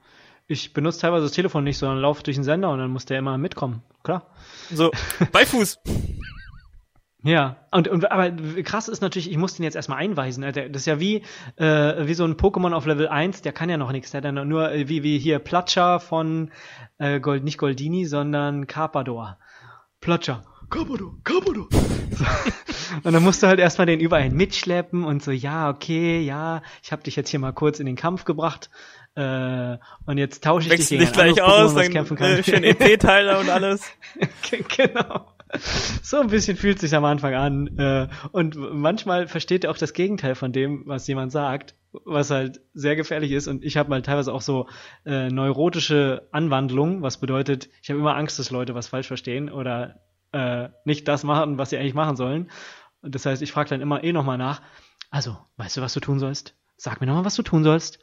ich 0.47 0.73
benutze 0.73 1.01
teilweise 1.01 1.25
das 1.25 1.33
Telefon 1.33 1.65
nicht, 1.65 1.79
sondern 1.79 2.01
laufe 2.01 2.23
durch 2.23 2.37
den 2.37 2.45
Sender 2.45 2.71
und 2.71 2.79
dann 2.79 2.91
muss 2.91 3.07
der 3.07 3.19
immer 3.19 3.39
mitkommen. 3.39 3.83
Klar. 4.03 4.27
So, 4.71 4.91
Beifuß. 5.33 5.79
Ja, 7.25 7.57
und, 7.71 7.89
und 7.89 8.13
aber 8.13 8.31
krass 8.63 8.87
ist 8.89 9.01
natürlich, 9.01 9.31
ich 9.31 9.39
muss 9.39 9.57
den 9.57 9.65
jetzt 9.65 9.77
erstmal 9.77 9.99
einweisen. 9.99 10.43
Das 10.43 10.67
ist 10.67 10.87
ja 10.87 11.01
wie, 11.01 11.23
äh, 11.57 12.07
wie 12.07 12.13
so 12.13 12.25
ein 12.25 12.35
Pokémon 12.35 12.75
auf 12.75 12.85
Level 12.85 13.09
1, 13.09 13.41
der 13.41 13.53
kann 13.53 13.71
ja 13.71 13.79
noch 13.79 13.93
nichts. 13.93 14.11
Der 14.11 14.19
hat 14.19 14.27
dann 14.27 14.47
nur 14.47 14.71
äh, 14.71 14.91
wie, 14.91 15.03
wie 15.03 15.19
hier 15.19 15.39
Platscher 15.39 16.01
von 16.01 16.51
äh, 16.99 17.21
Gold, 17.21 17.43
nicht 17.43 17.57
Goldini, 17.57 18.05
sondern 18.05 18.67
Carpador. 18.67 19.39
Platscher. 20.03 20.43
Carpador, 20.69 21.15
Carpador. 21.25 21.67
So. 22.11 22.25
Und 23.05 23.13
dann 23.13 23.23
musst 23.23 23.43
du 23.43 23.47
halt 23.47 23.59
erstmal 23.59 23.87
den 23.87 24.01
überall 24.01 24.31
mitschleppen 24.31 25.05
und 25.05 25.23
so, 25.23 25.31
ja, 25.31 25.69
okay, 25.69 26.21
ja, 26.21 26.63
ich 26.83 26.93
habe 26.93 27.03
dich 27.03 27.17
jetzt 27.17 27.29
hier 27.29 27.41
mal 27.41 27.53
kurz 27.53 27.81
in 27.81 27.87
den 27.87 27.97
Kampf 27.97 28.25
gebracht. 28.25 28.71
Äh, 29.17 29.79
und 30.07 30.19
jetzt 30.19 30.45
tausche 30.45 30.67
ich 30.67 30.73
Wechsel 30.73 30.99
dich 30.99 31.13
gegen 31.13 31.33
dich 31.33 31.35
gleich 31.35 31.43
aus, 31.43 31.75
dann 31.75 32.17
äh, 32.19 32.43
schön 32.43 32.65
EP-Teiler 32.65 33.41
und 33.41 33.49
alles. 33.51 33.83
genau. 34.77 35.34
So 36.03 36.21
ein 36.21 36.29
bisschen 36.29 36.57
fühlt 36.57 36.79
sich 36.79 36.95
am 36.95 37.05
Anfang 37.05 37.35
an. 37.35 37.79
Äh, 37.79 38.09
und 38.33 38.57
manchmal 38.57 39.29
versteht 39.29 39.65
er 39.65 39.71
auch 39.71 39.79
das 39.79 39.93
Gegenteil 39.93 40.35
von 40.35 40.53
dem, 40.53 40.83
was 40.87 41.07
jemand 41.07 41.33
sagt, 41.33 41.75
was 42.05 42.31
halt 42.31 42.61
sehr 42.75 42.97
gefährlich 42.97 43.33
ist. 43.33 43.47
Und 43.49 43.65
ich 43.65 43.77
habe 43.77 43.91
mal 43.91 44.03
teilweise 44.03 44.33
auch 44.33 44.43
so 44.43 44.69
äh, 45.05 45.29
neurotische 45.29 46.29
Anwandlungen, 46.33 47.03
was 47.03 47.19
bedeutet, 47.19 47.69
ich 47.83 47.91
habe 47.91 48.01
immer 48.01 48.17
Angst, 48.17 48.39
dass 48.39 48.51
Leute 48.51 48.75
was 48.75 48.89
falsch 48.89 49.07
verstehen 49.07 49.51
oder 49.51 50.01
äh, 50.33 50.69
nicht 50.85 51.09
das 51.09 51.25
machen, 51.25 51.59
was 51.59 51.71
sie 51.71 51.79
eigentlich 51.79 51.95
machen 51.95 52.17
sollen. 52.17 52.51
Und 53.01 53.15
das 53.15 53.27
heißt, 53.27 53.43
ich 53.43 53.53
frage 53.53 53.71
dann 53.71 53.81
immer 53.81 54.03
eh 54.03 54.13
nochmal 54.13 54.39
nach. 54.39 54.63
Also, 55.11 55.37
weißt 55.57 55.77
du, 55.77 55.81
was 55.81 55.95
du 55.95 56.01
tun 56.01 56.19
sollst? 56.19 56.55
Sag 56.77 57.01
mir 57.01 57.07
nochmal, 57.07 57.25
was 57.25 57.37
du 57.37 57.43
tun 57.43 57.65
sollst. 57.65 57.99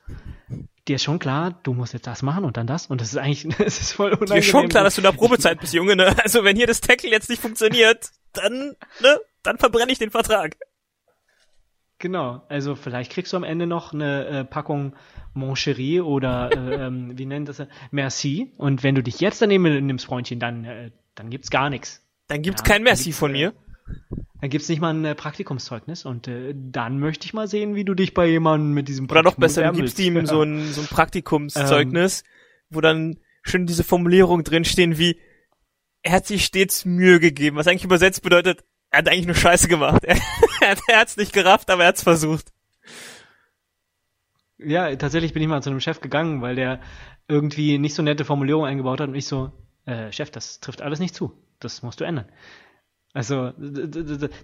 Dir 0.88 0.96
ist 0.96 1.04
schon 1.04 1.20
klar, 1.20 1.60
du 1.64 1.74
musst 1.74 1.94
jetzt 1.94 2.08
das 2.08 2.22
machen 2.22 2.46
und 2.46 2.58
dann 2.58 2.68
das. 2.68 2.88
Und 2.88 3.02
das 3.02 3.10
ist 3.10 3.18
eigentlich, 3.18 3.48
das 3.58 3.80
ist 3.82 3.94
voll 3.94 4.12
unangenehm. 4.12 4.36
Dir 4.36 4.40
ist 4.40 4.48
schon 4.48 4.70
klar, 4.70 4.84
dass 4.84 4.96
du 4.96 5.02
in 5.02 5.06
der 5.06 5.12
Probezeit 5.12 5.60
bist, 5.60 5.74
Junge, 5.74 5.96
ne? 5.96 6.16
Also, 6.24 6.44
wenn 6.44 6.56
hier 6.56 6.68
das 6.68 6.82
Tackle 6.82 7.10
jetzt 7.10 7.30
nicht 7.30 7.42
funktioniert, 7.42 8.12
dann, 8.34 8.76
ne? 9.02 9.20
Dann 9.44 9.58
verbrenne 9.58 9.92
ich 9.92 10.00
den 10.00 10.12
Vertrag. 10.12 10.56
Genau, 12.02 12.44
also 12.50 12.76
vielleicht 12.76 13.12
kriegst 13.12 13.32
du 13.32 13.38
am 13.38 13.44
Ende 13.44 13.68
noch 13.68 13.94
eine 13.94 14.26
äh, 14.26 14.44
Packung 14.44 14.96
Moncherie 15.34 16.02
oder 16.02 16.50
äh, 16.52 16.74
ähm, 16.88 17.18
wie 17.18 17.28
nennt 17.28 17.48
das? 17.48 17.62
Merci. 17.92 18.52
Und 18.58 18.84
wenn 18.84 18.96
du 18.96 19.04
dich 19.04 19.20
jetzt 19.20 19.42
daneben 19.42 19.86
nimmst, 19.86 20.06
Freundchen, 20.06 20.40
dann, 20.40 20.66
äh, 20.66 20.92
dann 21.14 21.30
gibt's 21.30 21.52
gar 21.52 21.70
nichts. 21.70 22.04
Dann 22.28 22.42
gibt's 22.42 22.64
ja, 22.66 22.74
kein 22.74 22.84
Merci 22.84 23.12
von 23.12 23.32
mir. 23.32 23.54
Dann 24.40 24.50
gibt's 24.50 24.70
nicht 24.70 24.82
mal 24.82 24.94
ein 24.94 25.06
äh, 25.06 25.16
Praktikumszeugnis 25.16 26.06
und 26.06 26.28
äh, 26.28 26.54
dann 26.56 27.00
möchte 27.00 27.26
ich 27.26 27.34
mal 27.34 27.48
sehen, 27.48 27.76
wie 27.76 27.86
du 27.86 27.94
dich 27.94 28.14
bei 28.14 28.28
jemandem 28.28 28.74
mit 28.74 28.88
diesem 28.88 29.08
Praktikum 29.08 29.28
Oder 29.28 29.32
noch 29.32 29.40
besser, 29.40 29.72
du 29.72 29.80
gibst 29.80 30.00
ihm 30.00 30.16
ja. 30.16 30.26
so 30.26 30.42
ein, 30.42 30.72
so 30.72 30.82
ein 30.82 30.88
Praktikumszeugnis, 30.88 32.22
ähm, 32.22 32.28
wo 32.70 32.82
dann 32.82 33.20
schön 33.44 33.66
diese 33.66 33.84
Formulierung 33.84 34.44
drinstehen 34.44 34.98
wie 34.98 35.20
er 36.04 36.14
hat 36.14 36.26
sich 36.26 36.46
stets 36.46 36.86
Mühe 36.86 37.20
gegeben, 37.20 37.58
was 37.58 37.68
eigentlich 37.68 37.84
übersetzt 37.84 38.24
bedeutet, 38.24 38.64
er 38.90 39.00
hat 39.00 39.08
eigentlich 39.08 39.28
nur 39.28 39.36
Scheiße 39.36 39.68
gemacht. 39.68 40.04
er, 40.04 40.18
er 40.88 41.00
hat's 41.00 41.18
nicht 41.18 41.34
gerafft, 41.34 41.70
aber 41.70 41.84
er 41.84 41.90
hat's 41.90 42.04
versucht. 42.04 42.52
Ja, 44.58 44.96
tatsächlich 44.96 45.34
bin 45.34 45.42
ich 45.42 45.48
mal 45.48 45.62
zu 45.62 45.70
einem 45.70 45.80
Chef 45.80 46.02
gegangen, 46.02 46.42
weil 46.42 46.56
der 46.56 46.82
irgendwie 47.28 47.78
nicht 47.78 47.96
so 47.96 48.04
nette 48.04 48.26
Formulierungen 48.26 48.70
eingebaut 48.70 49.00
hat 49.00 49.10
und 49.10 49.16
ich 49.16 49.26
so, 49.26 49.52
äh, 49.86 50.12
Chef, 50.12 50.30
das 50.30 50.60
trifft 50.60 50.82
alles 50.82 51.00
nicht 51.00 51.16
zu. 51.16 51.32
Das 51.60 51.84
musst 51.84 52.00
du 52.00 52.04
ändern. 52.04 52.26
Also 53.14 53.52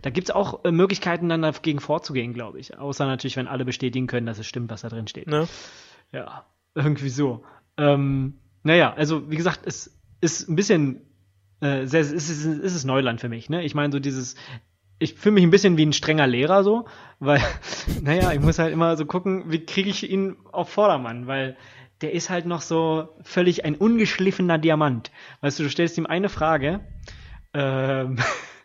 da 0.02 0.10
gibt's 0.10 0.32
auch 0.32 0.66
äh, 0.66 0.72
Möglichkeiten, 0.72 1.30
dann 1.30 1.42
dagegen 1.42 1.80
vorzugehen, 1.80 2.34
glaube 2.34 2.60
ich. 2.60 2.78
Außer 2.78 3.06
natürlich, 3.06 3.38
wenn 3.38 3.48
alle 3.48 3.66
bestätigen 3.66 4.08
können, 4.08 4.26
dass 4.26 4.40
es 4.40 4.48
stimmt, 4.48 4.70
was 4.70 4.82
da 4.82 4.90
drin 4.90 5.08
steht. 5.08 5.28
Ne? 5.28 5.48
Ja, 6.12 6.46
irgendwie 6.76 7.10
so. 7.10 7.44
Ähm, 7.78 8.40
naja, 8.64 8.94
also 8.94 9.30
wie 9.32 9.38
gesagt, 9.38 9.62
es 9.66 9.98
ist 10.20 10.50
ein 10.50 10.56
bisschen, 10.56 11.02
äh, 11.62 11.86
sehr, 11.86 12.02
es 12.02 12.12
ist, 12.12 12.30
es 12.30 12.76
ist 12.76 12.84
Neuland 12.84 13.22
für 13.22 13.30
mich. 13.30 13.50
Ne? 13.50 13.64
Ich 13.64 13.74
meine, 13.74 13.94
so 13.94 14.00
dieses, 14.00 14.36
ich 15.00 15.14
fühle 15.14 15.36
mich 15.36 15.44
ein 15.44 15.52
bisschen 15.52 15.78
wie 15.78 15.86
ein 15.86 15.94
strenger 15.94 16.28
Lehrer 16.28 16.64
so, 16.64 16.86
weil, 17.20 17.42
naja, 18.02 18.34
ich 18.34 18.40
muss 18.40 18.60
halt 18.60 18.74
immer 18.74 18.98
so 18.98 19.06
gucken, 19.06 19.46
wie 19.48 19.66
kriege 19.66 19.90
ich 19.90 20.10
ihn 20.10 20.36
auf 20.52 20.70
Vordermann, 20.70 21.28
weil 21.28 21.56
der 22.02 22.14
ist 22.14 22.30
halt 22.30 22.46
noch 22.46 22.62
so 22.62 23.10
völlig 23.22 23.66
ein 23.66 23.76
ungeschliffener 23.76 24.58
Diamant. 24.58 25.12
Weißt 25.42 25.58
du, 25.58 25.64
du 25.64 25.70
stellst 25.70 25.98
ihm 25.98 26.06
eine 26.06 26.30
Frage, 26.30 26.82
ähm, 27.54 28.18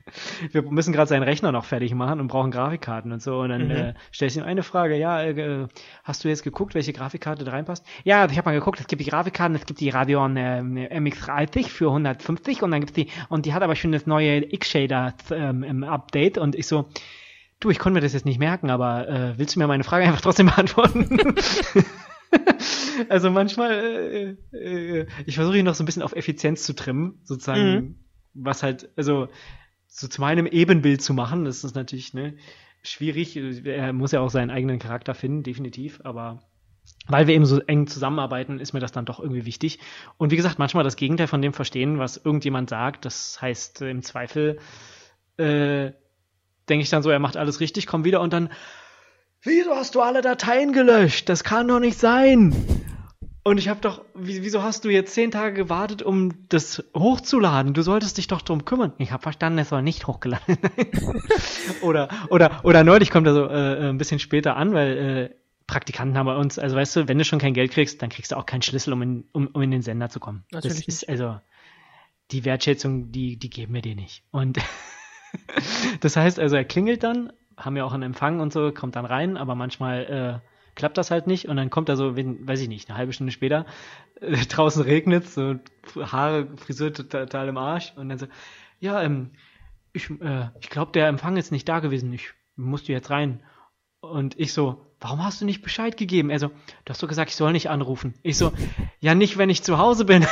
wir 0.51 0.63
müssen 0.63 0.93
gerade 0.93 1.09
seinen 1.09 1.23
Rechner 1.23 1.53
noch 1.53 1.65
fertig 1.65 1.95
machen 1.95 2.21
und 2.21 2.29
brauchen 2.29 2.51
Grafikkarten 2.51 3.13
und 3.13 3.23
so. 3.23 3.41
Und 3.41 3.51
dann 3.51 3.65
mhm. 3.67 3.71
äh, 3.71 3.95
stellst 4.13 4.37
du 4.37 4.41
ihm 4.41 4.47
eine 4.47 4.63
Frage, 4.63 4.97
ja, 4.97 5.23
äh, 5.23 5.67
hast 6.05 6.25
du 6.25 6.29
jetzt 6.29 6.43
geguckt, 6.43 6.75
welche 6.75 6.93
Grafikkarte 6.93 7.45
da 7.45 7.53
reinpasst? 7.53 7.87
Ja, 8.05 8.27
ich 8.31 8.39
habe 8.39 8.51
mal 8.51 8.59
geguckt, 8.59 8.81
es 8.81 8.87
gibt 8.87 9.01
die 9.01 9.09
Grafikkarten, 9.09 9.55
es 9.55 9.67
gibt 9.67 9.81
die 9.81 9.91
Radeon 9.91 10.37
äh, 10.37 10.61
MX30 10.61 11.69
für 11.69 11.89
150 11.89 12.63
und 12.63 12.71
dann 12.71 12.81
gibt's 12.81 12.95
die, 12.95 13.09
und 13.29 13.47
die 13.47 13.55
hat 13.55 13.63
aber 13.63 13.77
schon 13.77 13.93
das 13.93 14.07
neue 14.07 14.53
X-Shader 14.53 15.15
ähm, 15.31 15.63
im 15.63 15.85
Update 15.85 16.39
und 16.39 16.55
ich 16.55 16.67
so, 16.67 16.89
du, 17.61 17.71
ich 17.71 17.79
konnte 17.79 17.95
mir 17.95 18.01
das 18.01 18.13
jetzt 18.13 18.27
nicht 18.27 18.39
merken, 18.39 18.71
aber 18.71 19.09
äh, 19.09 19.39
willst 19.39 19.55
du 19.55 19.61
mir 19.61 19.67
meine 19.67 19.85
Frage 19.85 20.05
einfach 20.05 20.21
trotzdem 20.21 20.47
beantworten? 20.55 21.37
also 23.09 23.31
manchmal, 23.31 24.37
äh, 24.53 24.57
äh, 24.57 25.07
ich 25.27 25.37
versuche 25.37 25.59
ihn 25.59 25.65
noch 25.65 25.75
so 25.75 25.83
ein 25.83 25.87
bisschen 25.87 26.03
auf 26.03 26.15
Effizienz 26.15 26.65
zu 26.65 26.75
trimmen, 26.75 27.21
sozusagen, 27.25 27.75
mhm. 27.75 27.95
was 28.35 28.63
halt, 28.63 28.91
also 28.97 29.29
so 29.93 30.09
zu 30.09 30.21
meinem 30.21 30.47
Ebenbild 30.47 31.03
zu 31.03 31.13
machen. 31.15 31.45
Das 31.45 31.65
ist 31.65 31.77
natürlich 31.77 32.15
ne, 32.15 32.35
schwierig. 32.83 33.37
Er 33.37 33.93
muss 33.93 34.13
ja 34.13 34.21
auch 34.21 34.31
seinen 34.31 34.51
eigenen 34.51 34.79
Charakter 34.79 35.15
finden, 35.15 35.43
definitiv. 35.43 36.01
Aber 36.05 36.43
weil 37.07 37.27
wir 37.27 37.35
eben 37.35 37.45
so 37.45 37.61
eng 37.61 37.87
zusammenarbeiten, 37.87 38.59
ist 38.59 38.73
mir 38.73 38.81
das 38.81 38.93
dann 38.93 39.05
doch 39.05 39.21
irgendwie 39.21 39.45
wichtig. 39.45 39.79
Und 40.17 40.31
wie 40.31 40.37
gesagt, 40.37 40.59
manchmal 40.59 40.83
das 40.83 40.97
Gegenteil 40.97 41.27
von 41.27 41.43
dem 41.43 41.53
verstehen, 41.53 41.99
was 41.99 42.17
irgendjemand 42.17 42.71
sagt. 42.71 43.05
Das 43.05 43.41
heißt, 43.41 43.83
im 43.83 44.03
Zweifel 44.03 44.59
äh, 45.37 45.93
denke 46.69 46.83
ich 46.83 46.91
dann 46.91 47.03
so, 47.03 47.11
er 47.11 47.19
macht 47.19 47.37
alles 47.37 47.61
richtig, 47.61 47.87
komm 47.87 48.05
wieder 48.05 48.21
und 48.23 48.33
dann, 48.33 48.51
wieso 49.43 49.75
hast 49.75 49.95
du 49.95 50.01
alle 50.01 50.23
Dateien 50.23 50.73
gelöscht? 50.73 51.29
Das 51.29 51.45
kann 51.45 51.69
doch 51.69 51.81
nicht 51.81 51.99
sein. 51.99 52.82
Und 53.45 53.59
ich 53.59 53.69
habe 53.69 53.81
doch, 53.81 54.05
wieso 54.15 54.63
hast 54.63 54.85
du 54.85 54.89
jetzt 54.89 55.15
zehn 55.15 55.33
Tage 55.33 55.55
gewartet, 55.55 56.03
um 56.03 56.49
das 56.49 56.85
hochzuladen? 56.95 57.75
Du 57.75 57.83
solltest 57.83 58.17
dich 58.19 58.29
doch 58.29 58.41
drum 58.41 58.65
kümmern. 58.65 58.93
Ich 58.99 59.11
habe 59.11 59.23
verstanden, 59.23 59.59
es 59.59 59.71
soll 59.71 59.83
nicht 59.83 60.07
hochgeladen 60.07 60.59
sein. 60.63 60.87
oder, 61.83 62.09
oder, 62.31 62.61
oder 62.65 62.85
neulich 62.85 63.11
kommt 63.11 63.27
er 63.27 63.35
so 63.35 63.47
äh, 63.47 63.89
ein 63.89 63.99
bisschen 63.99 64.21
später 64.21 64.57
an, 64.57 64.75
weil 64.75 64.97
äh, 64.97 65.35
Praktikanten 65.67 66.17
haben 66.17 66.27
bei 66.27 66.37
uns, 66.37 66.61
also 66.61 66.77
weißt 66.77 66.97
du, 66.97 67.09
wenn 67.09 67.19
du 67.19 67.25
schon 67.25 67.41
kein 67.41 67.55
Geld 67.55 67.73
kriegst, 67.73 68.01
dann 68.01 68.11
kriegst 68.11 68.31
du 68.31 68.37
auch 68.37 68.47
keinen 68.47 68.63
Schlüssel, 68.63 68.93
um 68.93 69.03
in, 69.03 69.25
um, 69.33 69.49
um 69.49 69.63
in 69.63 69.73
den 69.73 69.83
Sender 69.83 70.09
zu 70.09 70.21
kommen. 70.21 70.45
Natürlich 70.53 70.87
das 70.87 71.03
ist 71.03 71.09
also 71.09 71.41
die 72.31 72.45
Wertschätzung, 72.45 73.11
die, 73.11 73.39
die 73.39 73.51
geben 73.51 73.75
wir 73.75 73.83
dir 73.83 73.97
nicht. 73.97 74.23
Und 74.31 74.59
das 76.01 76.17
heißt 76.17 76.39
also, 76.39 76.55
er 76.55 76.65
klingelt 76.65 77.03
dann, 77.03 77.33
haben 77.57 77.77
ja 77.77 77.85
auch 77.85 77.93
einen 77.93 78.05
Empfang 78.05 78.39
und 78.39 78.53
so, 78.53 78.71
kommt 78.73 78.95
dann 78.95 79.05
rein, 79.05 79.37
aber 79.37 79.57
manchmal 79.57 80.41
äh, 80.43 80.52
klappt 80.75 80.99
das 80.99 81.11
halt 81.11 81.27
nicht 81.27 81.49
und 81.49 81.57
dann 81.57 81.71
kommt 81.71 81.89
er 81.89 81.97
so, 81.97 82.17
weiß 82.17 82.61
ich 82.61 82.69
nicht, 82.69 82.89
eine 82.89 82.99
halbe 82.99 83.13
Stunde 83.13 83.33
später, 83.33 83.67
äh, 84.21 84.37
draußen 84.49 84.83
regnet 84.83 85.29
so 85.29 85.57
Haare, 85.97 86.49
Frisur 86.57 86.93
total, 86.93 87.27
total 87.27 87.49
im 87.49 87.57
Arsch 87.57 87.93
und 87.97 88.09
dann 88.09 88.19
so, 88.19 88.27
ja, 88.81 89.03
ähm, 89.03 89.31
ich, 89.93 90.11
äh, 90.11 90.49
ich 90.61 90.71
glaube, 90.71 90.93
der 90.93 91.09
Empfang 91.09 91.37
ist 91.37 91.53
nicht 91.53 91.69
da 91.69 91.81
gewesen, 91.81 92.13
ich 92.13 92.33
musste 92.57 92.93
jetzt 92.93 93.11
rein. 93.11 93.43
Und 94.01 94.39
ich 94.39 94.53
so, 94.53 94.92
warum 95.03 95.25
hast 95.25 95.41
du 95.41 95.45
nicht 95.45 95.63
Bescheid 95.63 95.97
gegeben? 95.97 96.31
Er 96.31 96.39
so, 96.39 96.49
du 96.49 96.91
hast 96.91 97.03
doch 97.03 97.09
gesagt, 97.09 97.31
ich 97.31 97.37
soll 97.37 97.53
nicht 97.53 97.69
anrufen. 97.69 98.15
Ich 98.23 98.39
so, 98.39 98.53
ja 99.01 99.15
nicht, 99.15 99.37
wenn 99.37 99.51
ich 99.51 99.63
zu 99.63 99.79
Hause 99.79 100.05
bin. 100.05 100.25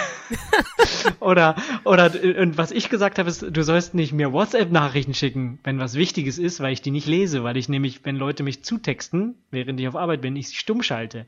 oder, 1.20 1.56
oder, 1.84 2.12
und 2.38 2.56
was 2.56 2.70
ich 2.70 2.88
gesagt 2.88 3.18
habe, 3.18 3.28
ist, 3.28 3.42
du 3.42 3.62
sollst 3.62 3.94
nicht 3.94 4.12
mir 4.12 4.32
WhatsApp-Nachrichten 4.32 5.14
schicken, 5.14 5.58
wenn 5.64 5.78
was 5.78 5.94
Wichtiges 5.94 6.38
ist, 6.38 6.60
weil 6.60 6.72
ich 6.72 6.82
die 6.82 6.92
nicht 6.92 7.06
lese, 7.06 7.42
weil 7.42 7.56
ich 7.56 7.68
nämlich, 7.68 8.04
wenn 8.04 8.16
Leute 8.16 8.42
mich 8.42 8.64
zutexten, 8.64 9.34
während 9.50 9.80
ich 9.80 9.88
auf 9.88 9.96
Arbeit 9.96 10.20
bin, 10.22 10.36
ich 10.36 10.48
sie 10.48 10.56
stumm 10.56 10.82
schalte. 10.82 11.26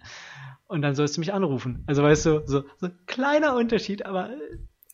Und 0.69 0.83
dann 0.83 0.95
sollst 0.95 1.17
du 1.17 1.21
mich 1.21 1.35
anrufen. 1.35 1.83
Also 1.87 2.03
weißt 2.03 2.27
du, 2.27 2.43
so, 2.47 2.65
so 2.79 2.89
kleiner 3.07 3.57
Unterschied, 3.57 4.07
aber 4.07 4.31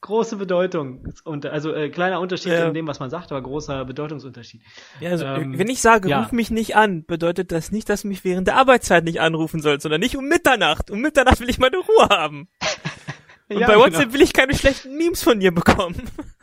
große 0.01 0.37
Bedeutung. 0.37 1.13
Also 1.25 1.73
äh, 1.73 1.91
kleiner 1.91 2.21
Unterschied 2.21 2.53
ja. 2.53 2.69
in 2.69 2.75
dem, 2.75 2.87
was 2.87 3.01
man 3.01 3.11
sagt, 3.11 3.33
aber 3.33 3.43
großer 3.43 3.85
Bedeutungsunterschied. 3.85 4.63
Ja, 5.01 5.11
also, 5.11 5.25
ähm, 5.25 5.59
wenn 5.59 5.69
ich 5.69 5.81
sage, 5.81 6.09
ja. 6.09 6.21
ruf 6.21 6.33
mich 6.33 6.51
nicht 6.51 6.77
an, 6.77 7.05
bedeutet 7.05 7.53
das 7.53 7.73
nicht, 7.73 7.89
dass 7.89 8.03
du 8.03 8.09
mich 8.09 8.25
während 8.25 8.47
der 8.47 8.57
Arbeitszeit 8.57 9.05
nicht 9.05 9.21
anrufen 9.21 9.61
sollst, 9.61 9.83
sondern 9.83 10.01
nicht 10.01 10.17
um 10.17 10.29
Mitternacht. 10.29 10.91
Um 10.91 11.01
Mitternacht 11.01 11.41
will 11.41 11.51
ich 11.51 11.59
meine 11.59 11.77
Ruhe 11.77 12.09
haben. 12.11 12.49
Und 13.51 13.61
ja, 13.61 13.67
bei 13.67 13.77
WhatsApp 13.77 14.03
genau. 14.03 14.13
will 14.13 14.23
ich 14.23 14.35
keine 14.35 14.55
schlechten 14.55 14.97
Memes 14.97 15.23
von 15.23 15.41
dir 15.41 15.53
bekommen. 15.53 16.03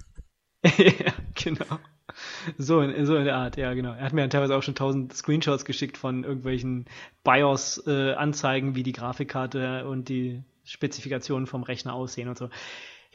ja, 0.78 1.14
genau. 1.36 1.80
So 2.58 2.82
in, 2.82 3.06
so 3.06 3.16
in 3.16 3.26
der 3.26 3.36
Art, 3.36 3.58
ja, 3.58 3.74
genau. 3.74 3.94
Er 3.94 4.06
hat 4.06 4.14
mir 4.14 4.28
teilweise 4.30 4.56
auch 4.56 4.64
schon 4.64 4.76
tausend 4.76 5.14
Screenshots 5.14 5.66
geschickt 5.66 5.98
von 5.98 6.24
irgendwelchen 6.24 6.86
BIOS-Anzeigen, 7.24 8.72
äh, 8.72 8.76
wie 8.76 8.84
die 8.84 8.94
Grafikkarte 8.94 9.88
und 9.88 10.10
die 10.10 10.44
Spezifikationen 10.64 11.46
vom 11.46 11.64
Rechner 11.64 11.94
aussehen 11.94 12.28
und 12.30 12.38
so. 12.38 12.50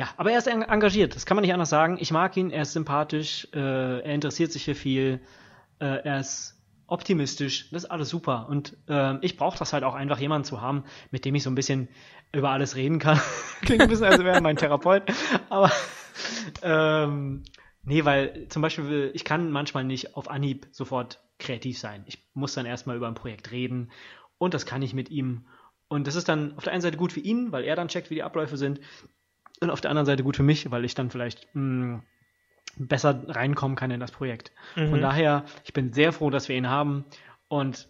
Ja, 0.00 0.08
aber 0.16 0.32
er 0.32 0.38
ist 0.38 0.46
engagiert, 0.46 1.14
das 1.14 1.26
kann 1.26 1.34
man 1.34 1.42
nicht 1.42 1.52
anders 1.52 1.68
sagen. 1.68 1.98
Ich 2.00 2.10
mag 2.10 2.34
ihn, 2.34 2.50
er 2.50 2.62
ist 2.62 2.72
sympathisch, 2.72 3.46
äh, 3.52 4.00
er 4.00 4.14
interessiert 4.14 4.50
sich 4.50 4.64
für 4.64 4.74
viel, 4.74 5.20
äh, 5.78 5.84
er 5.84 6.20
ist 6.20 6.58
optimistisch, 6.86 7.68
das 7.70 7.84
ist 7.84 7.90
alles 7.90 8.08
super. 8.08 8.48
Und 8.48 8.78
äh, 8.88 9.18
ich 9.20 9.36
brauche 9.36 9.58
das 9.58 9.74
halt 9.74 9.84
auch 9.84 9.92
einfach, 9.92 10.18
jemanden 10.18 10.46
zu 10.46 10.62
haben, 10.62 10.84
mit 11.10 11.26
dem 11.26 11.34
ich 11.34 11.42
so 11.42 11.50
ein 11.50 11.54
bisschen 11.54 11.88
über 12.32 12.48
alles 12.48 12.76
reden 12.76 12.98
kann. 12.98 13.20
Klingt 13.60 13.82
ein 13.82 13.90
bisschen, 13.90 14.06
als 14.06 14.24
wäre 14.24 14.40
mein 14.40 14.56
Therapeut. 14.56 15.02
Aber 15.50 15.70
ähm, 16.62 17.42
nee, 17.82 18.02
weil 18.02 18.48
zum 18.48 18.62
Beispiel, 18.62 19.10
ich 19.12 19.26
kann 19.26 19.50
manchmal 19.50 19.84
nicht 19.84 20.16
auf 20.16 20.30
Anhieb 20.30 20.66
sofort 20.70 21.20
kreativ 21.38 21.78
sein. 21.78 22.04
Ich 22.06 22.26
muss 22.32 22.54
dann 22.54 22.64
erstmal 22.64 22.96
über 22.96 23.06
ein 23.06 23.14
Projekt 23.14 23.50
reden 23.50 23.90
und 24.38 24.54
das 24.54 24.64
kann 24.64 24.80
ich 24.80 24.94
mit 24.94 25.10
ihm. 25.10 25.44
Und 25.88 26.06
das 26.06 26.14
ist 26.14 26.30
dann 26.30 26.56
auf 26.56 26.64
der 26.64 26.72
einen 26.72 26.80
Seite 26.80 26.96
gut 26.96 27.12
für 27.12 27.20
ihn, 27.20 27.52
weil 27.52 27.64
er 27.64 27.76
dann 27.76 27.88
checkt, 27.88 28.08
wie 28.08 28.14
die 28.14 28.22
Abläufe 28.22 28.56
sind 28.56 28.80
und 29.60 29.70
auf 29.70 29.80
der 29.80 29.90
anderen 29.90 30.06
Seite 30.06 30.22
gut 30.22 30.36
für 30.36 30.42
mich, 30.42 30.70
weil 30.70 30.84
ich 30.84 30.94
dann 30.94 31.10
vielleicht 31.10 31.54
mh, 31.54 32.00
hm, 32.76 32.88
besser 32.88 33.22
reinkommen 33.28 33.76
kann 33.76 33.90
in 33.90 34.00
das 34.00 34.10
Projekt. 34.10 34.52
Mhm. 34.76 34.90
Von 34.90 35.00
daher, 35.00 35.44
ich 35.64 35.72
bin 35.72 35.92
sehr 35.92 36.12
froh, 36.12 36.30
dass 36.30 36.48
wir 36.48 36.56
ihn 36.56 36.68
haben 36.68 37.04
und 37.48 37.88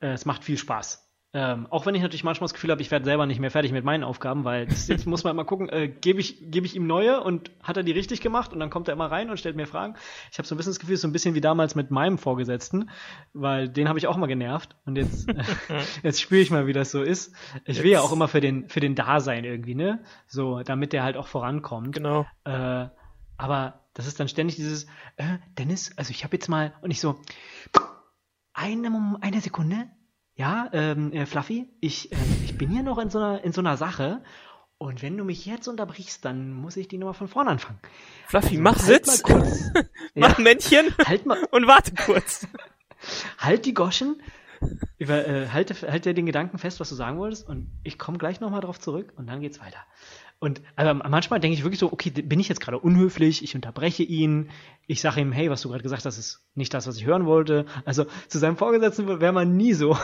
äh, 0.00 0.08
es 0.08 0.24
macht 0.24 0.44
viel 0.44 0.58
Spaß. 0.58 1.08
Ähm, 1.34 1.66
auch 1.70 1.86
wenn 1.86 1.94
ich 1.94 2.02
natürlich 2.02 2.24
manchmal 2.24 2.44
das 2.44 2.52
Gefühl 2.52 2.70
habe, 2.70 2.82
ich 2.82 2.90
werde 2.90 3.06
selber 3.06 3.24
nicht 3.24 3.40
mehr 3.40 3.50
fertig 3.50 3.72
mit 3.72 3.84
meinen 3.84 4.04
Aufgaben, 4.04 4.44
weil 4.44 4.66
das, 4.66 4.86
jetzt 4.88 5.06
muss 5.06 5.24
man 5.24 5.30
immer 5.30 5.46
gucken, 5.46 5.70
äh, 5.70 5.88
gebe 5.88 6.20
ich, 6.20 6.50
geb 6.50 6.66
ich 6.66 6.76
ihm 6.76 6.86
neue 6.86 7.22
und 7.22 7.50
hat 7.62 7.78
er 7.78 7.82
die 7.82 7.92
richtig 7.92 8.20
gemacht 8.20 8.52
und 8.52 8.60
dann 8.60 8.68
kommt 8.68 8.88
er 8.88 8.94
immer 8.94 9.10
rein 9.10 9.30
und 9.30 9.38
stellt 9.38 9.56
mir 9.56 9.66
Fragen. 9.66 9.94
Ich 10.30 10.36
habe 10.38 10.46
so 10.46 10.54
ein 10.54 10.58
bisschen 10.58 10.72
das 10.72 10.78
Gefühl, 10.78 10.98
so 10.98 11.08
ein 11.08 11.12
bisschen 11.12 11.34
wie 11.34 11.40
damals 11.40 11.74
mit 11.74 11.90
meinem 11.90 12.18
Vorgesetzten, 12.18 12.90
weil 13.32 13.70
den 13.70 13.88
habe 13.88 13.98
ich 13.98 14.06
auch 14.08 14.18
mal 14.18 14.26
genervt 14.26 14.76
und 14.84 14.96
jetzt, 14.96 15.26
äh, 15.28 15.42
jetzt 16.02 16.20
spüre 16.20 16.42
ich 16.42 16.50
mal, 16.50 16.66
wie 16.66 16.74
das 16.74 16.90
so 16.90 17.02
ist. 17.02 17.34
Ich 17.64 17.82
will 17.82 17.92
ja 17.92 18.00
auch 18.00 18.12
immer 18.12 18.28
für 18.28 18.42
den, 18.42 18.68
für 18.68 18.80
den 18.80 18.94
Dasein 18.94 19.44
irgendwie, 19.44 19.74
ne? 19.74 20.04
So, 20.26 20.62
damit 20.62 20.92
der 20.92 21.02
halt 21.02 21.16
auch 21.16 21.28
vorankommt. 21.28 21.94
Genau. 21.94 22.26
Äh, 22.44 22.88
aber 23.38 23.80
das 23.94 24.06
ist 24.06 24.20
dann 24.20 24.28
ständig 24.28 24.56
dieses, 24.56 24.84
äh, 25.16 25.38
Dennis, 25.58 25.92
also 25.96 26.10
ich 26.10 26.24
habe 26.24 26.36
jetzt 26.36 26.48
mal, 26.48 26.74
und 26.82 26.90
ich 26.90 27.00
so, 27.00 27.18
eine, 28.52 29.18
eine 29.22 29.40
Sekunde, 29.40 29.88
ja, 30.34 30.68
ähm, 30.72 31.12
äh, 31.12 31.26
Fluffy, 31.26 31.68
ich, 31.80 32.12
äh, 32.12 32.16
ich 32.44 32.56
bin 32.56 32.70
hier 32.70 32.82
noch 32.82 32.98
in 32.98 33.10
so, 33.10 33.18
einer, 33.18 33.44
in 33.44 33.52
so 33.52 33.60
einer 33.60 33.76
Sache 33.76 34.22
und 34.78 35.02
wenn 35.02 35.16
du 35.16 35.24
mich 35.24 35.46
jetzt 35.46 35.68
unterbrichst, 35.68 36.24
dann 36.24 36.52
muss 36.52 36.76
ich 36.76 36.88
die 36.88 36.98
Nummer 36.98 37.14
von 37.14 37.28
vorne 37.28 37.50
anfangen. 37.50 37.78
Fluffy, 38.26 38.58
also, 38.58 38.62
mach 38.62 38.76
halt 38.76 39.06
Sitz, 39.06 39.22
mach 40.14 40.38
ja, 40.38 40.42
Männchen 40.42 40.86
halt 41.06 41.26
mal, 41.26 41.38
und 41.50 41.66
warte 41.66 41.94
kurz. 41.94 42.46
halt 43.38 43.64
die 43.66 43.74
Goschen, 43.74 44.20
über, 44.98 45.26
äh, 45.26 45.48
halte, 45.48 45.74
halte 45.90 46.14
den 46.14 46.26
Gedanken 46.26 46.58
fest, 46.58 46.80
was 46.80 46.88
du 46.88 46.94
sagen 46.94 47.18
wolltest, 47.18 47.48
und 47.48 47.70
ich 47.84 47.98
komme 47.98 48.18
gleich 48.18 48.40
nochmal 48.40 48.60
drauf 48.60 48.80
zurück 48.80 49.12
und 49.16 49.26
dann 49.26 49.40
geht's 49.40 49.60
weiter. 49.60 49.78
Und 50.42 50.60
aber 50.74 50.94
manchmal 51.08 51.38
denke 51.38 51.56
ich 51.56 51.62
wirklich 51.62 51.78
so, 51.78 51.92
okay, 51.92 52.10
bin 52.10 52.40
ich 52.40 52.48
jetzt 52.48 52.60
gerade 52.60 52.76
unhöflich, 52.76 53.44
ich 53.44 53.54
unterbreche 53.54 54.02
ihn, 54.02 54.50
ich 54.88 55.00
sage 55.00 55.20
ihm, 55.20 55.30
hey, 55.30 55.48
was 55.50 55.62
du 55.62 55.68
gerade 55.68 55.84
gesagt 55.84 56.04
hast, 56.04 56.18
ist 56.18 56.40
nicht 56.56 56.74
das, 56.74 56.88
was 56.88 56.96
ich 56.96 57.06
hören 57.06 57.26
wollte. 57.26 57.64
Also 57.84 58.06
zu 58.26 58.40
seinem 58.40 58.56
Vorgesetzten 58.56 59.06
wäre 59.20 59.32
man 59.32 59.56
nie 59.56 59.72
so. 59.72 59.96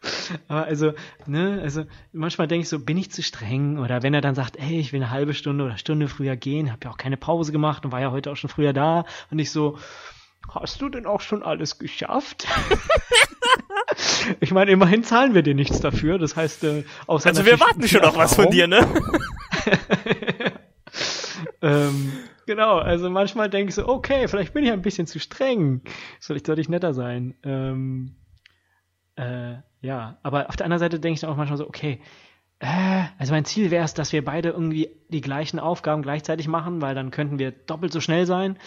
Aber 0.46 0.62
also, 0.62 0.92
ne, 1.26 1.58
also 1.60 1.86
manchmal 2.12 2.46
denke 2.46 2.62
ich 2.62 2.68
so, 2.68 2.78
bin 2.78 2.98
ich 2.98 3.10
zu 3.10 3.20
streng? 3.24 3.80
Oder 3.80 4.04
wenn 4.04 4.14
er 4.14 4.20
dann 4.20 4.36
sagt, 4.36 4.60
ey, 4.60 4.78
ich 4.78 4.92
will 4.92 5.02
eine 5.02 5.10
halbe 5.10 5.34
Stunde 5.34 5.64
oder 5.64 5.76
Stunde 5.76 6.06
früher 6.06 6.36
gehen, 6.36 6.70
habe 6.70 6.84
ja 6.84 6.92
auch 6.92 6.96
keine 6.96 7.16
Pause 7.16 7.50
gemacht 7.50 7.84
und 7.84 7.90
war 7.90 8.00
ja 8.00 8.12
heute 8.12 8.30
auch 8.30 8.36
schon 8.36 8.48
früher 8.48 8.72
da. 8.72 9.04
Und 9.32 9.40
ich 9.40 9.50
so, 9.50 9.76
hast 10.54 10.80
du 10.80 10.88
denn 10.88 11.04
auch 11.04 11.20
schon 11.20 11.42
alles 11.42 11.80
geschafft? 11.80 12.46
ich 14.38 14.52
meine, 14.52 14.70
immerhin 14.70 15.02
zahlen 15.02 15.34
wir 15.34 15.42
dir 15.42 15.56
nichts 15.56 15.80
dafür. 15.80 16.20
Das 16.20 16.36
heißt, 16.36 16.62
äh, 16.62 16.84
außer 17.08 17.30
Also 17.30 17.44
wir 17.44 17.58
warten 17.58 17.88
schon 17.88 18.02
auf 18.02 18.16
was 18.16 18.36
von 18.36 18.52
dir, 18.52 18.68
ne? 18.68 18.86
ähm, 21.62 22.12
genau, 22.46 22.78
also 22.78 23.10
manchmal 23.10 23.50
denke 23.50 23.70
ich 23.70 23.74
so, 23.74 23.88
okay, 23.88 24.28
vielleicht 24.28 24.52
bin 24.52 24.64
ich 24.64 24.72
ein 24.72 24.82
bisschen 24.82 25.06
zu 25.06 25.18
streng. 25.18 25.82
Vielleicht 26.20 26.46
sollte 26.46 26.60
ich 26.60 26.68
netter 26.68 26.94
sein. 26.94 27.34
Ähm, 27.42 28.16
äh, 29.16 29.54
ja, 29.80 30.18
aber 30.22 30.48
auf 30.48 30.56
der 30.56 30.66
anderen 30.66 30.80
Seite 30.80 31.00
denke 31.00 31.14
ich 31.14 31.20
dann 31.20 31.30
auch 31.30 31.36
manchmal 31.36 31.58
so, 31.58 31.66
okay, 31.66 32.00
äh, 32.60 33.04
also 33.18 33.32
mein 33.32 33.44
Ziel 33.44 33.70
wäre 33.70 33.84
es, 33.84 33.94
dass 33.94 34.12
wir 34.12 34.24
beide 34.24 34.50
irgendwie 34.50 34.90
die 35.08 35.22
gleichen 35.22 35.58
Aufgaben 35.58 36.02
gleichzeitig 36.02 36.48
machen, 36.48 36.82
weil 36.82 36.94
dann 36.94 37.10
könnten 37.10 37.38
wir 37.38 37.50
doppelt 37.50 37.92
so 37.92 38.00
schnell 38.00 38.26
sein. 38.26 38.58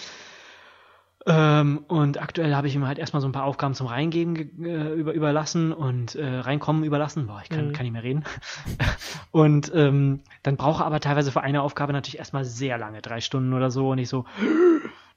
Ähm, 1.25 1.85
und 1.87 2.21
aktuell 2.21 2.53
habe 2.53 2.67
ich 2.67 2.75
ihm 2.75 2.85
halt 2.85 2.99
erstmal 2.99 3.21
so 3.21 3.27
ein 3.27 3.31
paar 3.31 3.45
Aufgaben 3.45 3.73
zum 3.75 3.87
Reingeben 3.87 4.65
äh, 4.65 4.93
über, 4.93 5.13
überlassen 5.13 5.71
und 5.71 6.15
äh, 6.15 6.39
reinkommen 6.39 6.83
überlassen. 6.83 7.27
Boah, 7.27 7.41
ich 7.41 7.49
kann, 7.49 7.69
mhm. 7.69 7.73
kann 7.73 7.83
nicht 7.83 7.93
mehr 7.93 8.03
reden. 8.03 8.25
und 9.31 9.71
ähm, 9.73 10.21
dann 10.43 10.57
brauche 10.57 10.83
aber 10.83 10.99
teilweise 10.99 11.31
für 11.31 11.41
eine 11.41 11.61
Aufgabe 11.61 11.93
natürlich 11.93 12.19
erstmal 12.19 12.43
sehr 12.43 12.77
lange, 12.77 13.01
drei 13.01 13.21
Stunden 13.21 13.53
oder 13.53 13.71
so. 13.71 13.89
Und 13.91 13.99
ich 13.99 14.09
so, 14.09 14.25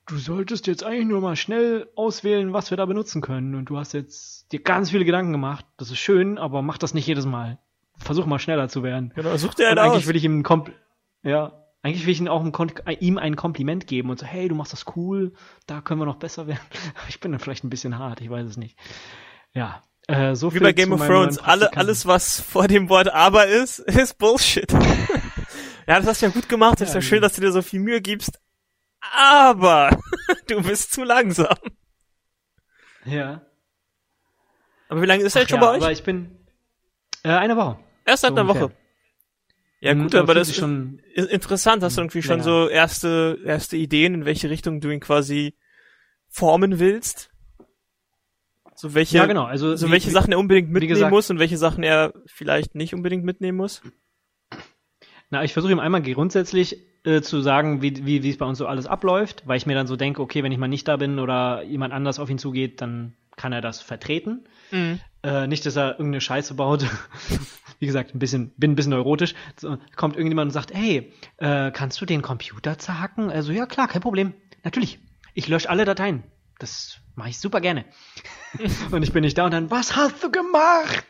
du 0.07 0.17
solltest 0.17 0.69
jetzt 0.69 0.85
eigentlich 0.85 1.07
nur 1.07 1.21
mal 1.21 1.35
schnell 1.35 1.89
auswählen, 1.97 2.53
was 2.53 2.71
wir 2.71 2.77
da 2.77 2.87
benutzen 2.87 3.21
können. 3.21 3.57
Und 3.57 3.65
du 3.67 3.77
hast 3.77 3.93
jetzt 3.93 4.53
dir 4.53 4.61
ganz 4.61 4.91
viele 4.91 5.05
Gedanken 5.05 5.33
gemacht. 5.33 5.67
Das 5.77 5.91
ist 5.91 5.99
schön, 5.99 6.39
aber 6.39 6.63
mach 6.63 6.79
das 6.79 6.95
nicht 6.95 7.07
jedes 7.09 7.27
Mal. 7.27 7.59
Versuch 7.99 8.27
mal 8.27 8.39
schneller 8.39 8.69
zu 8.69 8.85
werden. 8.85 9.13
Genau, 9.17 9.37
such 9.37 9.55
dir 9.55 9.69
einen 9.69 9.79
eigentlich 9.79 10.05
aus. 10.05 10.07
will 10.07 10.17
ich 10.17 10.25
ihm 10.25 10.41
ein 10.41 10.73
ja, 11.23 11.66
eigentlich 11.87 12.05
will 12.05 12.13
ich 12.13 12.21
ihm 12.21 12.27
auch 12.27 12.43
ein 12.43 12.97
ihm 12.99 13.17
ein 13.17 13.37
Kompliment 13.37 13.87
geben 13.87 14.11
und 14.11 14.19
so, 14.19 14.27
hey, 14.27 14.49
du 14.49 14.57
machst 14.57 14.73
das 14.73 14.85
cool, 14.97 15.33
da 15.67 15.81
können 15.81 16.01
wir 16.01 16.07
noch 16.07 16.17
besser 16.17 16.47
werden. 16.47 16.61
Ich 17.09 17.21
bin 17.21 17.31
dann 17.31 17.41
vielleicht 17.41 17.63
ein 17.63 17.71
bisschen 17.71 17.99
hart, 17.99 18.21
ich 18.21 18.29
weiß 18.29 18.47
es 18.47 18.57
nicht. 18.57 18.77
Ja, 19.53 19.83
äh, 20.09 20.35
so 20.35 20.53
Wie 20.53 20.59
bei 20.59 20.73
Game 20.73 20.93
of 20.93 21.07
Thrones, 21.07 21.39
alle, 21.39 21.73
alles 21.77 22.05
was 22.05 22.41
vor 22.41 22.67
dem 22.67 22.89
Wort 22.89 23.09
aber 23.09 23.47
ist, 23.47 23.79
ist 23.87 24.19
Bullshit. 24.19 24.71
ja, 25.87 25.99
das 26.01 26.07
hast 26.07 26.23
du 26.23 26.27
ja 26.27 26.33
gut 26.33 26.49
gemacht, 26.49 26.81
ist 26.81 26.89
ja, 26.89 26.97
ja 26.97 27.03
schön, 27.03 27.23
dass 27.23 27.35
du 27.35 27.41
dir 27.41 27.53
so 27.53 27.63
viel 27.63 27.81
Mühe 27.81 28.01
gibst, 28.01 28.41
aber 29.15 29.97
du 30.49 30.63
bist 30.63 30.93
zu 30.93 31.05
langsam. 31.05 31.57
Ja. 33.05 33.43
Aber 34.89 35.03
wie 35.03 35.07
lange 35.07 35.23
ist 35.23 35.37
er 35.37 35.43
jetzt 35.43 35.51
schon 35.51 35.61
ja, 35.61 35.67
bei 35.67 35.77
euch? 35.77 35.83
Aber 35.83 35.93
ich 35.93 36.03
bin 36.03 36.37
äh, 37.23 37.29
eine 37.29 37.57
Woche. 37.57 37.79
Erst 38.05 38.23
seit 38.23 38.35
so 38.35 38.41
einer 38.41 38.49
Woche. 38.49 38.73
Ja 39.87 39.95
gut, 39.95 40.15
aber 40.15 40.35
das 40.35 40.49
ist 40.49 40.57
schon 40.57 41.01
interessant. 41.15 41.83
Hast 41.83 41.97
du 41.97 42.03
irgendwie 42.03 42.23
schon 42.23 42.43
so 42.43 42.69
erste 42.69 43.39
erste 43.45 43.77
Ideen, 43.77 44.15
in 44.15 44.25
welche 44.25 44.51
Richtung 44.51 44.81
du 44.81 44.91
ihn 44.91 45.01
quasi 45.01 45.55
formen 46.29 46.79
willst? 46.79 47.31
So 48.75 48.93
welche, 48.93 49.17
ja, 49.17 49.27
genau. 49.27 49.45
also 49.45 49.75
so 49.75 49.87
wie, 49.87 49.93
welche 49.93 50.11
Sachen 50.11 50.33
er 50.33 50.39
unbedingt 50.39 50.69
mitnehmen 50.69 50.95
gesagt, 50.95 51.11
muss 51.11 51.31
und 51.31 51.39
welche 51.39 51.57
Sachen 51.57 51.83
er 51.83 52.13
vielleicht 52.27 52.75
nicht 52.75 52.95
unbedingt 52.95 53.25
mitnehmen 53.25 53.57
muss? 53.57 53.81
Na, 55.31 55.43
ich 55.43 55.55
versuche 55.55 55.73
ihm 55.73 55.81
einmal 55.81 56.03
grundsätzlich 56.03 56.77
äh, 57.05 57.23
zu 57.23 57.41
sagen, 57.41 57.81
wie, 57.81 58.05
wie, 58.05 58.23
wie 58.23 58.31
es 58.31 58.37
bei 58.37 58.45
uns 58.45 58.59
so 58.59 58.67
alles 58.67 58.87
abläuft, 58.87 59.45
weil 59.47 59.57
ich 59.57 59.67
mir 59.67 59.75
dann 59.75 59.87
so 59.87 59.97
denke, 59.97 60.21
okay, 60.21 60.43
wenn 60.43 60.53
ich 60.53 60.59
mal 60.59 60.69
nicht 60.69 60.87
da 60.89 60.97
bin 60.97 61.19
oder 61.19 61.63
jemand 61.63 61.95
anders 61.95 62.19
auf 62.19 62.29
ihn 62.29 62.39
zugeht, 62.39 62.81
dann 62.83 63.15
kann 63.37 63.53
er 63.53 63.61
das 63.61 63.81
vertreten. 63.81 64.45
Mhm. 64.71 65.01
Äh, 65.23 65.47
nicht, 65.47 65.65
dass 65.65 65.77
er 65.77 65.93
irgendeine 65.93 66.21
Scheiße 66.21 66.55
baut. 66.55 66.85
Wie 67.79 67.87
gesagt, 67.87 68.15
ein 68.15 68.19
bisschen, 68.19 68.51
bin 68.57 68.73
ein 68.73 68.75
bisschen 68.75 68.91
neurotisch. 68.91 69.35
So, 69.59 69.79
kommt 69.97 70.17
irgendjemand 70.17 70.49
und 70.49 70.53
sagt, 70.53 70.73
hey, 70.75 71.13
äh, 71.37 71.71
kannst 71.71 72.01
du 72.01 72.07
den 72.07 72.23
Computer 72.23 72.79
zerhacken? 72.79 73.31
Also 73.31 73.53
ja, 73.53 73.67
klar, 73.67 73.89
kein 73.89 74.03
Problem. 74.03 74.35
Natürlich. 74.65 74.99
Ich 75.35 75.49
lösche 75.49 75.69
alle 75.69 75.85
Dateien. 75.85 76.25
Das 76.59 76.99
mache 77.15 77.31
ich 77.31 77.39
super 77.39 77.61
gerne. 77.61 77.85
und 78.91 79.03
ich 79.03 79.13
bin 79.13 79.23
nicht 79.23 79.37
da 79.37 79.45
und 79.45 79.51
dann, 79.51 79.71
was 79.71 79.97
hast 79.97 80.23
du 80.23 80.31
gemacht? 80.31 81.05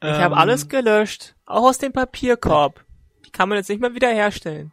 Ich 0.00 0.08
ähm, 0.08 0.16
habe 0.16 0.36
alles 0.36 0.68
gelöscht, 0.68 1.34
auch 1.46 1.64
aus 1.64 1.78
dem 1.78 1.92
Papierkorb. 1.92 2.84
Die 3.26 3.30
kann 3.30 3.48
man 3.48 3.56
jetzt 3.56 3.68
nicht 3.68 3.80
mehr 3.80 3.94
wiederherstellen. 3.94 4.72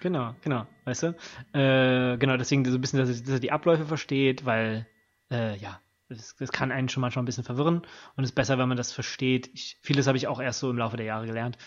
Genau, 0.00 0.34
genau, 0.42 0.66
weißt 0.84 1.04
du? 1.04 1.06
Äh, 1.58 2.18
genau, 2.18 2.36
deswegen 2.36 2.64
so 2.66 2.76
ein 2.76 2.80
bisschen, 2.82 2.98
dass 2.98 3.08
er, 3.08 3.14
dass 3.14 3.30
er 3.30 3.40
die 3.40 3.52
Abläufe 3.52 3.86
versteht, 3.86 4.44
weil, 4.44 4.86
äh, 5.30 5.56
ja, 5.56 5.80
das, 6.08 6.36
das, 6.36 6.52
kann 6.52 6.72
einen 6.72 6.88
schon 6.88 7.00
manchmal 7.00 7.22
ein 7.22 7.26
bisschen 7.26 7.44
verwirren 7.44 7.78
und 8.16 8.24
es 8.24 8.30
ist 8.30 8.34
besser, 8.34 8.58
wenn 8.58 8.68
man 8.68 8.76
das 8.76 8.92
versteht. 8.92 9.50
Ich, 9.54 9.78
vieles 9.82 10.06
habe 10.06 10.18
ich 10.18 10.26
auch 10.26 10.40
erst 10.40 10.60
so 10.60 10.70
im 10.70 10.78
Laufe 10.78 10.96
der 10.96 11.06
Jahre 11.06 11.26
gelernt. 11.26 11.58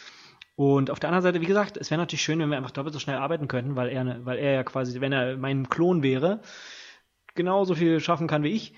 Und 0.56 0.90
auf 0.90 1.00
der 1.00 1.10
anderen 1.10 1.24
Seite, 1.24 1.42
wie 1.42 1.48
gesagt, 1.48 1.78
es 1.78 1.92
wäre 1.92 2.02
natürlich 2.02 2.24
schön, 2.24 2.40
wenn 2.40 2.50
wir 2.50 2.58
einfach 2.58 2.72
doppelt 2.72 2.94
so 2.94 3.00
schnell 3.00 3.18
arbeiten 3.18 3.48
könnten, 3.48 3.76
weil 3.76 3.90
er, 3.90 4.26
weil 4.26 4.40
er 4.40 4.54
ja 4.54 4.64
quasi, 4.64 5.00
wenn 5.02 5.14
er 5.14 5.38
mein 5.38 5.70
Klon 5.70 6.02
wäre, 6.02 6.42
genauso 7.36 7.76
viel 7.76 8.00
schaffen 8.00 8.28
kann 8.28 8.44
wie 8.44 8.54
ich. 8.54 8.74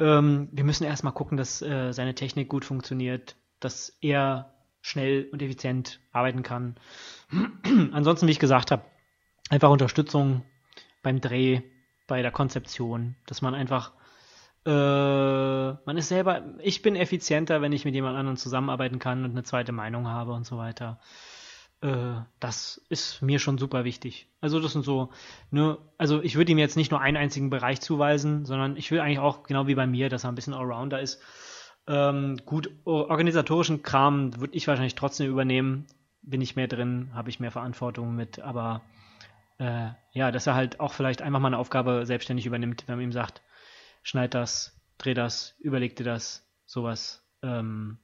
Ähm, 0.00 0.48
wir 0.50 0.64
müssen 0.64 0.84
erstmal 0.84 1.12
gucken, 1.12 1.36
dass 1.36 1.62
äh, 1.62 1.92
seine 1.92 2.14
Technik 2.14 2.48
gut 2.48 2.64
funktioniert, 2.64 3.36
dass 3.60 3.96
er 4.00 4.54
schnell 4.80 5.28
und 5.30 5.42
effizient 5.42 6.00
arbeiten 6.10 6.42
kann. 6.42 6.76
Ansonsten, 7.92 8.26
wie 8.26 8.32
ich 8.32 8.38
gesagt 8.38 8.70
habe, 8.70 8.82
einfach 9.50 9.70
Unterstützung 9.70 10.42
beim 11.02 11.20
Dreh, 11.20 11.62
bei 12.06 12.22
der 12.22 12.32
Konzeption, 12.32 13.14
dass 13.26 13.40
man 13.40 13.54
einfach 13.54 13.92
äh, 14.66 14.70
man 14.70 15.96
ist 15.96 16.08
selber, 16.08 16.42
ich 16.58 16.82
bin 16.82 16.96
effizienter, 16.96 17.62
wenn 17.62 17.72
ich 17.72 17.84
mit 17.84 17.94
jemand 17.94 18.16
anderem 18.16 18.36
zusammenarbeiten 18.36 18.98
kann 18.98 19.24
und 19.24 19.30
eine 19.30 19.42
zweite 19.42 19.72
Meinung 19.72 20.08
habe 20.08 20.32
und 20.32 20.44
so 20.44 20.58
weiter. 20.58 21.00
Äh, 21.80 22.20
das 22.40 22.82
ist 22.90 23.22
mir 23.22 23.38
schon 23.38 23.56
super 23.56 23.84
wichtig. 23.84 24.28
Also 24.40 24.60
das 24.60 24.72
sind 24.72 24.84
so, 24.84 25.10
ne, 25.50 25.78
also 25.96 26.22
ich 26.22 26.36
würde 26.36 26.52
ihm 26.52 26.58
jetzt 26.58 26.76
nicht 26.76 26.90
nur 26.90 27.00
einen 27.00 27.16
einzigen 27.16 27.48
Bereich 27.48 27.80
zuweisen, 27.80 28.44
sondern 28.44 28.76
ich 28.76 28.90
will 28.90 29.00
eigentlich 29.00 29.18
auch, 29.18 29.44
genau 29.44 29.66
wie 29.66 29.74
bei 29.74 29.86
mir, 29.86 30.08
dass 30.10 30.24
er 30.24 30.32
ein 30.32 30.34
bisschen 30.34 30.54
Allrounder 30.54 31.00
ist. 31.00 31.22
Ähm, 31.86 32.36
gut, 32.44 32.70
organisatorischen 32.84 33.82
Kram 33.82 34.38
würde 34.38 34.54
ich 34.54 34.68
wahrscheinlich 34.68 34.94
trotzdem 34.94 35.30
übernehmen. 35.30 35.86
Bin 36.22 36.42
ich 36.42 36.54
mehr 36.54 36.68
drin, 36.68 37.10
habe 37.14 37.30
ich 37.30 37.40
mehr 37.40 37.50
Verantwortung 37.50 38.14
mit, 38.14 38.40
aber 38.40 38.82
äh, 39.58 39.88
ja, 40.12 40.30
dass 40.30 40.46
er 40.46 40.54
halt 40.54 40.80
auch 40.80 40.92
vielleicht 40.92 41.22
einfach 41.22 41.40
mal 41.40 41.48
eine 41.48 41.58
Aufgabe 41.58 42.04
selbstständig 42.04 42.44
übernimmt, 42.44 42.84
wenn 42.86 42.96
man 42.96 43.04
ihm 43.04 43.12
sagt, 43.12 43.42
schneid 44.02 44.34
das, 44.34 44.78
dreh 44.98 45.14
das, 45.14 45.54
überleg 45.58 45.96
dir 45.96 46.04
das, 46.04 46.46
sowas. 46.66 47.24
Ähm, 47.42 47.98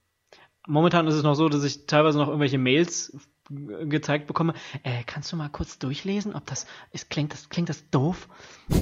momentan 0.66 1.06
ist 1.06 1.14
es 1.14 1.22
noch 1.22 1.34
so, 1.34 1.48
dass 1.48 1.64
ich 1.64 1.86
teilweise 1.86 2.18
noch 2.18 2.28
irgendwelche 2.28 2.58
Mails 2.58 3.16
gezeigt 3.50 4.26
bekomme. 4.26 4.54
Äh, 4.82 5.04
kannst 5.06 5.32
du 5.32 5.36
mal 5.36 5.48
kurz 5.48 5.78
durchlesen, 5.78 6.34
ob 6.34 6.46
das 6.46 6.66
ist, 6.92 7.10
klingt 7.10 7.32
das, 7.32 7.48
klingt 7.48 7.68
das 7.68 7.88
doof? 7.90 8.28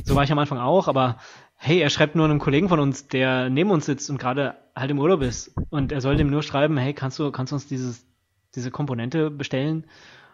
So 0.05 0.15
war 0.15 0.25
ich 0.25 0.33
am 0.33 0.39
Anfang 0.39 0.59
auch, 0.59 0.89
aber 0.89 1.19
hey, 1.57 1.81
er 1.81 1.91
schreibt 1.91 2.15
nur 2.15 2.25
einem 2.25 2.39
Kollegen 2.39 2.69
von 2.69 2.81
uns, 2.81 3.09
der 3.09 3.51
neben 3.51 3.71
uns 3.71 3.87
sitzt 3.87 4.11
und 4.11 4.19
gerade 4.19 4.57
halt 4.75 4.91
im 4.91 4.99
Urlaub 4.99 5.23
ist. 5.23 5.55
Und 5.71 5.93
er 5.93 6.01
soll 6.01 6.17
dem 6.17 6.31
nur 6.31 6.43
schreiben, 6.43 6.77
hey, 6.77 6.95
kannst 6.95 7.19
du, 7.19 7.31
kannst 7.31 7.53
du 7.53 7.57
uns 7.57 7.67
dieses, 7.67 8.07
diese 8.55 8.71
Komponente 8.71 9.31
bestellen? 9.31 9.87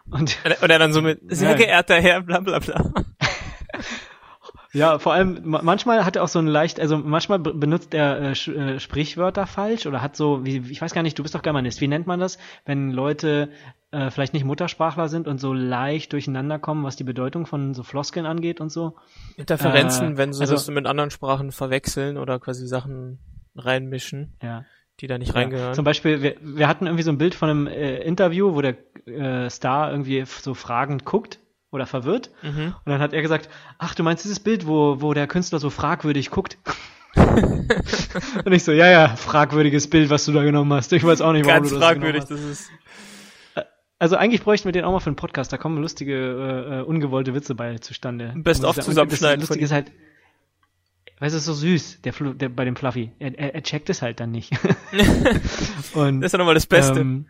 Und, 0.09 0.37
oder 0.63 0.79
dann 0.79 0.93
so 0.93 1.01
mit, 1.01 1.19
sehr 1.23 1.51
ja. 1.51 1.57
geehrter 1.57 2.01
Herr, 2.01 2.21
bla 2.21 2.39
bla 2.39 2.59
bla. 2.59 2.91
Ja, 4.73 4.99
vor 4.99 5.13
allem 5.13 5.39
manchmal 5.43 6.05
hat 6.05 6.15
er 6.15 6.23
auch 6.23 6.29
so 6.29 6.39
ein 6.39 6.47
leicht, 6.47 6.79
also 6.79 6.97
manchmal 6.97 7.39
benutzt 7.39 7.93
er 7.93 8.21
äh, 8.21 8.31
äh, 8.31 8.79
Sprichwörter 8.79 9.45
falsch 9.45 9.85
oder 9.85 10.01
hat 10.01 10.15
so, 10.15 10.45
wie, 10.45 10.57
ich 10.69 10.81
weiß 10.81 10.93
gar 10.93 11.03
nicht, 11.03 11.19
du 11.19 11.23
bist 11.23 11.35
doch 11.35 11.41
Germanist, 11.41 11.81
wie 11.81 11.87
nennt 11.87 12.07
man 12.07 12.19
das, 12.19 12.37
wenn 12.65 12.91
Leute 12.91 13.49
äh, 13.91 14.09
vielleicht 14.09 14.33
nicht 14.33 14.45
Muttersprachler 14.45 15.09
sind 15.09 15.27
und 15.27 15.39
so 15.39 15.53
leicht 15.53 16.13
durcheinander 16.13 16.57
kommen, 16.57 16.85
was 16.85 16.95
die 16.95 17.03
Bedeutung 17.03 17.45
von 17.45 17.73
so 17.73 17.83
Floskeln 17.83 18.25
angeht 18.25 18.61
und 18.61 18.71
so? 18.71 18.95
Interferenzen, 19.35 20.13
äh, 20.13 20.17
wenn 20.17 20.31
sie 20.31 20.41
also, 20.41 20.53
das 20.53 20.69
mit 20.69 20.87
anderen 20.87 21.11
Sprachen 21.11 21.51
verwechseln 21.51 22.17
oder 22.17 22.39
quasi 22.39 22.65
Sachen 22.67 23.19
reinmischen. 23.55 24.37
Ja 24.41 24.63
die 24.99 25.07
da 25.07 25.17
nicht 25.17 25.33
reingehören. 25.33 25.73
Zum 25.73 25.83
Beispiel, 25.83 26.21
wir, 26.21 26.35
wir 26.41 26.67
hatten 26.67 26.85
irgendwie 26.85 27.01
so 27.01 27.11
ein 27.11 27.17
Bild 27.17 27.33
von 27.33 27.49
einem 27.49 27.65
äh, 27.65 27.97
Interview, 28.03 28.53
wo 28.53 28.61
der 28.61 28.75
äh, 29.07 29.49
Star 29.49 29.89
irgendwie 29.89 30.23
so 30.25 30.53
fragend 30.53 31.05
guckt 31.05 31.39
oder 31.71 31.85
verwirrt. 31.85 32.29
Mhm. 32.41 32.75
Und 32.85 32.91
dann 32.91 33.01
hat 33.01 33.13
er 33.13 33.21
gesagt, 33.21 33.49
ach, 33.77 33.95
du 33.95 34.03
meinst 34.03 34.23
dieses 34.23 34.39
Bild, 34.39 34.67
wo, 34.67 35.01
wo 35.01 35.13
der 35.13 35.27
Künstler 35.27 35.59
so 35.59 35.69
fragwürdig 35.69 36.29
guckt? 36.29 36.57
und 37.15 38.51
ich 38.51 38.63
so, 38.63 38.71
ja, 38.71 38.89
ja, 38.89 39.15
fragwürdiges 39.15 39.89
Bild, 39.89 40.09
was 40.09 40.25
du 40.25 40.31
da 40.31 40.43
genommen 40.43 40.71
hast. 40.73 40.93
Ich 40.93 41.03
weiß 41.03 41.21
auch 41.21 41.33
nicht, 41.33 41.45
warum 41.45 41.63
Ganz 41.63 41.69
du 41.69 41.75
das 41.75 41.83
fragwürdig, 41.83 42.23
das 42.25 42.39
ist. 42.39 42.69
Also 43.99 44.15
eigentlich 44.15 44.43
bräuchten 44.43 44.65
wir 44.65 44.71
den 44.71 44.83
auch 44.83 44.91
mal 44.91 44.99
für 44.99 45.07
einen 45.07 45.15
Podcast, 45.15 45.53
da 45.53 45.57
kommen 45.57 45.77
lustige, 45.77 46.15
äh, 46.15 46.79
äh 46.79 46.81
ungewollte 46.81 47.35
Witze 47.35 47.53
bei 47.53 47.77
zustande. 47.77 48.33
Best 48.35 48.63
of 48.63 48.79
zusammenschneiden. 48.79 49.41
Das 49.41 49.49
Lustige 49.49 49.65
ist 49.65 49.71
halt, 49.71 49.91
Weißt 51.21 51.35
du, 51.35 51.37
ist 51.37 51.45
so 51.45 51.53
süß, 51.53 52.01
der, 52.01 52.13
der 52.33 52.49
bei 52.49 52.65
dem 52.65 52.75
Fluffy. 52.75 53.11
Er, 53.19 53.37
er, 53.37 53.53
er 53.53 53.61
checkt 53.61 53.91
es 53.91 54.01
halt 54.01 54.19
dann 54.19 54.31
nicht. 54.31 54.51
und, 55.93 56.21
das 56.21 56.29
ist 56.29 56.31
ja 56.31 56.39
nochmal 56.39 56.55
das 56.55 56.65
Beste. 56.65 56.99
Ähm, 56.99 57.27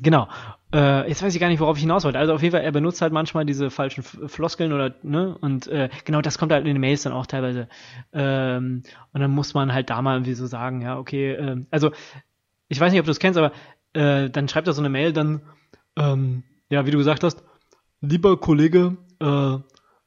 genau. 0.00 0.28
Äh, 0.72 1.08
jetzt 1.08 1.22
weiß 1.22 1.34
ich 1.34 1.40
gar 1.40 1.48
nicht, 1.48 1.60
worauf 1.60 1.76
ich 1.76 1.82
hinaus 1.82 2.04
wollte. 2.04 2.18
Also 2.18 2.34
auf 2.34 2.42
jeden 2.42 2.52
Fall, 2.52 2.62
er 2.62 2.72
benutzt 2.72 3.00
halt 3.00 3.12
manchmal 3.12 3.46
diese 3.46 3.70
falschen 3.70 4.02
Floskeln 4.02 4.72
oder, 4.72 4.94
ne? 5.02 5.36
Und 5.40 5.66
äh, 5.68 5.88
genau 6.04 6.20
das 6.20 6.36
kommt 6.36 6.52
halt 6.52 6.66
in 6.66 6.74
den 6.74 6.80
Mails 6.80 7.02
dann 7.02 7.14
auch 7.14 7.26
teilweise. 7.26 7.68
Ähm, 8.12 8.82
und 9.12 9.20
dann 9.20 9.30
muss 9.30 9.54
man 9.54 9.72
halt 9.72 9.88
da 9.88 10.02
mal 10.02 10.16
irgendwie 10.16 10.34
so 10.34 10.46
sagen, 10.46 10.82
ja, 10.82 10.98
okay, 10.98 11.32
äh, 11.32 11.64
also 11.70 11.90
ich 12.68 12.78
weiß 12.78 12.92
nicht, 12.92 13.00
ob 13.00 13.06
du 13.06 13.12
es 13.12 13.18
kennst, 13.18 13.38
aber 13.38 13.52
äh, 13.94 14.28
dann 14.28 14.48
schreibt 14.48 14.66
er 14.66 14.74
so 14.74 14.82
eine 14.82 14.90
Mail, 14.90 15.14
dann, 15.14 15.40
ähm, 15.96 16.42
ja, 16.68 16.84
wie 16.84 16.90
du 16.90 16.98
gesagt 16.98 17.24
hast, 17.24 17.42
lieber 18.02 18.38
Kollege, 18.38 18.98
äh, 19.20 19.56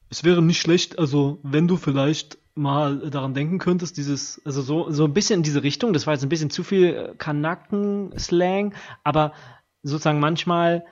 es 0.09 0.23
wäre 0.23 0.43
nicht 0.43 0.61
schlecht, 0.61 0.99
also 0.99 1.39
wenn 1.41 1.67
du 1.67 1.77
vielleicht 1.77 2.37
mal 2.53 3.09
daran 3.09 3.33
denken 3.33 3.57
könntest, 3.57 3.97
dieses, 3.97 4.41
also 4.45 4.61
so, 4.61 4.91
so 4.91 5.05
ein 5.05 5.13
bisschen 5.13 5.39
in 5.39 5.43
diese 5.43 5.63
Richtung, 5.63 5.93
das 5.93 6.05
war 6.05 6.13
jetzt 6.13 6.23
ein 6.23 6.29
bisschen 6.29 6.49
zu 6.49 6.63
viel 6.63 6.85
äh, 6.85 7.13
Kanaken-Slang, 7.17 8.75
aber 9.03 9.33
sozusagen 9.83 10.19
manchmal 10.19 10.85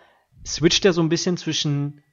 switcht 0.46 0.86
er 0.86 0.94
so 0.94 1.02
ein 1.02 1.10
bisschen 1.10 1.38
zwischen 1.38 2.04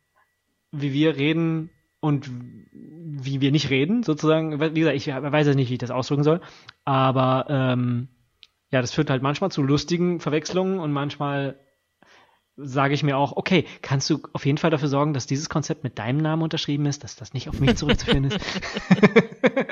wie 0.72 0.92
wir 0.92 1.16
reden 1.16 1.70
und 2.00 2.30
wie 2.30 3.40
wir 3.40 3.50
nicht 3.50 3.70
reden, 3.70 4.02
sozusagen. 4.02 4.60
Wie 4.60 4.80
gesagt, 4.80 4.96
ich 4.96 5.08
weiß 5.08 5.46
jetzt 5.46 5.56
nicht, 5.56 5.70
wie 5.70 5.74
ich 5.74 5.80
das 5.80 5.90
ausdrücken 5.90 6.24
soll, 6.24 6.40
aber 6.84 7.46
ähm, 7.48 8.08
ja, 8.70 8.80
das 8.80 8.92
führt 8.92 9.10
halt 9.10 9.22
manchmal 9.22 9.50
zu 9.50 9.62
lustigen 9.62 10.20
Verwechslungen 10.20 10.78
und 10.80 10.92
manchmal 10.92 11.58
sage 12.56 12.94
ich 12.94 13.02
mir 13.02 13.18
auch, 13.18 13.36
okay, 13.36 13.66
kannst 13.82 14.08
du 14.08 14.20
auf 14.32 14.46
jeden 14.46 14.58
Fall 14.58 14.70
dafür 14.70 14.88
sorgen, 14.88 15.12
dass 15.12 15.26
dieses 15.26 15.48
Konzept 15.48 15.84
mit 15.84 15.98
deinem 15.98 16.18
Namen 16.18 16.42
unterschrieben 16.42 16.86
ist, 16.86 17.04
dass 17.04 17.14
das 17.14 17.34
nicht 17.34 17.48
auf 17.48 17.60
mich 17.60 17.76
zurückzuführen 17.76 18.24
ist. 18.24 18.40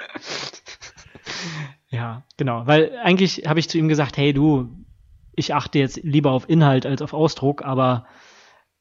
ja, 1.89 2.25
genau, 2.37 2.67
weil 2.67 2.97
eigentlich 3.03 3.45
habe 3.47 3.59
ich 3.59 3.71
zu 3.71 3.79
ihm 3.79 3.89
gesagt, 3.89 4.17
hey 4.17 4.33
du, 4.33 4.69
ich 5.37 5.55
achte 5.55 5.79
jetzt 5.79 6.03
lieber 6.03 6.33
auf 6.33 6.49
Inhalt 6.49 6.87
als 6.87 7.03
auf 7.03 7.13
Ausdruck, 7.13 7.63
aber 7.63 8.07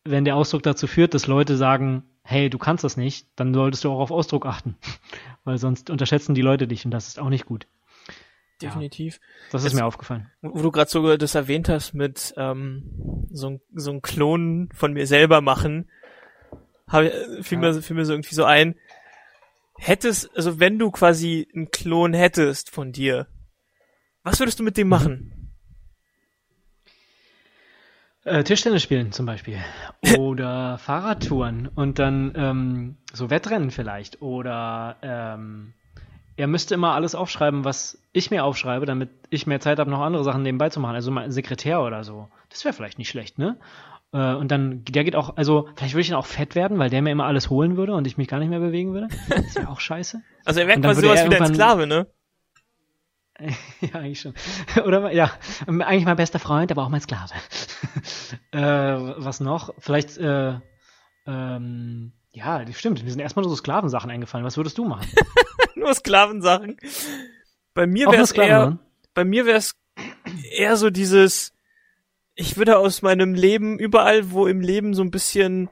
wenn 0.03 0.25
der 0.25 0.35
Ausdruck 0.35 0.63
dazu 0.63 0.87
führt, 0.87 1.13
dass 1.13 1.27
Leute 1.27 1.57
sagen, 1.57 2.03
hey, 2.23 2.49
du 2.49 2.57
kannst 2.57 2.83
das 2.83 2.97
nicht, 2.97 3.27
dann 3.35 3.53
solltest 3.53 3.83
du 3.83 3.91
auch 3.91 3.99
auf 3.99 4.11
Ausdruck 4.11 4.45
achten, 4.45 4.77
weil 5.43 5.57
sonst 5.57 5.89
unterschätzen 5.89 6.35
die 6.35 6.41
Leute 6.41 6.67
dich 6.67 6.85
und 6.85 6.91
das 6.91 7.07
ist 7.07 7.19
auch 7.19 7.29
nicht 7.29 7.45
gut 7.45 7.67
definitiv. 8.63 9.15
Ja, 9.15 9.19
das 9.51 9.61
ist 9.63 9.73
Jetzt, 9.73 9.79
mir 9.79 9.85
aufgefallen. 9.85 10.31
Wo 10.41 10.61
du 10.61 10.71
gerade 10.71 10.89
so 10.89 11.17
das 11.17 11.35
erwähnt 11.35 11.69
hast 11.69 11.93
mit 11.93 12.33
ähm, 12.37 13.27
so, 13.29 13.59
so 13.73 13.91
ein 13.91 14.01
Klon 14.01 14.69
von 14.73 14.93
mir 14.93 15.05
selber 15.05 15.41
machen, 15.41 15.89
hab, 16.87 17.03
fiel, 17.41 17.61
ja. 17.61 17.73
mir, 17.73 17.81
fiel 17.81 17.95
mir 17.95 18.05
so 18.05 18.13
irgendwie 18.13 18.35
so 18.35 18.45
ein, 18.45 18.75
hättest, 19.77 20.35
also 20.35 20.59
wenn 20.59 20.79
du 20.79 20.91
quasi 20.91 21.47
einen 21.53 21.71
Klon 21.71 22.13
hättest 22.13 22.69
von 22.69 22.91
dir, 22.91 23.27
was 24.23 24.39
würdest 24.39 24.59
du 24.59 24.63
mit 24.63 24.77
dem 24.77 24.87
machen? 24.87 25.42
Äh, 28.25 28.43
Tischtennis 28.43 28.83
spielen 28.83 29.11
zum 29.11 29.25
Beispiel. 29.25 29.57
Oder 30.17 30.77
Fahrradtouren 30.77 31.67
und 31.67 31.99
dann 31.99 32.33
ähm, 32.35 32.97
so 33.11 33.29
Wettrennen 33.29 33.71
vielleicht. 33.71 34.21
Oder 34.21 34.95
ähm, 35.01 35.73
er 36.35 36.47
müsste 36.47 36.73
immer 36.73 36.93
alles 36.93 37.15
aufschreiben, 37.15 37.65
was 37.65 38.01
ich 38.11 38.31
mir 38.31 38.43
aufschreibe, 38.43 38.85
damit 38.85 39.09
ich 39.29 39.45
mehr 39.45 39.59
Zeit 39.59 39.79
habe, 39.79 39.89
noch 39.89 40.01
andere 40.01 40.23
Sachen 40.23 40.41
nebenbei 40.41 40.69
zu 40.69 40.79
machen. 40.79 40.95
Also 40.95 41.11
mal 41.11 41.25
ein 41.25 41.31
Sekretär 41.31 41.81
oder 41.81 42.03
so. 42.03 42.29
Das 42.49 42.63
wäre 42.65 42.73
vielleicht 42.73 42.97
nicht 42.97 43.09
schlecht, 43.09 43.37
ne? 43.37 43.57
Äh, 44.13 44.35
und 44.35 44.51
dann, 44.51 44.85
der 44.85 45.03
geht 45.03 45.15
auch, 45.15 45.35
also 45.35 45.67
vielleicht 45.75 45.93
würde 45.93 46.01
ich 46.01 46.09
dann 46.09 46.17
auch 46.19 46.25
fett 46.25 46.55
werden, 46.55 46.79
weil 46.79 46.89
der 46.89 47.01
mir 47.01 47.11
immer 47.11 47.25
alles 47.25 47.49
holen 47.49 47.77
würde 47.77 47.93
und 47.93 48.07
ich 48.07 48.17
mich 48.17 48.27
gar 48.27 48.39
nicht 48.39 48.49
mehr 48.49 48.59
bewegen 48.59 48.93
würde. 48.93 49.07
Das 49.29 49.55
wäre 49.55 49.69
auch 49.69 49.79
scheiße. 49.79 50.21
Also 50.45 50.59
er 50.59 50.67
wäre 50.67 50.81
quasi 50.81 50.99
sowas 50.99 51.23
wie 51.23 51.29
dein 51.29 51.53
Sklave, 51.53 51.87
ne? 51.87 52.05
ja, 53.81 53.95
eigentlich 53.95 54.21
schon. 54.21 54.33
Oder 54.85 55.11
ja, 55.11 55.31
eigentlich 55.67 56.05
mein 56.05 56.17
bester 56.17 56.39
Freund, 56.39 56.71
aber 56.71 56.83
auch 56.83 56.89
mein 56.89 57.01
Sklave. 57.01 57.33
äh, 58.51 58.59
was 58.59 59.39
noch? 59.39 59.73
Vielleicht, 59.79 60.17
äh, 60.17 60.59
ähm, 61.25 62.13
ja, 62.31 62.63
das 62.63 62.79
stimmt. 62.79 63.03
Mir 63.03 63.11
sind 63.11 63.19
erstmal 63.19 63.47
so 63.47 63.55
Sklavensachen 63.55 64.09
eingefallen. 64.09 64.45
Was 64.45 64.57
würdest 64.57 64.77
du 64.77 64.85
machen? 64.85 65.07
Nur 65.75 65.93
Sklavensachen. 65.93 66.77
Bei 67.73 67.87
mir 67.87 68.07
wäre 68.11 68.21
es 68.21 68.31
eher, 68.31 68.77
bei 69.13 69.23
mir 69.23 69.45
wäre 69.45 69.57
es 69.57 69.75
eher 70.51 70.77
so 70.77 70.89
dieses, 70.89 71.53
ich 72.35 72.57
würde 72.57 72.77
aus 72.77 73.01
meinem 73.01 73.33
Leben, 73.33 73.79
überall 73.79 74.31
wo 74.31 74.47
im 74.47 74.61
Leben 74.61 74.93
so 74.93 75.03
ein 75.03 75.11
bisschen 75.11 75.69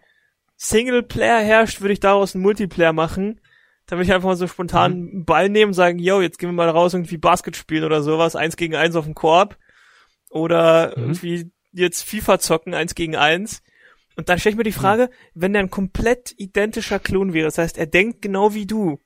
Singleplayer 0.55 1.41
herrscht, 1.41 1.81
würde 1.81 1.93
ich 1.93 1.99
daraus 1.99 2.35
einen 2.35 2.43
Multiplayer 2.43 2.93
machen. 2.93 3.39
Da 3.87 3.95
würde 3.95 4.05
ich 4.05 4.13
einfach 4.13 4.29
mal 4.29 4.35
so 4.35 4.47
spontan 4.47 4.93
mhm. 4.93 5.09
einen 5.09 5.25
Ball 5.25 5.49
nehmen, 5.49 5.73
sagen, 5.73 5.99
yo, 5.99 6.21
jetzt 6.21 6.39
gehen 6.39 6.49
wir 6.49 6.53
mal 6.53 6.69
raus 6.69 6.93
irgendwie 6.93 7.17
Basket 7.17 7.55
spielen 7.55 7.83
oder 7.83 8.01
sowas, 8.01 8.35
eins 8.35 8.55
gegen 8.55 8.75
eins 8.75 8.95
auf 8.95 9.05
dem 9.05 9.15
Korb. 9.15 9.57
Oder 10.29 10.93
mhm. 10.95 11.03
irgendwie 11.03 11.51
jetzt 11.73 12.03
FIFA 12.03 12.39
zocken, 12.39 12.73
eins 12.73 12.95
gegen 12.95 13.15
eins. 13.15 13.61
Und 14.15 14.29
dann 14.29 14.39
stelle 14.39 14.51
ich 14.51 14.57
mir 14.57 14.63
die 14.63 14.71
Frage, 14.71 15.03
mhm. 15.05 15.41
wenn 15.41 15.53
der 15.53 15.63
ein 15.63 15.69
komplett 15.69 16.33
identischer 16.37 16.99
Klon 16.99 17.33
wäre, 17.33 17.45
das 17.45 17.57
heißt, 17.57 17.77
er 17.77 17.87
denkt 17.87 18.21
genau 18.21 18.53
wie 18.53 18.65
du, 18.65 18.99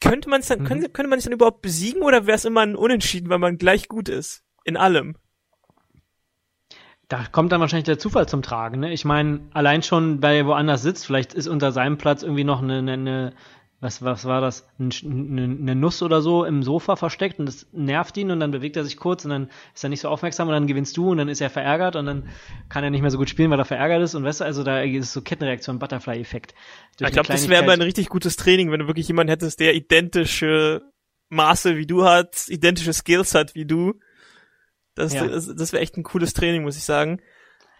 könnte 0.00 0.28
man 0.28 0.40
es 0.40 0.48
dann, 0.48 0.60
mhm. 0.60 0.64
könnte, 0.64 0.88
könnte 0.88 1.08
man 1.08 1.18
es 1.18 1.24
dann 1.24 1.32
überhaupt 1.32 1.62
besiegen 1.62 2.02
oder 2.02 2.26
wäre 2.26 2.36
es 2.36 2.44
immer 2.44 2.62
ein 2.62 2.76
Unentschieden, 2.76 3.28
weil 3.28 3.38
man 3.38 3.56
gleich 3.56 3.88
gut 3.88 4.08
ist? 4.08 4.42
In 4.64 4.76
allem. 4.76 5.16
Da 7.08 7.24
kommt 7.30 7.52
dann 7.52 7.60
wahrscheinlich 7.60 7.84
der 7.84 7.98
Zufall 7.98 8.28
zum 8.28 8.42
Tragen. 8.42 8.80
Ne? 8.80 8.92
Ich 8.92 9.04
meine, 9.04 9.40
allein 9.52 9.82
schon, 9.82 10.22
weil 10.22 10.36
er 10.36 10.46
woanders 10.46 10.82
sitzt, 10.82 11.06
vielleicht 11.06 11.34
ist 11.34 11.46
unter 11.46 11.70
seinem 11.70 11.98
Platz 11.98 12.22
irgendwie 12.22 12.44
noch 12.44 12.62
eine, 12.62 12.78
eine, 12.78 13.34
was, 13.82 14.00
was 14.00 14.24
war 14.26 14.40
das, 14.40 14.64
eine 14.78 15.74
Nuss 15.74 16.02
oder 16.02 16.22
so 16.22 16.44
im 16.44 16.62
Sofa 16.62 16.94
versteckt 16.94 17.40
und 17.40 17.46
das 17.46 17.66
nervt 17.72 18.16
ihn 18.16 18.30
und 18.30 18.38
dann 18.38 18.52
bewegt 18.52 18.76
er 18.76 18.84
sich 18.84 18.96
kurz 18.96 19.24
und 19.24 19.30
dann 19.30 19.50
ist 19.74 19.82
er 19.82 19.90
nicht 19.90 20.00
so 20.00 20.08
aufmerksam 20.08 20.46
und 20.46 20.54
dann 20.54 20.68
gewinnst 20.68 20.96
du 20.96 21.10
und 21.10 21.18
dann 21.18 21.28
ist 21.28 21.40
er 21.40 21.50
verärgert 21.50 21.96
und 21.96 22.06
dann 22.06 22.28
kann 22.68 22.84
er 22.84 22.90
nicht 22.90 23.00
mehr 23.00 23.10
so 23.10 23.18
gut 23.18 23.28
spielen, 23.28 23.50
weil 23.50 23.58
er 23.58 23.64
verärgert 23.64 24.00
ist 24.00 24.14
und 24.14 24.22
weißt 24.22 24.40
du, 24.40 24.44
also 24.44 24.62
da 24.62 24.82
ist 24.82 25.12
so 25.12 25.20
Kettenreaktion, 25.20 25.80
Butterfly-Effekt. 25.80 26.54
Ich 27.00 27.10
glaube, 27.10 27.26
das 27.26 27.48
wäre 27.48 27.64
aber 27.64 27.72
ein 27.72 27.82
richtig 27.82 28.08
gutes 28.08 28.36
Training, 28.36 28.70
wenn 28.70 28.78
du 28.78 28.86
wirklich 28.86 29.08
jemanden 29.08 29.30
hättest, 29.30 29.58
der 29.58 29.74
identische 29.74 30.82
Maße 31.30 31.76
wie 31.76 31.86
du 31.86 32.04
hat, 32.04 32.44
identische 32.46 32.92
Skills 32.92 33.34
hat 33.34 33.56
wie 33.56 33.66
du. 33.66 33.94
Das, 34.94 35.12
ja. 35.12 35.26
das, 35.26 35.52
das 35.56 35.72
wäre 35.72 35.82
echt 35.82 35.96
ein 35.96 36.04
cooles 36.04 36.34
Training, 36.34 36.62
muss 36.62 36.76
ich 36.76 36.84
sagen. 36.84 37.20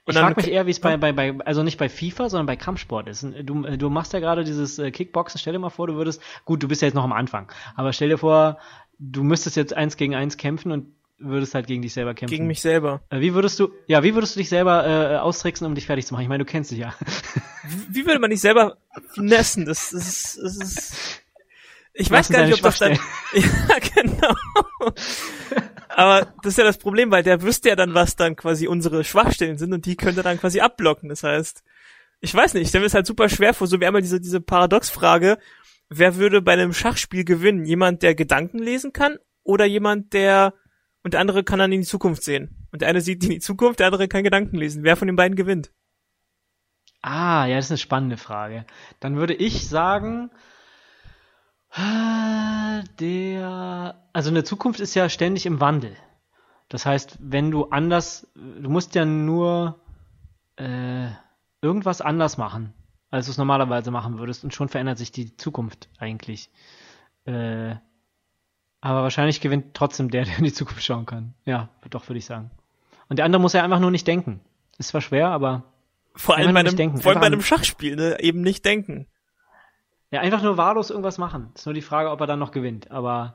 Und 0.05 0.14
ich 0.14 0.20
frage 0.20 0.34
mich 0.36 0.50
eher, 0.50 0.66
wie 0.66 0.72
es 0.72 0.80
bei, 0.80 0.96
bei, 0.96 1.12
bei, 1.12 1.38
also 1.44 1.62
nicht 1.62 1.78
bei 1.78 1.88
FIFA, 1.88 2.28
sondern 2.28 2.46
bei 2.46 2.57
Kampfsport 2.57 3.07
ist. 3.07 3.22
Du, 3.22 3.62
du 3.62 3.90
machst 3.90 4.12
ja 4.12 4.18
gerade 4.18 4.42
dieses 4.42 4.78
äh, 4.78 4.90
Kickboxen, 4.90 5.38
stell 5.38 5.53
dir 5.53 5.61
mal 5.61 5.70
vor, 5.70 5.86
du 5.86 5.94
würdest, 5.94 6.20
gut, 6.44 6.62
du 6.62 6.68
bist 6.68 6.82
ja 6.82 6.86
jetzt 6.88 6.94
noch 6.94 7.05
am 7.05 7.12
Anfang, 7.12 7.53
aber 7.76 7.92
stell 7.92 8.09
dir 8.09 8.18
vor, 8.18 8.59
du 8.98 9.22
müsstest 9.22 9.57
jetzt 9.57 9.74
eins 9.74 9.96
gegen 9.96 10.16
eins 10.16 10.36
kämpfen 10.36 10.72
und 10.72 10.86
würdest 11.18 11.55
halt 11.55 11.66
gegen 11.68 11.82
dich 11.82 11.92
selber 11.92 12.14
kämpfen. 12.14 12.34
Gegen 12.34 12.46
mich 12.46 12.61
selber. 12.61 13.03
Äh, 13.11 13.20
wie 13.20 13.34
würdest 13.34 13.61
du, 13.61 13.70
ja, 13.86 14.03
wie 14.03 14.14
würdest 14.14 14.34
du 14.34 14.40
dich 14.40 14.48
selber 14.48 14.86
äh, 14.86 15.16
austricksen, 15.18 15.66
um 15.66 15.74
dich 15.74 15.86
fertig 15.86 16.07
zu 16.07 16.14
machen? 16.14 16.22
Ich 16.22 16.28
meine, 16.28 16.44
du 16.44 16.50
kennst 16.50 16.72
dich 16.72 16.78
ja. 16.78 16.94
Wie, 17.62 17.96
wie 17.96 18.07
würde 18.07 18.18
man 18.18 18.30
dich 18.30 18.40
selber 18.40 18.78
finessen? 19.14 19.66
Das, 19.66 19.90
das 19.90 20.09
ist, 20.09 20.38
das 20.42 20.57
ist, 20.57 21.22
ich 21.95 22.11
weiß 22.11 22.28
gar 22.30 22.45
nicht, 22.45 22.55
ob 22.55 22.62
das 22.62 22.78
dann, 22.78 22.93
ja, 23.34 23.78
genau. 23.95 24.34
Aber 25.88 26.32
das 26.43 26.53
ist 26.53 26.59
ja 26.59 26.64
das 26.64 26.78
Problem, 26.78 27.11
weil 27.11 27.22
der 27.22 27.43
wüsste 27.43 27.68
ja 27.68 27.76
dann, 27.76 27.95
was 27.95 28.16
dann 28.16 28.36
quasi 28.36 28.66
unsere 28.66 29.05
Schwachstellen 29.05 29.59
sind 29.59 29.72
und 29.72 29.84
die 29.84 29.97
könnte 29.97 30.22
dann 30.22 30.38
quasi 30.40 30.61
abblocken. 30.61 31.09
Das 31.09 31.22
heißt, 31.22 31.62
ich 32.20 32.34
weiß 32.34 32.55
nicht, 32.55 32.72
mir 32.72 32.84
es 32.84 32.95
halt 32.95 33.07
super 33.07 33.28
schwer 33.28 33.53
vor, 33.53 33.66
so 33.66 33.80
wie 33.80 33.86
einmal 33.86 34.03
diese, 34.03 34.20
diese 34.20 34.40
Paradoxfrage, 34.40 35.38
wer 35.88 36.16
würde 36.16 36.40
bei 36.40 36.53
einem 36.53 36.72
Schachspiel 36.72 37.24
gewinnen? 37.24 37.64
Jemand, 37.64 38.03
der 38.03 38.14
Gedanken 38.14 38.59
lesen 38.59 38.93
kann 38.93 39.18
oder 39.43 39.64
jemand, 39.64 40.12
der 40.12 40.55
und 41.03 41.14
der 41.14 41.20
andere 41.20 41.45
kann 41.45 41.59
dann 41.59 41.72
in 41.72 41.80
die 41.80 41.86
Zukunft 41.86 42.22
sehen. 42.22 42.68
Und 42.70 42.80
der 42.80 42.88
eine 42.88 43.01
sieht 43.01 43.24
in 43.24 43.30
die 43.30 43.40
Zukunft, 43.40 43.80
der 43.80 43.86
andere 43.86 44.09
kann 44.09 44.22
Gedanken 44.22 44.57
lesen. 44.57 44.84
Wer 44.84 44.97
von 44.97 45.09
den 45.09 45.16
beiden 45.16 45.36
gewinnt? 45.36 45.72
Ah, 47.03 47.47
ja, 47.47 47.57
das 47.57 47.66
ist 47.66 47.72
eine 47.72 47.78
spannende 47.78 48.16
Frage. 48.16 48.64
Dann 49.01 49.16
würde 49.16 49.34
ich 49.34 49.68
sagen, 49.68 50.30
der, 51.77 53.95
also 54.12 54.31
eine 54.31 54.45
Zukunft 54.45 54.81
ist 54.81 54.95
ja 54.95 55.09
ständig 55.09 55.47
im 55.47 55.61
Wandel. 55.61 55.97
Das 56.68 56.87
heißt, 56.87 57.18
wenn 57.20 57.51
du 57.51 57.66
anders, 57.66 58.29
du 58.35 58.70
musst 58.70 58.95
ja 58.95 59.05
nur 59.05 59.81
äh, 60.57 61.09
irgendwas 61.61 62.01
anders 62.01 62.39
machen, 62.39 62.73
als 63.11 63.27
du 63.27 63.33
es 63.33 63.39
normalerweise 63.39 63.91
machen 63.91 64.18
würdest, 64.18 64.45
und 64.45 64.55
schon 64.55 64.68
verändert 64.68 64.99
sich 64.99 65.12
die 65.12 65.37
Zukunft 65.37 65.89
eigentlich. 65.99 66.51
Äh, 67.25 67.77
aber 68.81 69.03
wahrscheinlich 69.03 69.41
gewinnt 69.41 69.75
trotzdem 69.75 70.11
der, 70.11 70.25
der 70.25 70.39
in 70.39 70.45
die 70.45 70.53
Zukunft 70.53 70.83
schauen 70.83 71.07
kann. 71.07 71.35
Ja, 71.45 71.68
doch, 71.91 72.09
würde 72.09 72.18
ich 72.18 72.27
sagen. 72.27 72.51
Und 73.09 73.18
der 73.18 73.25
andere 73.25 73.41
muss 73.41 73.53
ja 73.53 73.62
einfach 73.62 73.81
nur 73.81 73.91
nicht 73.91 74.07
denken. 74.07 74.41
Ist 74.79 74.89
zwar 74.89 75.01
schwer, 75.01 75.29
aber 75.29 75.64
vor 76.14 76.37
allem 76.37 76.53
bei 76.53 76.61
einem, 76.61 77.01
vor 77.01 77.12
allem 77.12 77.20
bei 77.20 77.27
einem 77.27 77.43
Schachspiel, 77.43 77.97
ne? 77.97 78.20
eben 78.20 78.43
nicht 78.43 78.64
denken. 78.64 79.07
Ja, 80.12 80.20
einfach 80.20 80.42
nur 80.42 80.58
wahllos 80.58 80.90
irgendwas 80.90 81.18
machen. 81.18 81.50
Ist 81.54 81.66
nur 81.66 81.74
die 81.74 81.82
Frage, 81.82 82.10
ob 82.10 82.20
er 82.20 82.26
dann 82.26 82.38
noch 82.38 82.52
gewinnt. 82.52 82.90
Aber 82.90 83.34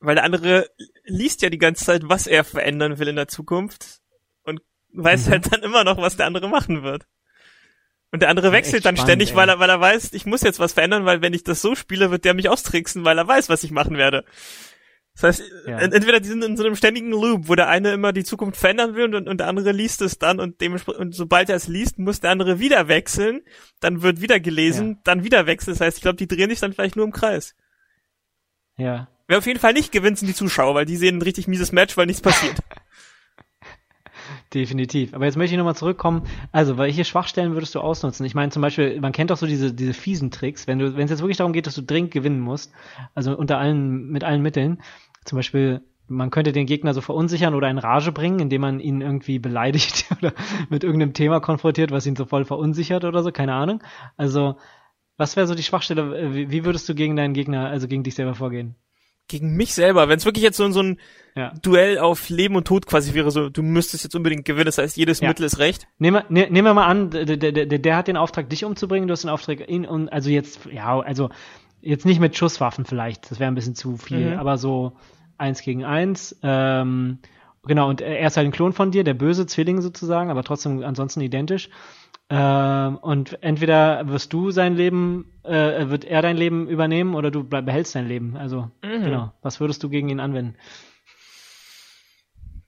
weil 0.00 0.16
der 0.16 0.24
andere 0.24 0.68
liest 1.04 1.40
ja 1.42 1.50
die 1.50 1.58
ganze 1.58 1.84
Zeit, 1.84 2.02
was 2.04 2.26
er 2.26 2.44
verändern 2.44 2.98
will 2.98 3.08
in 3.08 3.16
der 3.16 3.28
Zukunft 3.28 4.00
und 4.42 4.60
weiß 4.92 5.26
mhm. 5.26 5.30
halt 5.30 5.52
dann 5.52 5.62
immer 5.62 5.84
noch, 5.84 5.98
was 5.98 6.16
der 6.16 6.26
andere 6.26 6.48
machen 6.48 6.82
wird. 6.82 7.06
Und 8.12 8.22
der 8.22 8.28
andere 8.28 8.52
wechselt 8.52 8.84
dann 8.84 8.96
spannend, 8.96 9.10
ständig, 9.10 9.34
weil 9.34 9.48
er, 9.48 9.58
weil 9.58 9.70
er 9.70 9.80
weiß, 9.80 10.12
ich 10.12 10.26
muss 10.26 10.42
jetzt 10.42 10.58
was 10.58 10.72
verändern, 10.72 11.04
weil 11.04 11.22
wenn 11.22 11.34
ich 11.34 11.44
das 11.44 11.62
so 11.62 11.74
spiele, 11.74 12.10
wird 12.10 12.24
der 12.24 12.34
mich 12.34 12.48
austricksen, 12.48 13.04
weil 13.04 13.18
er 13.18 13.26
weiß, 13.26 13.48
was 13.48 13.62
ich 13.62 13.70
machen 13.70 13.96
werde. 13.96 14.24
Das 15.18 15.40
heißt, 15.40 15.42
ja. 15.66 15.78
entweder 15.78 16.20
die 16.20 16.28
sind 16.28 16.44
in 16.44 16.58
so 16.58 16.64
einem 16.64 16.76
ständigen 16.76 17.10
Loop, 17.10 17.48
wo 17.48 17.54
der 17.54 17.68
eine 17.68 17.92
immer 17.92 18.12
die 18.12 18.24
Zukunft 18.24 18.60
verändern 18.60 18.94
will 18.94 19.14
und, 19.14 19.28
und 19.28 19.38
der 19.38 19.48
andere 19.48 19.72
liest 19.72 20.02
es 20.02 20.18
dann 20.18 20.38
und 20.40 20.60
dementsprechend, 20.60 21.00
und 21.00 21.14
sobald 21.14 21.48
er 21.48 21.56
es 21.56 21.68
liest, 21.68 21.98
muss 21.98 22.20
der 22.20 22.30
andere 22.30 22.60
wieder 22.60 22.88
wechseln, 22.88 23.40
dann 23.80 24.02
wird 24.02 24.20
wieder 24.20 24.40
gelesen, 24.40 24.90
ja. 24.90 24.96
dann 25.04 25.24
wieder 25.24 25.46
wechseln. 25.46 25.72
Das 25.72 25.80
heißt, 25.80 25.96
ich 25.96 26.02
glaube, 26.02 26.16
die 26.16 26.28
drehen 26.28 26.50
sich 26.50 26.60
dann 26.60 26.74
vielleicht 26.74 26.96
nur 26.96 27.06
im 27.06 27.12
Kreis. 27.12 27.54
Ja. 28.76 29.08
Wer 29.26 29.38
auf 29.38 29.46
jeden 29.46 29.58
Fall 29.58 29.72
nicht 29.72 29.90
gewinnt, 29.90 30.18
sind 30.18 30.28
die 30.28 30.34
Zuschauer, 30.34 30.74
weil 30.74 30.84
die 30.84 30.96
sehen 30.96 31.16
ein 31.16 31.22
richtig 31.22 31.48
mieses 31.48 31.72
Match, 31.72 31.96
weil 31.96 32.06
nichts 32.06 32.20
passiert. 32.20 32.58
Definitiv. 34.54 35.14
Aber 35.14 35.24
jetzt 35.24 35.36
möchte 35.36 35.54
ich 35.54 35.58
nochmal 35.58 35.76
zurückkommen. 35.76 36.22
Also, 36.52 36.78
welche 36.78 37.04
Schwachstellen 37.04 37.54
würdest 37.54 37.74
du 37.74 37.80
ausnutzen? 37.80 38.26
Ich 38.26 38.34
meine 38.34 38.50
zum 38.50 38.62
Beispiel, 38.62 39.00
man 39.00 39.12
kennt 39.12 39.30
doch 39.30 39.36
so 39.36 39.46
diese, 39.46 39.72
diese 39.72 39.94
fiesen 39.94 40.30
Tricks, 40.30 40.66
wenn 40.66 40.78
du, 40.78 40.96
wenn 40.96 41.04
es 41.04 41.10
jetzt 41.10 41.20
wirklich 41.20 41.36
darum 41.36 41.52
geht, 41.52 41.66
dass 41.66 41.74
du 41.74 41.82
dringend 41.82 42.10
gewinnen 42.10 42.40
musst, 42.40 42.72
also 43.14 43.36
unter 43.36 43.58
allen, 43.58 44.08
mit 44.08 44.24
allen 44.24 44.42
Mitteln. 44.42 44.82
Zum 45.26 45.36
Beispiel, 45.36 45.82
man 46.08 46.30
könnte 46.30 46.52
den 46.52 46.66
Gegner 46.66 46.94
so 46.94 47.00
verunsichern 47.00 47.54
oder 47.54 47.68
in 47.68 47.78
Rage 47.78 48.12
bringen, 48.12 48.40
indem 48.40 48.62
man 48.62 48.80
ihn 48.80 49.00
irgendwie 49.00 49.38
beleidigt 49.38 50.06
oder 50.18 50.32
mit 50.70 50.84
irgendeinem 50.84 51.12
Thema 51.12 51.40
konfrontiert, 51.40 51.90
was 51.90 52.06
ihn 52.06 52.16
so 52.16 52.24
voll 52.24 52.44
verunsichert 52.44 53.04
oder 53.04 53.22
so, 53.22 53.32
keine 53.32 53.54
Ahnung. 53.54 53.82
Also, 54.16 54.56
was 55.18 55.36
wäre 55.36 55.46
so 55.46 55.54
die 55.54 55.62
Schwachstelle? 55.62 56.34
Wie 56.50 56.64
würdest 56.64 56.88
du 56.88 56.94
gegen 56.94 57.16
deinen 57.16 57.34
Gegner, 57.34 57.68
also 57.68 57.88
gegen 57.88 58.02
dich 58.02 58.14
selber 58.14 58.34
vorgehen? 58.34 58.76
gegen 59.28 59.56
mich 59.56 59.74
selber. 59.74 60.08
Wenn 60.08 60.18
es 60.18 60.24
wirklich 60.24 60.44
jetzt 60.44 60.56
so, 60.56 60.70
so 60.70 60.82
ein 60.82 61.00
ja. 61.34 61.52
Duell 61.62 61.98
auf 61.98 62.28
Leben 62.28 62.56
und 62.56 62.66
Tod 62.66 62.86
quasi 62.86 63.12
wäre, 63.12 63.30
so 63.30 63.48
du 63.50 63.62
müsstest 63.62 64.04
jetzt 64.04 64.14
unbedingt 64.14 64.44
gewinnen, 64.44 64.66
das 64.66 64.78
heißt, 64.78 64.96
jedes 64.96 65.20
ja. 65.20 65.28
Mittel 65.28 65.44
ist 65.44 65.58
recht. 65.58 65.86
Nehmen 65.98 66.22
wir, 66.22 66.24
ne, 66.30 66.50
nehmen 66.50 66.66
wir 66.66 66.74
mal 66.74 66.86
an, 66.86 67.10
der, 67.10 67.24
der, 67.24 67.52
der, 67.52 67.66
der 67.66 67.96
hat 67.96 68.08
den 68.08 68.16
Auftrag, 68.16 68.48
dich 68.48 68.64
umzubringen, 68.64 69.08
du 69.08 69.12
hast 69.12 69.24
den 69.24 69.30
Auftrag, 69.30 69.68
ihn 69.68 69.84
und 69.84 70.08
also 70.08 70.30
jetzt, 70.30 70.60
ja, 70.72 70.98
also 71.00 71.30
jetzt 71.86 72.04
nicht 72.04 72.20
mit 72.20 72.36
Schusswaffen 72.36 72.84
vielleicht, 72.84 73.30
das 73.30 73.38
wäre 73.40 73.50
ein 73.50 73.54
bisschen 73.54 73.74
zu 73.74 73.96
viel, 73.96 74.32
mhm. 74.32 74.38
aber 74.38 74.58
so 74.58 74.92
eins 75.38 75.62
gegen 75.62 75.84
eins. 75.84 76.36
Ähm, 76.42 77.18
genau, 77.64 77.88
und 77.88 78.00
er 78.00 78.26
ist 78.26 78.36
halt 78.36 78.46
ein 78.46 78.52
Klon 78.52 78.72
von 78.72 78.90
dir, 78.90 79.04
der 79.04 79.14
böse 79.14 79.46
Zwilling 79.46 79.80
sozusagen, 79.80 80.30
aber 80.30 80.42
trotzdem 80.42 80.82
ansonsten 80.82 81.20
identisch. 81.20 81.70
Ähm, 82.28 82.96
und 82.96 83.40
entweder 83.42 84.08
wirst 84.08 84.32
du 84.32 84.50
sein 84.50 84.74
Leben, 84.74 85.32
äh, 85.44 85.88
wird 85.88 86.04
er 86.04 86.22
dein 86.22 86.36
Leben 86.36 86.68
übernehmen 86.68 87.14
oder 87.14 87.30
du 87.30 87.44
bleib, 87.44 87.66
behältst 87.66 87.94
dein 87.94 88.08
Leben. 88.08 88.36
Also, 88.36 88.70
mhm. 88.82 89.04
genau. 89.04 89.32
Was 89.42 89.60
würdest 89.60 89.82
du 89.84 89.88
gegen 89.88 90.08
ihn 90.08 90.18
anwenden? 90.18 90.56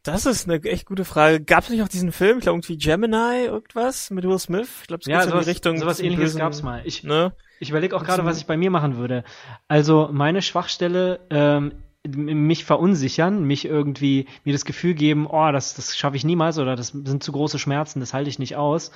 Das 0.04 0.26
ist 0.26 0.48
eine 0.48 0.62
echt 0.62 0.86
gute 0.86 1.04
Frage. 1.04 1.42
Gab 1.42 1.64
es 1.64 1.70
nicht 1.70 1.82
auch 1.82 1.88
diesen 1.88 2.12
Film, 2.12 2.38
ich 2.38 2.44
glaube 2.44 2.58
irgendwie 2.58 2.78
Gemini, 2.78 3.46
irgendwas 3.46 4.10
mit 4.10 4.24
Will 4.24 4.38
Smith? 4.38 4.68
Ich 4.82 4.86
glaube, 4.86 5.00
es 5.00 5.08
ja, 5.08 5.22
sowas, 5.22 5.34
in 5.34 5.40
die 5.40 5.50
Richtung. 5.50 5.78
Sowas 5.78 6.00
ähnliches 6.00 6.36
gab 6.36 6.52
es 6.52 6.62
mal. 6.62 6.82
Ich, 6.84 7.02
ne? 7.02 7.32
Ich 7.60 7.70
überlege 7.70 7.96
auch 7.96 8.04
gerade, 8.04 8.24
was 8.24 8.38
ich 8.38 8.46
bei 8.46 8.56
mir 8.56 8.70
machen 8.70 8.96
würde. 8.96 9.24
Also 9.66 10.08
meine 10.12 10.42
Schwachstelle 10.42 11.20
ähm, 11.30 11.72
mich 12.06 12.64
verunsichern, 12.64 13.44
mich 13.44 13.64
irgendwie 13.64 14.26
mir 14.44 14.52
das 14.52 14.64
Gefühl 14.64 14.94
geben, 14.94 15.26
oh, 15.26 15.50
das, 15.52 15.74
das 15.74 15.96
schaffe 15.96 16.16
ich 16.16 16.24
niemals 16.24 16.58
oder 16.58 16.76
das 16.76 16.88
sind 16.88 17.22
zu 17.22 17.32
große 17.32 17.58
Schmerzen, 17.58 18.00
das 18.00 18.14
halte 18.14 18.30
ich 18.30 18.38
nicht 18.38 18.56
aus. 18.56 18.92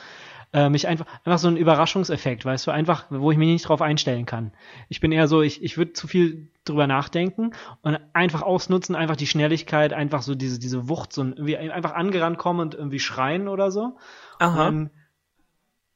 Äh, 0.54 0.68
mich 0.68 0.86
einfach, 0.86 1.06
einfach 1.24 1.38
so 1.38 1.48
ein 1.48 1.56
Überraschungseffekt, 1.56 2.44
weißt 2.44 2.66
du, 2.66 2.70
einfach, 2.72 3.06
wo 3.08 3.30
ich 3.32 3.38
mich 3.38 3.48
nicht 3.48 3.66
drauf 3.66 3.80
einstellen 3.80 4.26
kann. 4.26 4.52
Ich 4.90 5.00
bin 5.00 5.10
eher 5.10 5.26
so, 5.26 5.40
ich, 5.40 5.62
ich 5.62 5.78
würde 5.78 5.94
zu 5.94 6.06
viel 6.06 6.48
drüber 6.66 6.86
nachdenken 6.86 7.52
und 7.80 7.98
einfach 8.12 8.42
ausnutzen, 8.42 8.94
einfach 8.94 9.16
die 9.16 9.26
Schnelligkeit, 9.26 9.94
einfach 9.94 10.20
so 10.20 10.34
diese, 10.34 10.58
diese 10.58 10.90
Wucht, 10.90 11.14
so 11.14 11.22
irgendwie 11.24 11.56
einfach 11.56 11.94
angerannt 11.94 12.36
kommen 12.36 12.60
und 12.60 12.74
irgendwie 12.74 13.00
schreien 13.00 13.48
oder 13.48 13.70
so. 13.70 13.96
Aha. 14.40 14.68
Und 14.68 14.90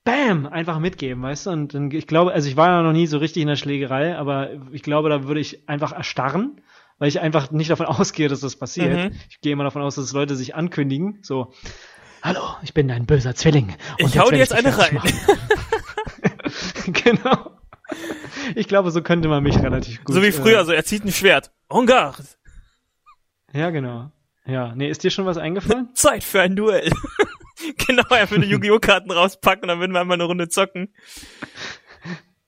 Bam, 0.07 0.47
einfach 0.47 0.79
mitgeben, 0.79 1.23
weißt 1.23 1.47
du? 1.47 1.51
Und, 1.51 1.75
und 1.75 1.93
ich 1.93 2.07
glaube, 2.07 2.33
also 2.33 2.49
ich 2.49 2.57
war 2.57 2.69
ja 2.69 2.83
noch 2.83 2.95
nie 2.95 3.07
so 3.07 3.19
richtig 3.19 3.43
in 3.43 3.49
der 3.49 3.57
Schlägerei, 3.57 4.17
aber 4.17 4.51
ich 4.73 4.83
glaube, 4.83 5.11
da 5.11 5.25
würde 5.25 5.41
ich 5.41 5.69
einfach 5.69 5.93
erstarren 5.93 6.63
weil 6.99 7.09
ich 7.09 7.21
einfach 7.21 7.51
nicht 7.51 7.71
davon 7.71 7.87
ausgehe, 7.87 8.29
dass 8.29 8.41
das 8.41 8.57
passiert. 8.57 9.13
Mhm. 9.13 9.19
Ich 9.29 9.41
gehe 9.41 9.53
immer 9.53 9.65
davon 9.65 9.83
aus, 9.83 9.97
dass 9.97 10.13
Leute 10.13 10.37
sich 10.37 10.55
ankündigen, 10.55 11.19
so, 11.23 11.53
hallo, 12.23 12.41
ich 12.63 12.75
bin 12.75 12.89
dein 12.89 13.07
böser 13.07 13.35
Zwilling. 13.35 13.77
Und 14.01 14.09
ich 14.09 14.19
hau 14.19 14.31
dir 14.31 14.39
jetzt 14.39 14.53
eine 14.53 14.77
rein. 14.77 15.01
genau. 16.87 17.59
Ich 18.55 18.69
glaube, 18.69 18.91
so 18.91 19.03
könnte 19.03 19.29
man 19.29 19.43
mich 19.43 19.61
relativ 19.61 20.05
gut. 20.05 20.15
So 20.15 20.23
wie 20.23 20.33
früher, 20.33 20.61
äh, 20.61 20.65
so 20.65 20.73
er 20.73 20.85
zieht 20.85 21.05
ein 21.05 21.13
Schwert. 21.13 21.53
En 21.69 21.87
garde. 21.87 22.25
Ja, 23.53 23.71
genau. 23.71 24.11
Ja, 24.45 24.75
nee, 24.75 24.89
ist 24.89 25.03
dir 25.03 25.11
schon 25.11 25.27
was 25.27 25.39
eingefallen? 25.39 25.89
Zeit 25.95 26.23
für 26.23 26.41
ein 26.41 26.55
Duell. 26.55 26.93
genau, 27.87 28.05
er 28.11 28.31
würde 28.31 28.47
Yu-Gi-Oh! 28.47 28.79
Karten 28.79 29.11
rauspacken 29.11 29.63
und 29.63 29.69
dann 29.69 29.81
würden 29.81 29.93
wir 29.93 30.01
einmal 30.01 30.17
eine 30.17 30.25
Runde 30.25 30.49
zocken. 30.49 30.95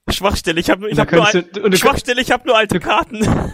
Schwachstelle, 0.09 0.59
ich 0.59 0.69
habe 0.69 0.89
ich 0.89 0.99
hab 0.99 1.11
nur, 1.11 1.23
du, 1.23 1.77
Schwachstelle, 1.77 2.21
ich 2.21 2.31
habe 2.31 2.47
nur 2.47 2.57
alte 2.57 2.79
Karten. 2.79 3.19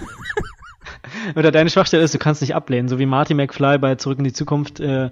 Oder 1.36 1.52
deine 1.52 1.70
Schwachstelle 1.70 2.04
ist, 2.04 2.14
du 2.14 2.20
kannst 2.20 2.42
nicht 2.42 2.56
ablehnen, 2.56 2.88
so 2.88 3.00
wie 3.00 3.06
Marty 3.06 3.34
McFly 3.34 3.78
bei 3.78 3.96
Zurück 3.96 4.18
in 4.18 4.24
die 4.24 4.34
Zukunft. 4.34 4.80
Äh, 4.80 5.10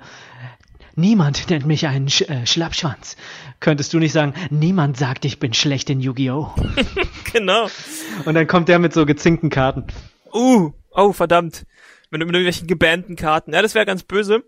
niemand 0.96 1.50
nennt 1.50 1.66
mich 1.66 1.88
einen 1.88 2.10
Sch 2.10 2.22
äh, 2.22 2.46
Schlappschwanz. 2.46 3.16
Könntest 3.60 3.94
du 3.94 4.00
nicht 4.00 4.12
sagen, 4.12 4.34
niemand 4.50 4.98
sagt, 4.98 5.26
ich 5.26 5.40
bin 5.40 5.54
schlecht 5.54 5.90
in 5.90 6.00
Yu-Gi-Oh! 6.00 6.54
genau. 7.34 7.68
Und 8.26 8.34
dann 8.34 8.48
kommt 8.48 8.70
der 8.70 8.80
mit 8.80 8.94
so 8.94 9.06
gezinkten 9.06 9.50
Karten. 9.50 9.86
Uh, 10.34 10.72
oh, 10.92 11.14
verdammt. 11.14 11.66
Mit, 12.10 12.20
mit 12.20 12.30
irgendwelchen 12.30 12.68
gebannten 12.68 13.16
Karten. 13.16 13.54
Ja, 13.54 13.62
das 13.62 13.76
wäre 13.76 13.86
ganz 13.86 14.04
böse. 14.04 14.44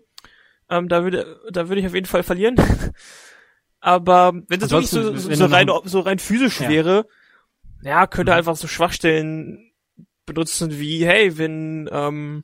Ähm, 0.68 0.88
da 0.88 1.02
würde, 1.04 1.40
da 1.50 1.68
würde 1.68 1.80
ich 1.80 1.86
auf 1.86 1.94
jeden 1.94 2.06
Fall 2.06 2.22
verlieren. 2.22 2.56
Aber 3.80 4.32
wenn 4.48 4.60
das 4.60 4.70
wirklich 4.70 4.90
so, 4.90 5.16
so, 5.16 5.34
so 5.34 5.46
rein, 5.46 5.70
so 5.84 6.00
rein 6.00 6.18
physisch 6.18 6.60
ja. 6.60 6.68
wäre, 6.68 7.06
ja, 7.82 8.06
könnte 8.06 8.32
mhm. 8.32 8.38
einfach 8.38 8.56
so 8.56 8.66
Schwachstellen 8.66 9.70
benutzen 10.24 10.80
wie, 10.80 11.06
hey, 11.06 11.38
wenn, 11.38 11.88
ähm, 11.92 12.42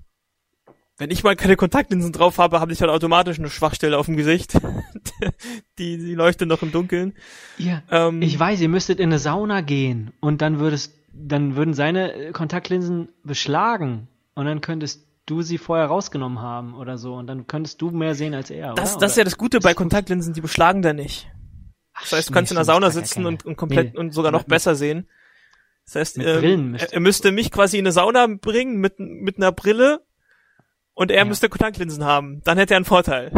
wenn 0.99 1.11
ich 1.11 1.25
mal 1.25 1.35
keine 1.35 1.57
Kontaktlinsen 1.57 2.12
drauf 2.12 2.39
habe, 2.39 2.61
habe 2.61 2.73
ich 2.73 2.81
halt 2.81 2.91
automatisch 2.91 3.39
eine 3.39 3.51
Schwachstelle 3.51 3.99
auf 3.99 4.07
dem 4.07 4.16
Gesicht. 4.16 4.55
die, 5.79 5.99
die 5.99 6.14
leuchtet 6.14 6.49
noch 6.49 6.62
im 6.62 6.70
Dunkeln. 6.70 7.14
Ja. 7.59 7.83
Ähm, 7.91 8.23
ich 8.23 8.39
weiß, 8.39 8.61
ihr 8.61 8.68
müsstet 8.68 9.01
in 9.01 9.09
eine 9.09 9.18
Sauna 9.18 9.62
gehen 9.62 10.12
und 10.20 10.43
dann 10.43 10.61
würdest, 10.61 10.95
dann 11.12 11.57
würden 11.57 11.75
seine 11.75 12.31
Kontaktlinsen 12.33 13.09
beschlagen 13.25 14.07
und 14.35 14.47
dann 14.47 14.61
könntest 14.61 15.05
du 15.27 15.43
sie 15.43 15.59
vorher 15.59 15.87
rausgenommen 15.87 16.41
haben 16.41 16.75
oder 16.75 16.99
so 16.99 17.14
und 17.14 17.27
dann 17.27 17.47
könntest 17.47 17.81
du 17.81 17.91
mehr 17.91 18.14
sehen 18.14 18.35
als 18.35 18.51
er. 18.51 18.75
Das, 18.75 18.93
oder? 18.93 19.01
das 19.01 19.12
ist 19.12 19.18
ja 19.18 19.25
das 19.25 19.39
Gute 19.39 19.61
bei 19.61 19.75
Kontaktlinsen, 19.75 20.35
die 20.35 20.41
beschlagen 20.41 20.83
da 20.83 20.93
nicht. 20.93 21.31
Das 22.01 22.12
heißt, 22.12 22.31
du 22.31 22.33
kannst 22.33 22.51
in 22.51 22.57
der 22.57 22.64
Sauna 22.64 22.91
sitzen 22.91 23.27
und, 23.27 23.45
und 23.45 23.57
komplett 23.57 23.95
nee. 23.95 24.01
und 24.01 24.12
sogar 24.12 24.33
noch 24.33 24.45
besser 24.45 24.75
sehen. 24.75 25.09
Das 25.85 25.97
heißt, 25.97 26.18
ähm, 26.18 26.75
er, 26.75 26.93
er 26.93 27.01
müsste 27.01 27.33
mich 27.33 27.51
quasi 27.51 27.79
in 27.79 27.85
eine 27.85 27.93
Sauna 27.93 28.27
bringen 28.27 28.77
mit, 28.77 28.99
mit 28.99 29.37
einer 29.37 29.53
Brille 29.53 30.05
und 30.95 31.11
er 31.11 31.18
ja. 31.18 31.25
müsste 31.25 31.49
Kontaktlinsen 31.49 32.05
haben. 32.05 32.41
Dann 32.45 32.59
hätte 32.59 32.75
er 32.75 32.77
einen 32.77 32.85
Vorteil. 32.85 33.33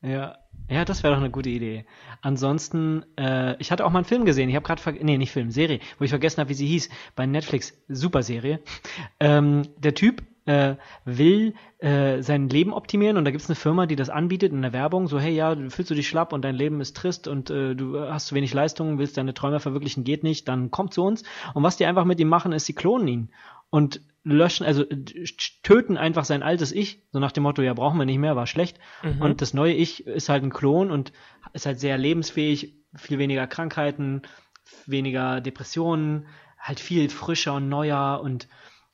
Ja, 0.00 0.36
ja, 0.70 0.84
das 0.84 1.02
wäre 1.02 1.14
doch 1.14 1.20
eine 1.20 1.30
gute 1.30 1.48
Idee. 1.48 1.86
Ansonsten, 2.20 3.04
äh, 3.16 3.56
ich 3.58 3.72
hatte 3.72 3.84
auch 3.84 3.90
mal 3.90 4.00
einen 4.00 4.04
Film 4.04 4.24
gesehen. 4.24 4.48
Ich 4.48 4.56
habe 4.56 4.66
gerade, 4.66 5.04
nee, 5.04 5.16
nicht 5.16 5.32
Film, 5.32 5.50
Serie, 5.50 5.80
wo 5.98 6.04
ich 6.04 6.10
vergessen 6.10 6.40
habe, 6.40 6.50
wie 6.50 6.54
sie 6.54 6.66
hieß. 6.66 6.90
Bei 7.16 7.26
Netflix, 7.26 7.74
super 7.88 8.22
Serie. 8.22 8.60
Ähm, 9.18 9.62
der 9.78 9.94
Typ 9.94 10.22
äh, 10.48 10.76
will 11.04 11.54
äh, 11.78 12.22
sein 12.22 12.48
Leben 12.48 12.72
optimieren 12.72 13.18
und 13.18 13.26
da 13.26 13.30
gibt 13.30 13.42
es 13.42 13.50
eine 13.50 13.54
Firma, 13.56 13.84
die 13.84 13.96
das 13.96 14.08
anbietet 14.08 14.50
in 14.50 14.62
der 14.62 14.72
Werbung, 14.72 15.06
so 15.06 15.20
hey 15.20 15.34
ja, 15.34 15.54
fühlst 15.68 15.90
du 15.90 15.94
dich 15.94 16.08
schlapp 16.08 16.32
und 16.32 16.42
dein 16.42 16.54
Leben 16.54 16.80
ist 16.80 16.96
trist 16.96 17.28
und 17.28 17.50
äh, 17.50 17.74
du 17.74 18.00
hast 18.00 18.28
zu 18.28 18.34
wenig 18.34 18.54
Leistungen, 18.54 18.98
willst 18.98 19.18
deine 19.18 19.34
Träume 19.34 19.60
verwirklichen, 19.60 20.04
geht 20.04 20.22
nicht, 20.22 20.48
dann 20.48 20.70
komm 20.70 20.90
zu 20.90 21.04
uns. 21.04 21.22
Und 21.52 21.62
was 21.64 21.76
die 21.76 21.84
einfach 21.84 22.06
mit 22.06 22.18
ihm 22.18 22.28
machen, 22.28 22.52
ist, 22.52 22.64
sie 22.64 22.72
klonen 22.72 23.08
ihn 23.08 23.30
und 23.68 24.00
löschen, 24.24 24.64
also 24.64 24.84
töten 25.62 25.98
einfach 25.98 26.24
sein 26.24 26.42
altes 26.42 26.72
Ich, 26.72 27.02
so 27.12 27.18
nach 27.18 27.32
dem 27.32 27.42
Motto, 27.42 27.60
ja, 27.60 27.74
brauchen 27.74 27.98
wir 27.98 28.06
nicht 28.06 28.18
mehr, 28.18 28.34
war 28.34 28.46
schlecht. 28.46 28.78
Mhm. 29.02 29.20
Und 29.20 29.42
das 29.42 29.52
neue 29.52 29.74
Ich 29.74 30.06
ist 30.06 30.30
halt 30.30 30.42
ein 30.42 30.52
Klon 30.52 30.90
und 30.90 31.12
ist 31.52 31.66
halt 31.66 31.78
sehr 31.78 31.98
lebensfähig, 31.98 32.74
viel 32.94 33.18
weniger 33.18 33.46
Krankheiten, 33.46 34.22
weniger 34.86 35.42
Depressionen, 35.42 36.26
halt 36.58 36.80
viel 36.80 37.10
frischer 37.10 37.54
und 37.54 37.68
neuer 37.68 38.20
und 38.22 38.48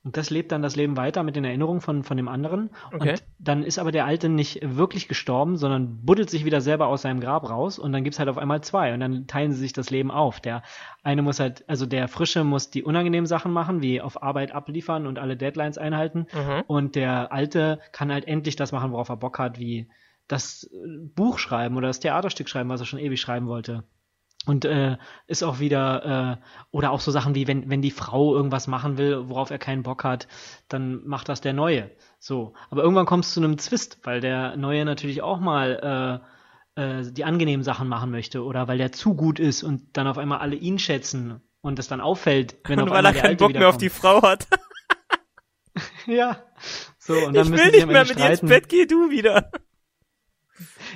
und 0.05 0.19
das 0.19 0.29
lebt 0.29 0.53
dann 0.53 0.61
das 0.61 0.77
Leben 0.77 0.99
weiter 0.99 1.23
mit 1.23 1.35
den 1.35 1.45
Erinnerungen 1.45 1.81
von, 1.81 2.05
von 2.05 2.19
dem 2.19 2.29
anderen. 2.29 2.69
Okay. 2.93 3.13
Und 3.13 3.25
dann 3.39 3.63
ist 3.63 3.79
aber 3.79 3.91
der 3.91 4.05
Alte 4.05 4.29
nicht 4.29 4.61
wirklich 4.63 5.09
gestorben, 5.09 5.57
sondern 5.57 6.05
buddelt 6.05 6.29
sich 6.29 6.45
wieder 6.45 6.61
selber 6.61 6.89
aus 6.89 7.03
seinem 7.03 7.21
Grab 7.21 7.49
raus 7.49 7.79
und 7.79 7.93
dann 7.93 8.05
gibt's 8.05 8.19
halt 8.19 8.29
auf 8.29 8.37
einmal 8.37 8.61
zwei 8.61 8.93
und 8.93 9.01
dann 9.01 9.27
teilen 9.27 9.53
sie 9.53 9.59
sich 9.61 9.73
das 9.73 9.89
Leben 9.89 10.11
auf. 10.11 10.41
Der 10.41 10.63
eine 11.03 11.23
muss 11.23 11.41
halt, 11.41 11.65
also 11.69 11.87
der 11.87 12.09
Frische 12.09 12.45
muss 12.45 12.71
die 12.71 12.83
unangenehmen 12.83 13.27
Sachen 13.27 13.51
machen, 13.51 13.81
wie 13.81 14.03
auf 14.03 14.23
Arbeit 14.23 14.53
abliefern 14.53 15.07
und 15.07 15.19
alle 15.19 15.39
Deadlines 15.39 15.79
einhalten. 15.79 16.27
Mhm. 16.35 16.65
Und 16.67 16.97
der 16.97 17.33
Alte 17.33 17.81
kann 17.93 18.13
halt 18.13 18.29
endlich 18.29 18.57
das 18.57 18.73
machen, 18.73 18.93
worauf 18.93 19.09
er 19.09 19.17
Bock 19.17 19.39
hat, 19.39 19.59
wie 19.59 19.89
das 20.29 20.71
Buch 21.15 21.39
schreiben 21.39 21.79
oder 21.79 21.87
das 21.87 22.01
Theaterstück 22.01 22.51
schreiben, 22.51 22.69
was 22.69 22.81
er 22.81 22.87
schon 22.87 22.99
ewig 22.99 23.23
schreiben 23.23 23.47
wollte. 23.47 23.85
Und 24.47 24.67
äh, 24.67 24.99
ist 25.27 25.43
auch 25.43 25.59
wieder, 25.59 26.39
äh, 26.41 26.47
oder 26.71 26.91
auch 26.91 27.01
so 27.01 27.11
Sachen 27.11 27.35
wie, 27.35 27.47
wenn, 27.47 27.71
wenn 27.71 27.81
die 27.81 27.91
Frau 27.91 28.35
irgendwas 28.35 28.67
machen 28.67 28.99
will, 28.99 29.29
worauf 29.29 29.51
er 29.51 29.59
keinen 29.59 29.83
Bock 29.83 30.05
hat, 30.05 30.29
dann 30.69 31.07
macht 31.07 31.29
das 31.29 31.41
der 31.41 31.55
Neue. 31.55 31.91
So. 32.19 32.53
Aber 32.71 32.83
irgendwann 32.83 33.07
kommst 33.07 33.35
du 33.35 33.41
zu 33.41 33.47
einem 33.47 33.59
Zwist, 33.59 33.99
weil 34.03 34.21
der 34.21 34.57
Neue 34.57 34.85
natürlich 34.85 35.23
auch 35.23 35.41
mal 35.41 36.21
äh, 36.77 37.05
die 37.11 37.25
angenehmen 37.25 37.63
Sachen 37.63 37.89
machen 37.89 38.11
möchte 38.11 38.43
oder 38.43 38.67
weil 38.69 38.79
der 38.79 38.93
zu 38.93 39.15
gut 39.15 39.39
ist 39.39 39.63
und 39.63 39.97
dann 39.97 40.09
auf 40.09 40.19
einmal 40.19 40.41
alle 40.41 40.57
ihn 40.57 40.79
schätzen 40.79 41.41
und 41.61 41.79
das 41.79 41.89
dann 41.89 42.01
auffällt, 42.01 42.57
wenn 42.65 42.81
und 42.81 42.89
auf 42.89 42.95
weil 42.95 43.07
er 43.07 43.15
keinen 43.15 43.37
Bock 43.37 43.53
mehr 43.53 43.69
auf 43.69 43.79
die 43.79 43.91
Frau 43.91 44.23
hat. 44.23 44.47
ja. 46.07 46.43
So, 46.99 47.15
und 47.15 47.35
dann 47.35 47.47
ich 47.47 47.59
will 47.59 47.71
nicht 47.71 47.87
mehr 47.87 48.05
mit 48.05 48.19
dir 48.19 48.31
ins 48.31 48.41
Bett, 48.41 48.69
geh 48.69 48.87
du 48.87 49.11
wieder. 49.11 49.51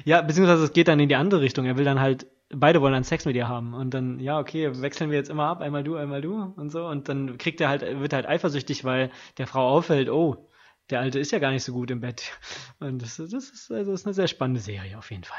Ja, 0.05 0.21
beziehungsweise 0.21 0.65
es 0.65 0.73
geht 0.73 0.89
dann 0.89 1.01
in 1.01 1.09
die 1.09 1.17
andere 1.17 1.41
Richtung. 1.41 1.65
Er 1.65 1.77
will 1.77 1.85
dann 1.85 2.01
halt, 2.01 2.27
beide 2.51 2.81
wollen 2.81 2.93
dann 2.93 3.05
Sex 3.05 3.25
mit 3.25 3.37
ihr 3.37 3.49
haben. 3.49 3.75
Und 3.75 3.93
dann, 3.95 4.21
ja, 4.21 4.39
okay, 4.39 4.81
wechseln 4.81 5.11
wir 5.11 5.19
jetzt 5.19 5.31
immer 5.31 5.45
ab, 5.45 5.61
einmal 5.61 5.85
du, 5.85 5.97
einmal 5.97 6.21
du 6.21 6.35
und 6.57 6.71
so. 6.71 6.87
Und 6.87 7.09
dann 7.09 7.39
kriegt 7.39 7.61
er 7.61 7.69
halt, 7.69 7.83
wird 7.83 8.13
halt 8.13 8.27
eifersüchtig, 8.27 8.85
weil 8.85 9.11
der 9.37 9.47
Frau 9.47 9.69
auffällt, 9.69 10.09
oh, 10.09 10.49
der 10.91 11.01
Alte 11.01 11.19
ist 11.19 11.33
ja 11.33 11.39
gar 11.39 11.51
nicht 11.51 11.65
so 11.65 11.73
gut 11.73 11.91
im 11.91 12.01
Bett. 12.01 12.33
Und 12.81 13.03
das, 13.03 13.17
das 13.17 13.33
ist, 13.33 13.71
also 13.71 13.91
das 13.91 14.01
ist 14.01 14.07
eine 14.07 14.15
sehr 14.15 14.29
spannende 14.29 14.61
Serie 14.61 14.97
auf 14.97 15.11
jeden 15.11 15.25
Fall. 15.25 15.39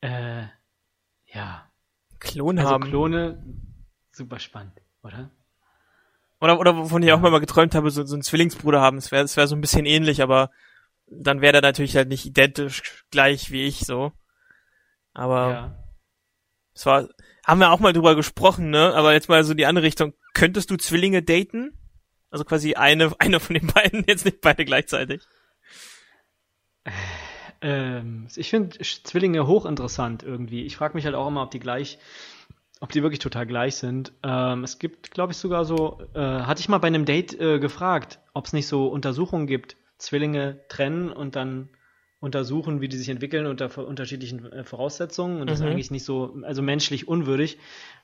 Äh, 0.00 0.46
ja. 1.32 1.70
Klon 2.20 2.58
also 2.58 2.70
haben. 2.70 2.84
Klone, 2.84 3.42
super 4.10 4.38
spannend, 4.38 4.74
oder? 5.02 5.30
Oder, 6.40 6.60
oder 6.60 6.76
wovon 6.76 7.02
ich 7.02 7.12
auch 7.12 7.20
mal 7.20 7.36
geträumt 7.40 7.74
habe, 7.74 7.90
so, 7.90 8.04
so 8.04 8.14
einen 8.14 8.22
Zwillingsbruder 8.22 8.80
haben. 8.80 8.98
Es 8.98 9.10
wäre 9.10 9.24
es 9.24 9.36
wär 9.36 9.48
so 9.48 9.56
ein 9.56 9.60
bisschen 9.60 9.86
ähnlich, 9.86 10.22
aber 10.22 10.50
dann 11.06 11.40
wäre 11.40 11.52
der 11.52 11.62
natürlich 11.62 11.96
halt 11.96 12.08
nicht 12.08 12.26
identisch 12.26 13.04
gleich 13.10 13.50
wie 13.50 13.64
ich 13.64 13.80
so. 13.80 14.12
Aber 15.14 15.50
ja. 15.50 15.87
Es 16.78 16.86
war, 16.86 17.08
haben 17.44 17.58
wir 17.58 17.72
auch 17.72 17.80
mal 17.80 17.92
drüber 17.92 18.14
gesprochen, 18.14 18.70
ne? 18.70 18.94
Aber 18.94 19.12
jetzt 19.12 19.28
mal 19.28 19.42
so 19.42 19.52
die 19.52 19.66
andere 19.66 19.84
Richtung. 19.84 20.14
Könntest 20.32 20.70
du 20.70 20.76
Zwillinge 20.76 21.24
daten? 21.24 21.76
Also 22.30 22.44
quasi 22.44 22.74
eine, 22.74 23.10
eine 23.18 23.40
von 23.40 23.54
den 23.54 23.66
beiden, 23.66 24.04
jetzt 24.06 24.24
nicht 24.24 24.40
beide 24.40 24.64
gleichzeitig. 24.64 25.22
Ähm, 27.60 28.28
ich 28.36 28.48
finde 28.48 28.78
Zwillinge 28.78 29.48
hochinteressant 29.48 30.22
irgendwie. 30.22 30.64
Ich 30.66 30.76
frage 30.76 30.94
mich 30.94 31.04
halt 31.04 31.16
auch 31.16 31.26
immer, 31.26 31.42
ob 31.42 31.50
die 31.50 31.58
gleich, 31.58 31.98
ob 32.78 32.92
die 32.92 33.02
wirklich 33.02 33.18
total 33.18 33.48
gleich 33.48 33.74
sind. 33.74 34.12
Ähm, 34.22 34.62
es 34.62 34.78
gibt, 34.78 35.10
glaube 35.10 35.32
ich, 35.32 35.38
sogar 35.38 35.64
so, 35.64 36.00
äh, 36.14 36.20
hatte 36.20 36.60
ich 36.60 36.68
mal 36.68 36.78
bei 36.78 36.86
einem 36.86 37.06
Date 37.06 37.34
äh, 37.40 37.58
gefragt, 37.58 38.20
ob 38.34 38.46
es 38.46 38.52
nicht 38.52 38.68
so 38.68 38.86
Untersuchungen 38.86 39.48
gibt, 39.48 39.76
Zwillinge 39.98 40.60
trennen 40.68 41.10
und 41.10 41.34
dann 41.34 41.70
untersuchen, 42.20 42.80
wie 42.80 42.88
die 42.88 42.96
sich 42.96 43.08
entwickeln 43.08 43.46
unter 43.46 43.76
unterschiedlichen 43.78 44.52
äh, 44.52 44.64
Voraussetzungen. 44.64 45.40
Und 45.40 45.48
das 45.48 45.60
mhm. 45.60 45.66
ist 45.66 45.72
eigentlich 45.72 45.90
nicht 45.90 46.04
so, 46.04 46.36
also 46.42 46.62
menschlich 46.62 47.06
unwürdig, 47.06 47.58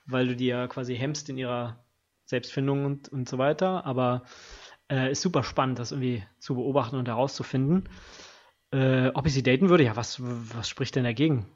weil 0.07 0.29
du 0.29 0.37
die 0.37 0.47
ja 0.47 0.67
quasi 0.69 0.97
hemmst 0.97 1.29
in 1.31 1.37
ihrer 1.37 1.85
Selbstfindung 2.25 2.85
und, 2.85 3.09
und 3.09 3.29
so 3.29 3.39
weiter. 3.39 3.85
Aber 3.87 4.23
äh, 4.91 5.11
ist 5.11 5.23
super 5.23 5.43
spannend, 5.43 5.79
das 5.79 5.93
irgendwie 5.93 6.23
zu 6.39 6.55
beobachten 6.55 6.97
und 6.97 7.09
herauszufinden. 7.09 7.89
Äh, 8.71 9.09
ob 9.15 9.27
ich 9.27 9.35
sie 9.35 9.43
daten 9.43 9.69
würde, 9.69 9.85
ja, 9.85 9.97
was, 9.97 10.19
was 10.21 10.69
spricht 10.69 10.95
denn 10.97 11.05
dagegen? 11.05 11.47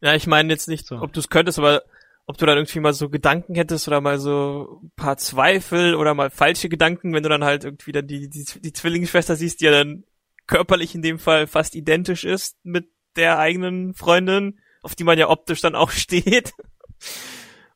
Ja, 0.00 0.14
ich 0.14 0.26
meine 0.26 0.52
jetzt 0.52 0.68
nicht, 0.68 0.86
so. 0.86 1.00
ob 1.00 1.12
du 1.12 1.20
es 1.20 1.28
könntest, 1.28 1.58
aber 1.58 1.82
ob 2.26 2.38
du 2.38 2.46
dann 2.46 2.56
irgendwie 2.56 2.80
mal 2.80 2.94
so 2.94 3.10
Gedanken 3.10 3.54
hättest 3.54 3.86
oder 3.88 4.00
mal 4.00 4.18
so 4.18 4.80
ein 4.82 4.92
paar 4.96 5.16
Zweifel 5.18 5.94
oder 5.94 6.14
mal 6.14 6.30
falsche 6.30 6.68
Gedanken, 6.68 7.12
wenn 7.12 7.22
du 7.22 7.28
dann 7.28 7.44
halt 7.44 7.64
irgendwie 7.64 7.92
dann 7.92 8.06
die, 8.06 8.28
die, 8.30 8.44
die 8.60 8.72
Zwillingsschwester 8.72 9.36
siehst, 9.36 9.60
die 9.60 9.66
ja 9.66 9.70
dann 9.72 10.04
körperlich 10.46 10.94
in 10.94 11.02
dem 11.02 11.18
Fall 11.18 11.46
fast 11.46 11.74
identisch 11.74 12.24
ist 12.24 12.56
mit 12.62 12.88
der 13.16 13.38
eigenen 13.38 13.94
Freundin, 13.94 14.58
auf 14.82 14.94
die 14.94 15.04
man 15.04 15.18
ja 15.18 15.28
optisch 15.28 15.60
dann 15.60 15.74
auch 15.74 15.90
steht. 15.92 16.52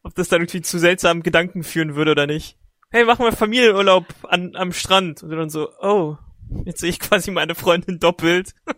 ob 0.02 0.14
das 0.14 0.28
dann 0.28 0.40
irgendwie 0.40 0.62
zu 0.62 0.78
seltsamen 0.78 1.22
Gedanken 1.22 1.62
führen 1.62 1.94
würde 1.94 2.12
oder 2.12 2.26
nicht. 2.26 2.56
Hey, 2.90 3.04
machen 3.04 3.24
wir 3.24 3.32
Familienurlaub 3.32 4.06
an, 4.24 4.56
am 4.56 4.72
Strand. 4.72 5.22
Und 5.22 5.30
dann 5.30 5.50
so, 5.50 5.68
oh, 5.80 6.16
jetzt 6.64 6.80
sehe 6.80 6.90
ich 6.90 7.00
quasi 7.00 7.30
meine 7.30 7.54
Freundin 7.54 7.98
doppelt. 7.98 8.54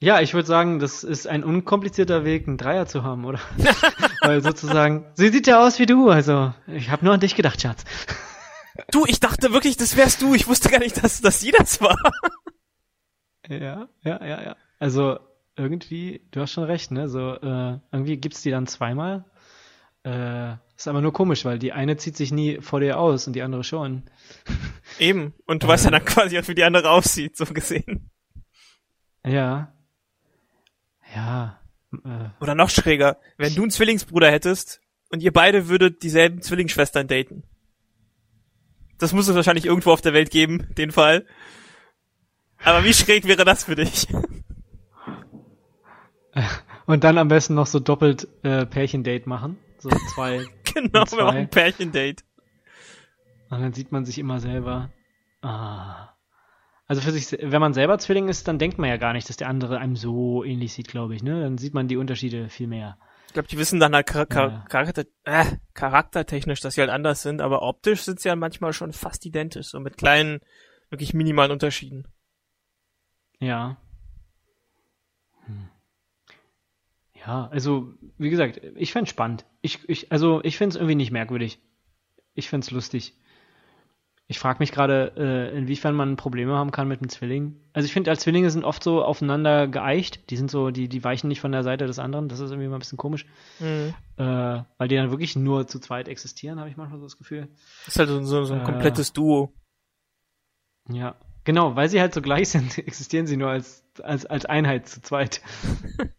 Ja, 0.00 0.20
ich 0.20 0.32
würde 0.32 0.46
sagen, 0.46 0.78
das 0.78 1.02
ist 1.02 1.26
ein 1.26 1.42
unkomplizierter 1.42 2.24
Weg, 2.24 2.46
einen 2.46 2.56
Dreier 2.56 2.86
zu 2.86 3.02
haben, 3.02 3.24
oder? 3.24 3.40
Weil 4.22 4.44
sozusagen, 4.44 5.06
sie 5.14 5.30
sieht 5.30 5.48
ja 5.48 5.60
aus 5.60 5.80
wie 5.80 5.86
du, 5.86 6.08
also 6.08 6.54
ich 6.68 6.90
habe 6.90 7.04
nur 7.04 7.14
an 7.14 7.18
dich 7.18 7.34
gedacht, 7.34 7.60
Schatz. 7.60 7.84
Du, 8.90 9.04
ich 9.06 9.20
dachte 9.20 9.52
wirklich, 9.52 9.76
das 9.76 9.96
wärst 9.96 10.22
du. 10.22 10.34
Ich 10.34 10.46
wusste 10.48 10.70
gar 10.70 10.78
nicht, 10.78 11.02
dass, 11.02 11.20
dass 11.20 11.40
sie 11.40 11.50
das 11.50 11.80
war. 11.80 11.96
Ja, 13.46 13.88
ja, 14.02 14.24
ja, 14.24 14.42
ja. 14.42 14.56
Also 14.78 15.18
irgendwie, 15.56 16.22
du 16.30 16.40
hast 16.40 16.52
schon 16.52 16.64
recht, 16.64 16.90
ne? 16.90 17.08
So, 17.08 17.34
äh, 17.34 17.78
irgendwie 17.92 18.16
gibt's 18.16 18.42
die 18.42 18.50
dann 18.50 18.66
zweimal. 18.66 19.24
Äh, 20.04 20.54
ist 20.76 20.88
aber 20.88 21.00
nur 21.00 21.12
komisch, 21.12 21.44
weil 21.44 21.58
die 21.58 21.72
eine 21.72 21.96
zieht 21.96 22.16
sich 22.16 22.30
nie 22.30 22.60
vor 22.60 22.80
dir 22.80 22.98
aus 22.98 23.26
und 23.26 23.34
die 23.34 23.42
andere 23.42 23.64
schon. 23.64 24.04
Eben. 24.98 25.34
Und 25.46 25.62
du 25.62 25.66
äh, 25.66 25.70
weißt 25.70 25.86
ja 25.86 25.90
dann 25.90 26.04
quasi 26.04 26.38
auch, 26.38 26.48
wie 26.48 26.54
die 26.54 26.64
andere 26.64 26.90
aussieht, 26.90 27.36
so 27.36 27.44
gesehen. 27.46 28.10
Ja. 29.26 29.72
Ja. 31.14 31.60
Äh, 31.92 32.30
Oder 32.40 32.54
noch 32.54 32.70
schräger, 32.70 33.18
wenn 33.36 33.54
du 33.54 33.62
einen 33.62 33.70
Zwillingsbruder 33.70 34.30
hättest 34.30 34.80
und 35.10 35.22
ihr 35.22 35.32
beide 35.32 35.68
würdet 35.68 36.02
dieselben 36.02 36.42
Zwillingsschwestern 36.42 37.08
daten. 37.08 37.42
Das 38.98 39.12
muss 39.12 39.28
es 39.28 39.36
wahrscheinlich 39.36 39.64
irgendwo 39.64 39.92
auf 39.92 40.00
der 40.00 40.12
Welt 40.12 40.30
geben, 40.30 40.66
den 40.76 40.90
Fall. 40.90 41.24
Aber 42.64 42.84
wie 42.84 42.94
schräg 42.94 43.26
wäre 43.26 43.44
das 43.44 43.64
für 43.64 43.76
dich? 43.76 44.08
Und 46.86 47.04
dann 47.04 47.18
am 47.18 47.28
besten 47.28 47.54
noch 47.54 47.66
so 47.66 47.80
doppelt 47.80 48.28
äh, 48.42 48.66
Pärchendate 48.66 49.28
machen. 49.28 49.58
So 49.78 49.90
zwei. 50.14 50.44
genau, 50.74 51.04
zwei. 51.04 51.18
wir 51.18 51.24
machen 51.24 51.38
ein 51.38 51.50
Pärchendate. 51.50 52.24
Und 53.50 53.60
dann 53.60 53.72
sieht 53.72 53.92
man 53.92 54.04
sich 54.04 54.18
immer 54.18 54.40
selber. 54.40 54.90
Ah. 55.42 56.10
Also 56.86 57.02
für 57.02 57.12
sich, 57.12 57.36
wenn 57.40 57.60
man 57.60 57.74
selber 57.74 57.98
Zwilling 57.98 58.28
ist, 58.28 58.48
dann 58.48 58.58
denkt 58.58 58.78
man 58.78 58.88
ja 58.88 58.96
gar 58.96 59.12
nicht, 59.12 59.28
dass 59.28 59.36
der 59.36 59.48
andere 59.48 59.78
einem 59.78 59.96
so 59.96 60.42
ähnlich 60.42 60.72
sieht, 60.72 60.88
glaube 60.88 61.14
ich. 61.14 61.22
Ne? 61.22 61.42
Dann 61.42 61.58
sieht 61.58 61.74
man 61.74 61.88
die 61.88 61.98
Unterschiede 61.98 62.48
viel 62.48 62.66
mehr. 62.66 62.96
Ich 63.28 63.34
glaube, 63.34 63.48
die 63.48 63.58
wissen 63.58 63.78
dann 63.78 63.94
halt 63.94 64.10
char 64.10 64.26
char 64.26 64.64
charakter 64.68 65.04
äh, 65.24 65.44
charaktertechnisch, 65.74 66.60
dass 66.60 66.74
sie 66.74 66.80
halt 66.80 66.90
anders 66.90 67.22
sind, 67.22 67.42
aber 67.42 67.62
optisch 67.62 68.02
sind 68.02 68.20
sie 68.20 68.28
ja 68.28 68.36
manchmal 68.36 68.72
schon 68.72 68.92
fast 68.92 69.24
identisch, 69.26 69.68
so 69.68 69.80
mit 69.80 69.98
kleinen, 69.98 70.40
wirklich 70.88 71.12
minimalen 71.12 71.52
Unterschieden. 71.52 72.08
Ja. 73.38 73.76
Hm. 75.44 75.68
Ja, 77.14 77.48
also, 77.48 77.92
wie 78.16 78.30
gesagt, 78.30 78.62
ich 78.76 78.92
fände 78.92 79.10
spannend. 79.10 79.44
Ich, 79.60 79.86
ich, 79.88 80.10
also, 80.10 80.42
ich 80.42 80.56
finde 80.56 80.74
es 80.74 80.76
irgendwie 80.76 80.94
nicht 80.94 81.10
merkwürdig. 81.10 81.60
Ich 82.34 82.48
finde 82.48 82.64
es 82.64 82.70
lustig. 82.70 83.14
Ich 84.30 84.38
frage 84.38 84.58
mich 84.58 84.72
gerade, 84.72 85.14
äh, 85.16 85.56
inwiefern 85.56 85.94
man 85.94 86.16
Probleme 86.16 86.54
haben 86.54 86.70
kann 86.70 86.86
mit 86.86 87.00
einem 87.00 87.08
Zwilling. 87.08 87.56
Also 87.72 87.86
ich 87.86 87.94
finde, 87.94 88.10
als 88.10 88.20
Zwillinge 88.20 88.50
sind 88.50 88.62
oft 88.62 88.84
so 88.84 89.02
aufeinander 89.02 89.66
geeicht. 89.68 90.28
Die 90.28 90.36
sind 90.36 90.50
so, 90.50 90.70
die, 90.70 90.90
die 90.90 91.02
weichen 91.02 91.28
nicht 91.28 91.40
von 91.40 91.50
der 91.50 91.62
Seite 91.62 91.86
des 91.86 91.98
anderen. 91.98 92.28
Das 92.28 92.38
ist 92.38 92.50
irgendwie 92.50 92.68
mal 92.68 92.76
ein 92.76 92.80
bisschen 92.80 92.98
komisch. 92.98 93.24
Mhm. 93.58 93.94
Äh, 94.18 94.62
weil 94.76 94.88
die 94.88 94.96
dann 94.96 95.10
wirklich 95.10 95.34
nur 95.34 95.66
zu 95.66 95.78
zweit 95.78 96.08
existieren, 96.08 96.60
habe 96.60 96.68
ich 96.68 96.76
manchmal 96.76 96.98
so 96.98 97.06
das 97.06 97.16
Gefühl. 97.16 97.48
Das 97.86 97.96
ist 97.96 97.98
halt 97.98 98.10
so, 98.26 98.44
so 98.44 98.52
ein 98.52 98.60
äh, 98.60 98.64
komplettes 98.64 99.14
Duo. 99.14 99.54
Ja, 100.90 101.16
genau, 101.44 101.74
weil 101.74 101.88
sie 101.88 102.00
halt 102.00 102.12
so 102.12 102.20
gleich 102.20 102.48
sind, 102.50 102.76
existieren 102.76 103.26
sie 103.26 103.38
nur 103.38 103.48
als, 103.48 103.82
als, 104.02 104.26
als 104.26 104.44
Einheit 104.44 104.88
zu 104.88 105.00
zweit. 105.00 105.40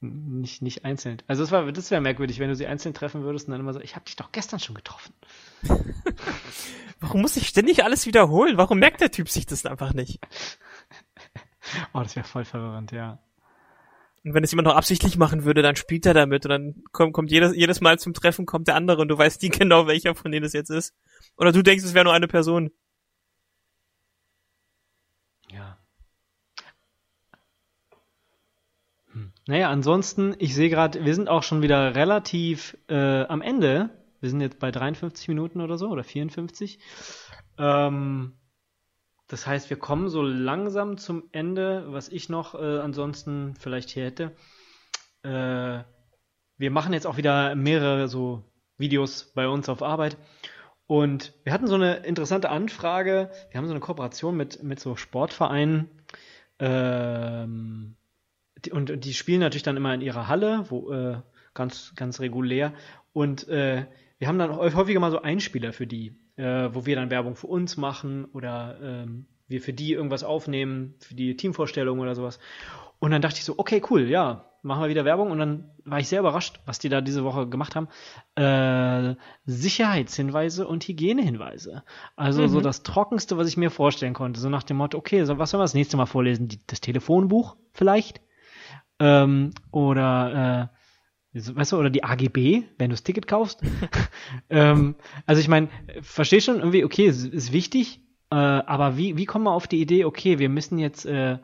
nicht, 0.00 0.62
nicht 0.62 0.84
einzeln. 0.84 1.22
Also 1.26 1.42
das 1.42 1.50
war, 1.50 1.70
das 1.72 1.90
wäre 1.90 2.00
merkwürdig, 2.00 2.38
wenn 2.38 2.48
du 2.48 2.54
sie 2.54 2.66
einzeln 2.66 2.94
treffen 2.94 3.22
würdest 3.22 3.48
und 3.48 3.52
dann 3.52 3.60
immer 3.60 3.72
so, 3.72 3.80
ich 3.80 3.96
habe 3.96 4.04
dich 4.04 4.16
doch 4.16 4.30
gestern 4.32 4.60
schon 4.60 4.76
getroffen. 4.76 5.12
Warum 7.00 7.22
muss 7.22 7.36
ich 7.36 7.48
ständig 7.48 7.84
alles 7.84 8.06
wiederholen? 8.06 8.56
Warum 8.56 8.78
merkt 8.78 9.00
der 9.00 9.10
Typ 9.10 9.28
sich 9.28 9.46
das 9.46 9.66
einfach 9.66 9.94
nicht? 9.94 10.20
oh, 11.92 12.00
das 12.00 12.14
wäre 12.16 12.26
voll 12.26 12.44
verwirrend, 12.44 12.92
ja. 12.92 13.18
Und 14.24 14.34
wenn 14.34 14.44
es 14.44 14.50
jemand 14.50 14.68
noch 14.68 14.76
absichtlich 14.76 15.16
machen 15.16 15.44
würde, 15.44 15.62
dann 15.62 15.76
spielt 15.76 16.04
er 16.06 16.14
damit 16.14 16.44
und 16.44 16.50
dann 16.50 16.84
kommt, 16.92 17.12
kommt 17.12 17.30
jedes, 17.30 17.54
jedes 17.54 17.80
Mal 17.80 17.98
zum 17.98 18.14
Treffen 18.14 18.46
kommt 18.46 18.68
der 18.68 18.74
andere 18.74 19.00
und 19.00 19.08
du 19.08 19.16
weißt 19.18 19.42
nie 19.42 19.48
genau, 19.50 19.86
welcher 19.86 20.14
von 20.14 20.30
denen 20.30 20.46
es 20.46 20.52
jetzt 20.52 20.70
ist. 20.70 20.94
Oder 21.36 21.52
du 21.52 21.62
denkst, 21.62 21.84
es 21.84 21.94
wäre 21.94 22.04
nur 22.04 22.14
eine 22.14 22.28
Person. 22.28 22.70
Ja. 25.50 25.77
Naja, 29.48 29.70
ansonsten, 29.70 30.36
ich 30.38 30.54
sehe 30.54 30.70
gerade, 30.70 31.04
wir 31.04 31.14
sind 31.14 31.28
auch 31.28 31.42
schon 31.42 31.62
wieder 31.62 31.96
relativ 31.96 32.76
äh, 32.88 33.24
am 33.24 33.42
Ende 33.42 33.90
wir 34.20 34.30
sind 34.30 34.40
jetzt 34.40 34.58
bei 34.58 34.70
53 34.70 35.28
Minuten 35.28 35.60
oder 35.60 35.78
so 35.78 35.88
oder 35.88 36.04
54. 36.04 36.78
Ähm, 37.58 38.36
das 39.28 39.46
heißt, 39.46 39.70
wir 39.70 39.78
kommen 39.78 40.08
so 40.08 40.22
langsam 40.22 40.98
zum 40.98 41.28
Ende, 41.32 41.84
was 41.88 42.08
ich 42.08 42.28
noch 42.28 42.54
äh, 42.54 42.78
ansonsten 42.78 43.54
vielleicht 43.58 43.90
hier 43.90 44.06
hätte. 44.06 44.36
Äh, 45.22 45.84
wir 46.56 46.70
machen 46.70 46.92
jetzt 46.92 47.06
auch 47.06 47.16
wieder 47.16 47.54
mehrere 47.54 48.08
so 48.08 48.42
Videos 48.76 49.32
bei 49.34 49.46
uns 49.46 49.68
auf 49.68 49.82
Arbeit. 49.82 50.16
Und 50.86 51.34
wir 51.44 51.52
hatten 51.52 51.66
so 51.66 51.74
eine 51.74 51.98
interessante 51.98 52.48
Anfrage. 52.48 53.30
Wir 53.50 53.58
haben 53.58 53.66
so 53.66 53.72
eine 53.72 53.80
Kooperation 53.80 54.36
mit, 54.36 54.62
mit 54.62 54.80
so 54.80 54.96
Sportvereinen. 54.96 55.90
Ähm, 56.58 57.96
und 58.70 59.04
die 59.04 59.14
spielen 59.14 59.40
natürlich 59.40 59.62
dann 59.62 59.76
immer 59.76 59.94
in 59.94 60.00
ihrer 60.00 60.28
Halle, 60.28 60.66
wo 60.68 60.92
äh, 60.92 61.16
ganz, 61.54 61.92
ganz 61.96 62.20
regulär. 62.20 62.72
Und 63.12 63.48
äh, 63.48 63.86
wir 64.18 64.28
haben 64.28 64.38
dann 64.38 64.56
häufiger 64.56 65.00
mal 65.00 65.10
so 65.10 65.22
Einspieler 65.22 65.72
für 65.72 65.86
die, 65.86 66.16
äh, 66.36 66.70
wo 66.72 66.86
wir 66.86 66.96
dann 66.96 67.10
Werbung 67.10 67.36
für 67.36 67.46
uns 67.46 67.76
machen 67.76 68.24
oder 68.26 68.78
ähm, 68.82 69.26
wir 69.48 69.60
für 69.60 69.72
die 69.72 69.92
irgendwas 69.92 70.24
aufnehmen, 70.24 70.94
für 71.00 71.14
die 71.14 71.36
Teamvorstellung 71.36 72.00
oder 72.00 72.14
sowas. 72.14 72.38
Und 72.98 73.12
dann 73.12 73.22
dachte 73.22 73.38
ich 73.38 73.44
so, 73.44 73.54
okay, 73.58 73.82
cool, 73.90 74.08
ja, 74.08 74.44
machen 74.62 74.82
wir 74.82 74.88
wieder 74.88 75.04
Werbung 75.04 75.30
und 75.30 75.38
dann 75.38 75.70
war 75.84 76.00
ich 76.00 76.08
sehr 76.08 76.20
überrascht, 76.20 76.60
was 76.66 76.78
die 76.78 76.88
da 76.88 77.00
diese 77.00 77.24
Woche 77.24 77.48
gemacht 77.48 77.76
haben. 77.76 77.88
Äh, 78.34 79.14
Sicherheitshinweise 79.46 80.66
und 80.66 80.84
Hygienehinweise. 80.86 81.84
Also 82.16 82.42
mhm. 82.42 82.48
so 82.48 82.60
das 82.60 82.82
Trockenste, 82.82 83.36
was 83.36 83.48
ich 83.48 83.56
mir 83.56 83.70
vorstellen 83.70 84.14
konnte. 84.14 84.40
So 84.40 84.48
nach 84.48 84.64
dem 84.64 84.78
Motto, 84.78 84.98
okay, 84.98 85.24
so 85.24 85.38
was 85.38 85.50
sollen 85.50 85.60
wir 85.60 85.64
das 85.64 85.74
nächste 85.74 85.96
Mal 85.96 86.06
vorlesen? 86.06 86.48
Die, 86.48 86.58
das 86.66 86.80
Telefonbuch 86.80 87.56
vielleicht? 87.72 88.20
Ähm, 89.00 89.50
oder 89.70 90.70
äh, 90.72 90.78
weißt 91.34 91.72
du, 91.72 91.78
oder 91.78 91.90
die 91.90 92.04
AGB, 92.04 92.64
wenn 92.78 92.90
du 92.90 92.94
das 92.94 93.02
Ticket 93.04 93.26
kaufst. 93.26 93.62
ähm, 94.50 94.96
also 95.26 95.40
ich 95.40 95.48
meine, 95.48 95.68
versteh 96.00 96.40
schon 96.40 96.58
irgendwie, 96.58 96.84
okay, 96.84 97.06
es 97.06 97.24
ist 97.24 97.52
wichtig, 97.52 98.00
äh, 98.30 98.34
aber 98.34 98.96
wie, 98.96 99.16
wie 99.16 99.26
kommen 99.26 99.44
wir 99.44 99.52
auf 99.52 99.66
die 99.66 99.80
Idee, 99.80 100.04
okay, 100.04 100.38
wir 100.38 100.48
müssen 100.48 100.78
jetzt 100.78 101.06
äh, 101.06 101.38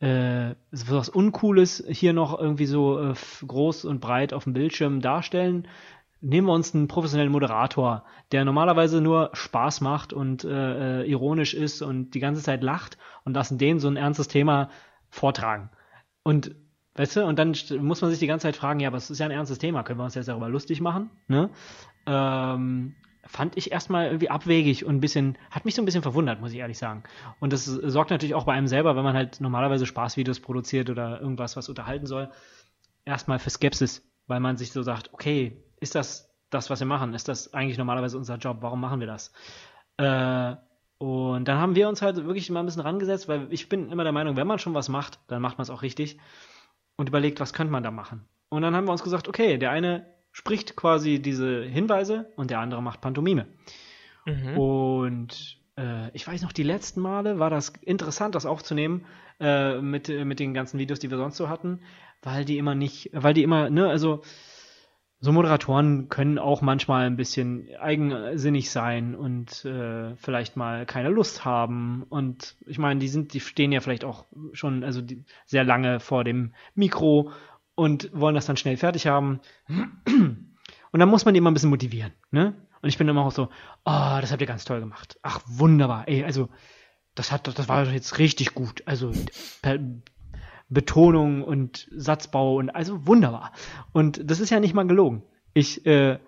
äh, 0.00 0.54
was 0.70 1.08
Uncooles 1.08 1.84
hier 1.88 2.12
noch 2.12 2.38
irgendwie 2.38 2.66
so 2.66 2.98
äh, 2.98 3.14
groß 3.46 3.84
und 3.84 4.00
breit 4.00 4.32
auf 4.32 4.44
dem 4.44 4.52
Bildschirm 4.52 5.00
darstellen. 5.00 5.68
Nehmen 6.20 6.46
wir 6.46 6.54
uns 6.54 6.74
einen 6.74 6.88
professionellen 6.88 7.32
Moderator, 7.32 8.04
der 8.32 8.44
normalerweise 8.44 9.00
nur 9.00 9.30
Spaß 9.34 9.82
macht 9.82 10.12
und 10.12 10.44
äh, 10.44 11.02
äh, 11.02 11.10
ironisch 11.10 11.52
ist 11.54 11.82
und 11.82 12.12
die 12.12 12.20
ganze 12.20 12.42
Zeit 12.42 12.62
lacht 12.62 12.96
und 13.24 13.34
lassen 13.34 13.58
den 13.58 13.78
so 13.78 13.88
ein 13.88 13.96
ernstes 13.96 14.28
Thema 14.28 14.70
vortragen. 15.10 15.70
Und 16.22 16.54
weißt 16.94 17.16
du, 17.16 17.24
und 17.24 17.38
dann 17.38 17.54
muss 17.80 18.00
man 18.00 18.10
sich 18.10 18.20
die 18.20 18.26
ganze 18.26 18.44
Zeit 18.44 18.56
fragen, 18.56 18.80
ja, 18.80 18.88
aber 18.88 18.96
es 18.96 19.10
ist 19.10 19.18
ja 19.18 19.26
ein 19.26 19.32
ernstes 19.32 19.58
Thema, 19.58 19.82
können 19.82 19.98
wir 19.98 20.04
uns 20.04 20.14
jetzt 20.14 20.28
darüber 20.28 20.48
lustig 20.48 20.80
machen? 20.80 21.10
Ne? 21.28 21.50
Ähm, 22.06 22.94
fand 23.26 23.56
ich 23.56 23.72
erstmal 23.72 24.06
irgendwie 24.06 24.30
abwegig 24.30 24.84
und 24.84 24.96
ein 24.96 25.00
bisschen, 25.00 25.38
hat 25.50 25.64
mich 25.64 25.74
so 25.74 25.82
ein 25.82 25.84
bisschen 25.84 26.02
verwundert, 26.02 26.40
muss 26.40 26.52
ich 26.52 26.58
ehrlich 26.58 26.78
sagen. 26.78 27.02
Und 27.40 27.52
das 27.52 27.64
sorgt 27.64 28.10
natürlich 28.10 28.34
auch 28.34 28.44
bei 28.44 28.52
einem 28.52 28.68
selber, 28.68 28.96
wenn 28.96 29.04
man 29.04 29.14
halt 29.14 29.40
normalerweise 29.40 29.86
Spaßvideos 29.86 30.40
produziert 30.40 30.90
oder 30.90 31.20
irgendwas, 31.20 31.56
was 31.56 31.68
unterhalten 31.68 32.06
soll, 32.06 32.30
erstmal 33.04 33.38
für 33.38 33.50
Skepsis, 33.50 34.06
weil 34.26 34.40
man 34.40 34.56
sich 34.56 34.72
so 34.72 34.82
sagt, 34.82 35.12
okay, 35.12 35.62
ist 35.80 35.94
das 35.94 36.30
das, 36.50 36.70
was 36.70 36.80
wir 36.80 36.86
machen? 36.86 37.14
Ist 37.14 37.28
das 37.28 37.52
eigentlich 37.54 37.78
normalerweise 37.78 38.16
unser 38.16 38.36
Job? 38.36 38.58
Warum 38.60 38.80
machen 38.80 39.00
wir 39.00 39.06
das? 39.06 39.32
Äh, 39.96 40.54
und 40.98 41.48
dann 41.48 41.58
haben 41.58 41.74
wir 41.74 41.88
uns 41.88 42.02
halt 42.02 42.16
wirklich 42.16 42.48
mal 42.50 42.60
ein 42.60 42.66
bisschen 42.66 42.82
rangesetzt, 42.82 43.26
weil 43.26 43.48
ich 43.50 43.68
bin 43.68 43.90
immer 43.90 44.04
der 44.04 44.12
Meinung, 44.12 44.36
wenn 44.36 44.46
man 44.46 44.58
schon 44.58 44.74
was 44.74 44.88
macht, 44.88 45.18
dann 45.26 45.42
macht 45.42 45.58
man 45.58 45.64
es 45.64 45.70
auch 45.70 45.82
richtig 45.82 46.18
und 46.96 47.08
überlegt, 47.08 47.40
was 47.40 47.52
könnte 47.52 47.72
man 47.72 47.82
da 47.82 47.90
machen. 47.90 48.24
Und 48.48 48.62
dann 48.62 48.74
haben 48.74 48.86
wir 48.86 48.92
uns 48.92 49.02
gesagt, 49.02 49.28
okay, 49.28 49.58
der 49.58 49.70
eine 49.70 50.06
spricht 50.32 50.76
quasi 50.76 51.20
diese 51.20 51.62
Hinweise 51.62 52.32
und 52.36 52.50
der 52.50 52.60
andere 52.60 52.82
macht 52.82 53.00
Pantomime. 53.00 53.46
Mhm. 54.26 54.58
Und 54.58 55.58
äh, 55.76 56.10
ich 56.12 56.26
weiß 56.26 56.42
noch, 56.42 56.52
die 56.52 56.62
letzten 56.62 57.00
Male 57.00 57.38
war 57.38 57.50
das 57.50 57.70
interessant, 57.82 58.34
das 58.34 58.46
aufzunehmen 58.46 59.06
äh, 59.40 59.80
mit, 59.80 60.08
mit 60.08 60.40
den 60.40 60.54
ganzen 60.54 60.78
Videos, 60.78 60.98
die 60.98 61.10
wir 61.10 61.18
sonst 61.18 61.36
so 61.36 61.48
hatten, 61.48 61.80
weil 62.22 62.44
die 62.44 62.58
immer 62.58 62.74
nicht, 62.74 63.10
weil 63.12 63.34
die 63.34 63.42
immer, 63.42 63.70
ne, 63.70 63.88
also 63.88 64.22
so 65.20 65.32
Moderatoren 65.32 66.08
können 66.08 66.38
auch 66.38 66.60
manchmal 66.60 67.06
ein 67.06 67.16
bisschen 67.16 67.68
eigensinnig 67.80 68.70
sein 68.70 69.14
und 69.14 69.64
äh, 69.64 70.14
vielleicht 70.16 70.56
mal 70.56 70.84
keine 70.84 71.08
Lust 71.08 71.44
haben. 71.44 72.04
Und 72.08 72.56
ich 72.66 72.78
meine, 72.78 73.00
die 73.00 73.08
sind, 73.08 73.32
die 73.32 73.40
stehen 73.40 73.72
ja 73.72 73.80
vielleicht 73.80 74.04
auch 74.04 74.26
schon, 74.52 74.84
also 74.84 75.00
die, 75.00 75.24
sehr 75.46 75.64
lange 75.64 75.98
vor 76.00 76.24
dem 76.24 76.52
Mikro 76.74 77.30
und 77.74 78.10
wollen 78.12 78.34
das 78.34 78.46
dann 78.46 78.56
schnell 78.56 78.76
fertig 78.76 79.06
haben. 79.06 79.40
Und 80.94 81.00
dann 81.00 81.08
muss 81.08 81.24
man 81.24 81.34
die 81.34 81.38
immer 81.38 81.50
ein 81.50 81.54
bisschen 81.54 81.70
motivieren, 81.70 82.12
ne? 82.30 82.54
Und 82.82 82.88
ich 82.88 82.98
bin 82.98 83.08
immer 83.08 83.24
auch 83.24 83.32
so, 83.32 83.48
oh, 83.84 84.18
das 84.20 84.30
habt 84.30 84.42
ihr 84.42 84.46
ganz 84.46 84.66
toll 84.66 84.80
gemacht. 84.80 85.18
Ach, 85.22 85.40
wunderbar. 85.46 86.06
Ey, 86.06 86.22
also, 86.22 86.50
das 87.14 87.32
hat, 87.32 87.48
das 87.48 87.66
war 87.66 87.86
jetzt 87.86 88.18
richtig 88.18 88.54
gut. 88.54 88.82
Also, 88.84 89.10
Betonung 90.74 91.42
und 91.42 91.88
Satzbau 91.94 92.56
und 92.56 92.70
also 92.70 93.06
wunderbar. 93.06 93.52
Und 93.92 94.28
das 94.30 94.40
ist 94.40 94.50
ja 94.50 94.60
nicht 94.60 94.74
mal 94.74 94.86
gelogen. 94.86 95.22
Ich 95.54 95.86
äh, 95.86 96.18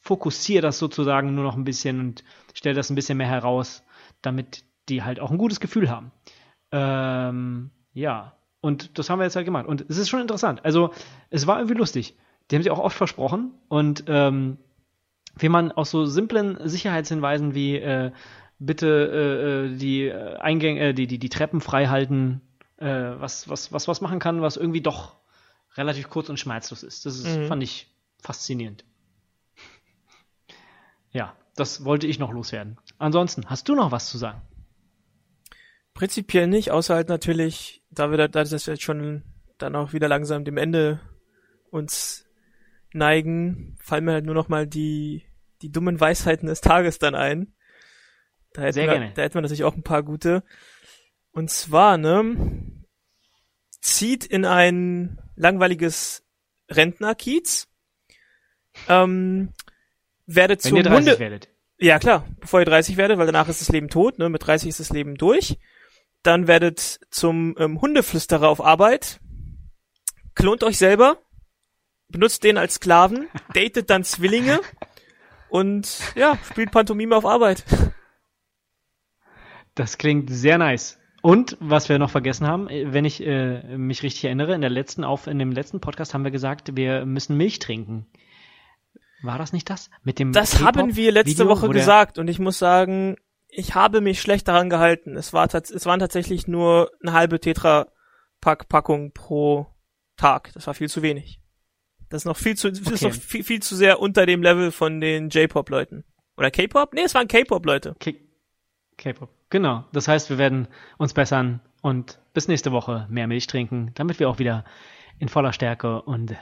fokussiere 0.00 0.62
das 0.62 0.78
sozusagen 0.78 1.34
nur 1.34 1.44
noch 1.44 1.56
ein 1.56 1.64
bisschen 1.64 2.00
und 2.00 2.24
stelle 2.54 2.74
das 2.74 2.90
ein 2.90 2.94
bisschen 2.94 3.18
mehr 3.18 3.28
heraus, 3.28 3.82
damit 4.20 4.64
die 4.88 5.02
halt 5.02 5.20
auch 5.20 5.30
ein 5.30 5.38
gutes 5.38 5.60
Gefühl 5.60 5.90
haben. 5.90 6.12
Ähm, 6.70 7.70
ja, 7.92 8.36
und 8.60 8.98
das 8.98 9.10
haben 9.10 9.18
wir 9.18 9.24
jetzt 9.24 9.36
halt 9.36 9.44
gemacht. 9.44 9.66
Und 9.66 9.84
es 9.88 9.98
ist 9.98 10.08
schon 10.08 10.20
interessant. 10.20 10.64
Also, 10.64 10.92
es 11.30 11.46
war 11.46 11.58
irgendwie 11.58 11.78
lustig. 11.78 12.16
Die 12.50 12.56
haben 12.56 12.62
sie 12.62 12.70
auch 12.70 12.78
oft 12.78 12.96
versprochen. 12.96 13.52
Und 13.68 14.04
ähm, 14.06 14.58
wie 15.36 15.48
man 15.48 15.72
aus 15.72 15.90
so 15.90 16.04
simplen 16.04 16.58
Sicherheitshinweisen 16.62 17.54
wie 17.54 17.76
äh, 17.76 18.12
bitte 18.58 18.86
äh, 18.88 19.74
äh 19.74 19.76
die 19.76 20.06
äh, 20.06 20.36
Eingänge, 20.36 20.80
äh, 20.80 20.94
die, 20.94 21.06
die, 21.06 21.18
die 21.18 21.28
Treppen 21.28 21.60
frei 21.60 21.86
halten, 21.86 22.40
äh, 22.82 23.20
was, 23.20 23.48
was, 23.48 23.72
was, 23.72 23.88
was 23.88 24.00
machen 24.00 24.18
kann, 24.18 24.42
was 24.42 24.56
irgendwie 24.56 24.80
doch 24.80 25.16
relativ 25.76 26.10
kurz 26.10 26.28
und 26.28 26.38
schmerzlos 26.38 26.82
ist. 26.82 27.06
Das 27.06 27.16
ist, 27.16 27.38
mhm. 27.38 27.46
fand 27.46 27.62
ich 27.62 27.94
faszinierend. 28.20 28.84
Ja, 31.10 31.36
das 31.54 31.84
wollte 31.84 32.06
ich 32.06 32.18
noch 32.18 32.32
loswerden. 32.32 32.78
Ansonsten, 32.98 33.48
hast 33.48 33.68
du 33.68 33.74
noch 33.74 33.92
was 33.92 34.08
zu 34.08 34.18
sagen? 34.18 34.42
Prinzipiell 35.94 36.46
nicht, 36.46 36.70
außer 36.70 36.94
halt 36.94 37.08
natürlich, 37.08 37.82
da 37.90 38.10
wir 38.10 38.18
da, 38.18 38.28
da 38.28 38.44
das 38.44 38.66
jetzt 38.66 38.82
schon 38.82 39.22
dann 39.58 39.76
auch 39.76 39.92
wieder 39.92 40.08
langsam 40.08 40.44
dem 40.44 40.56
Ende 40.56 41.00
uns 41.70 42.26
neigen, 42.92 43.76
fallen 43.80 44.04
mir 44.04 44.12
halt 44.12 44.24
nur 44.24 44.34
noch 44.34 44.48
mal 44.48 44.66
die, 44.66 45.24
die 45.60 45.70
dummen 45.70 46.00
Weisheiten 46.00 46.46
des 46.48 46.60
Tages 46.60 46.98
dann 46.98 47.14
ein. 47.14 47.54
Da 48.54 48.62
hätten, 48.62 48.72
Sehr 48.72 48.86
wir, 48.86 48.92
gerne. 48.92 49.12
da 49.14 49.22
hätten 49.22 49.34
wir 49.34 49.42
natürlich 49.42 49.64
auch 49.64 49.74
ein 49.74 49.82
paar 49.82 50.02
gute. 50.02 50.42
Und 51.32 51.50
zwar, 51.50 51.96
ne, 51.98 52.62
zieht 53.80 54.24
in 54.24 54.44
ein 54.44 55.18
langweiliges 55.34 56.22
Rentnerkiez, 56.70 57.68
ähm, 58.88 59.52
werdet 60.26 60.64
Wenn 60.64 60.76
ihr 60.76 60.82
30 60.82 60.98
Hunde 60.98 61.18
werdet. 61.18 61.48
Ja, 61.78 61.98
klar, 61.98 62.26
bevor 62.38 62.60
ihr 62.60 62.66
30 62.66 62.96
werdet, 62.96 63.18
weil 63.18 63.26
danach 63.26 63.48
ist 63.48 63.60
das 63.60 63.70
Leben 63.70 63.88
tot, 63.88 64.18
ne, 64.18 64.28
mit 64.28 64.46
30 64.46 64.68
ist 64.68 64.80
das 64.80 64.90
Leben 64.90 65.16
durch 65.16 65.58
dann 66.22 66.46
werdet 66.46 67.00
zum 67.10 67.56
ähm, 67.58 67.80
Hundeflüsterer 67.80 68.48
auf 68.48 68.60
Arbeit, 68.60 69.20
klont 70.34 70.62
euch 70.64 70.78
selber, 70.78 71.18
benutzt 72.08 72.44
den 72.44 72.58
als 72.58 72.74
Sklaven, 72.74 73.28
datet 73.54 73.90
dann 73.90 74.04
Zwillinge 74.04 74.60
und 75.48 75.98
ja, 76.14 76.38
spielt 76.48 76.70
Pantomime 76.70 77.16
auf 77.16 77.26
Arbeit. 77.26 77.64
Das 79.74 79.98
klingt 79.98 80.30
sehr 80.30 80.58
nice. 80.58 80.98
Und 81.22 81.56
was 81.60 81.88
wir 81.88 81.98
noch 81.98 82.10
vergessen 82.10 82.46
haben, 82.46 82.68
äh, 82.68 82.92
wenn 82.92 83.04
ich 83.04 83.24
äh, 83.24 83.76
mich 83.78 84.02
richtig 84.02 84.24
erinnere, 84.24 84.54
in 84.54 84.60
der 84.60 84.70
letzten 84.70 85.04
auf 85.04 85.26
in 85.26 85.38
dem 85.38 85.52
letzten 85.52 85.80
Podcast 85.80 86.12
haben 86.12 86.24
wir 86.24 86.32
gesagt, 86.32 86.76
wir 86.76 87.06
müssen 87.06 87.36
Milch 87.36 87.60
trinken. 87.60 88.06
War 89.22 89.38
das 89.38 89.52
nicht 89.52 89.70
das 89.70 89.88
mit 90.02 90.18
dem? 90.18 90.32
Das 90.32 90.60
haben 90.60 90.96
wir 90.96 91.12
letzte 91.12 91.44
Video, 91.44 91.48
Woche 91.48 91.68
gesagt 91.68 92.18
und 92.18 92.28
ich 92.28 92.40
muss 92.40 92.58
sagen, 92.58 93.16
ich 93.48 93.76
habe 93.76 94.00
mich 94.00 94.20
schlecht 94.20 94.48
daran 94.48 94.68
gehalten. 94.68 95.16
Es 95.16 95.32
war 95.32 95.48
es 95.54 95.86
waren 95.86 96.00
tatsächlich 96.00 96.48
nur 96.48 96.90
eine 97.00 97.12
halbe 97.12 97.38
Tetra 97.38 97.86
Pack 98.40 98.68
Packung 98.68 99.12
pro 99.12 99.68
Tag. 100.16 100.50
Das 100.54 100.66
war 100.66 100.74
viel 100.74 100.88
zu 100.88 101.02
wenig. 101.02 101.40
Das 102.08 102.22
ist 102.22 102.26
noch 102.26 102.36
viel 102.36 102.56
zu 102.56 102.68
okay. 102.68 102.92
ist 102.92 103.02
noch 103.02 103.12
viel, 103.14 103.44
viel 103.44 103.62
zu 103.62 103.76
sehr 103.76 104.00
unter 104.00 104.26
dem 104.26 104.42
Level 104.42 104.72
von 104.72 105.00
den 105.00 105.28
J-Pop 105.28 105.70
Leuten. 105.70 106.04
Oder 106.36 106.50
K-Pop? 106.50 106.92
Nee, 106.94 107.02
es 107.04 107.14
waren 107.14 107.28
K-Pop 107.28 107.64
Leute. 107.64 107.94
K-Pop. 109.02 109.28
Genau. 109.50 109.84
Das 109.92 110.08
heißt, 110.08 110.30
wir 110.30 110.38
werden 110.38 110.68
uns 110.98 111.12
bessern 111.12 111.60
und 111.82 112.18
bis 112.34 112.48
nächste 112.48 112.72
Woche 112.72 113.06
mehr 113.10 113.26
Milch 113.26 113.46
trinken, 113.46 113.90
damit 113.94 114.20
wir 114.20 114.28
auch 114.28 114.38
wieder 114.38 114.64
in 115.18 115.28
voller 115.28 115.52
Stärke 115.52 116.02
und 116.02 116.34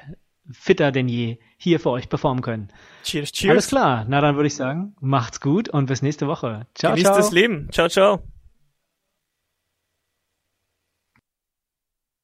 fitter 0.52 0.92
denn 0.92 1.08
je 1.08 1.38
hier 1.56 1.80
für 1.80 1.90
euch 1.90 2.08
performen 2.08 2.42
können. 2.42 2.68
Cheers, 3.04 3.32
cheers. 3.32 3.50
Alles 3.50 3.68
klar. 3.68 4.04
Na 4.08 4.20
dann 4.20 4.36
würde 4.36 4.46
ich 4.46 4.54
sagen, 4.56 4.94
macht's 5.00 5.40
gut 5.40 5.68
und 5.68 5.86
bis 5.86 6.02
nächste 6.02 6.26
Woche. 6.26 6.66
Ciao, 6.74 6.92
Genießt 6.92 7.06
ciao. 7.06 7.16
das 7.16 7.32
Leben. 7.32 7.68
Ciao, 7.72 7.88
ciao. 7.88 8.22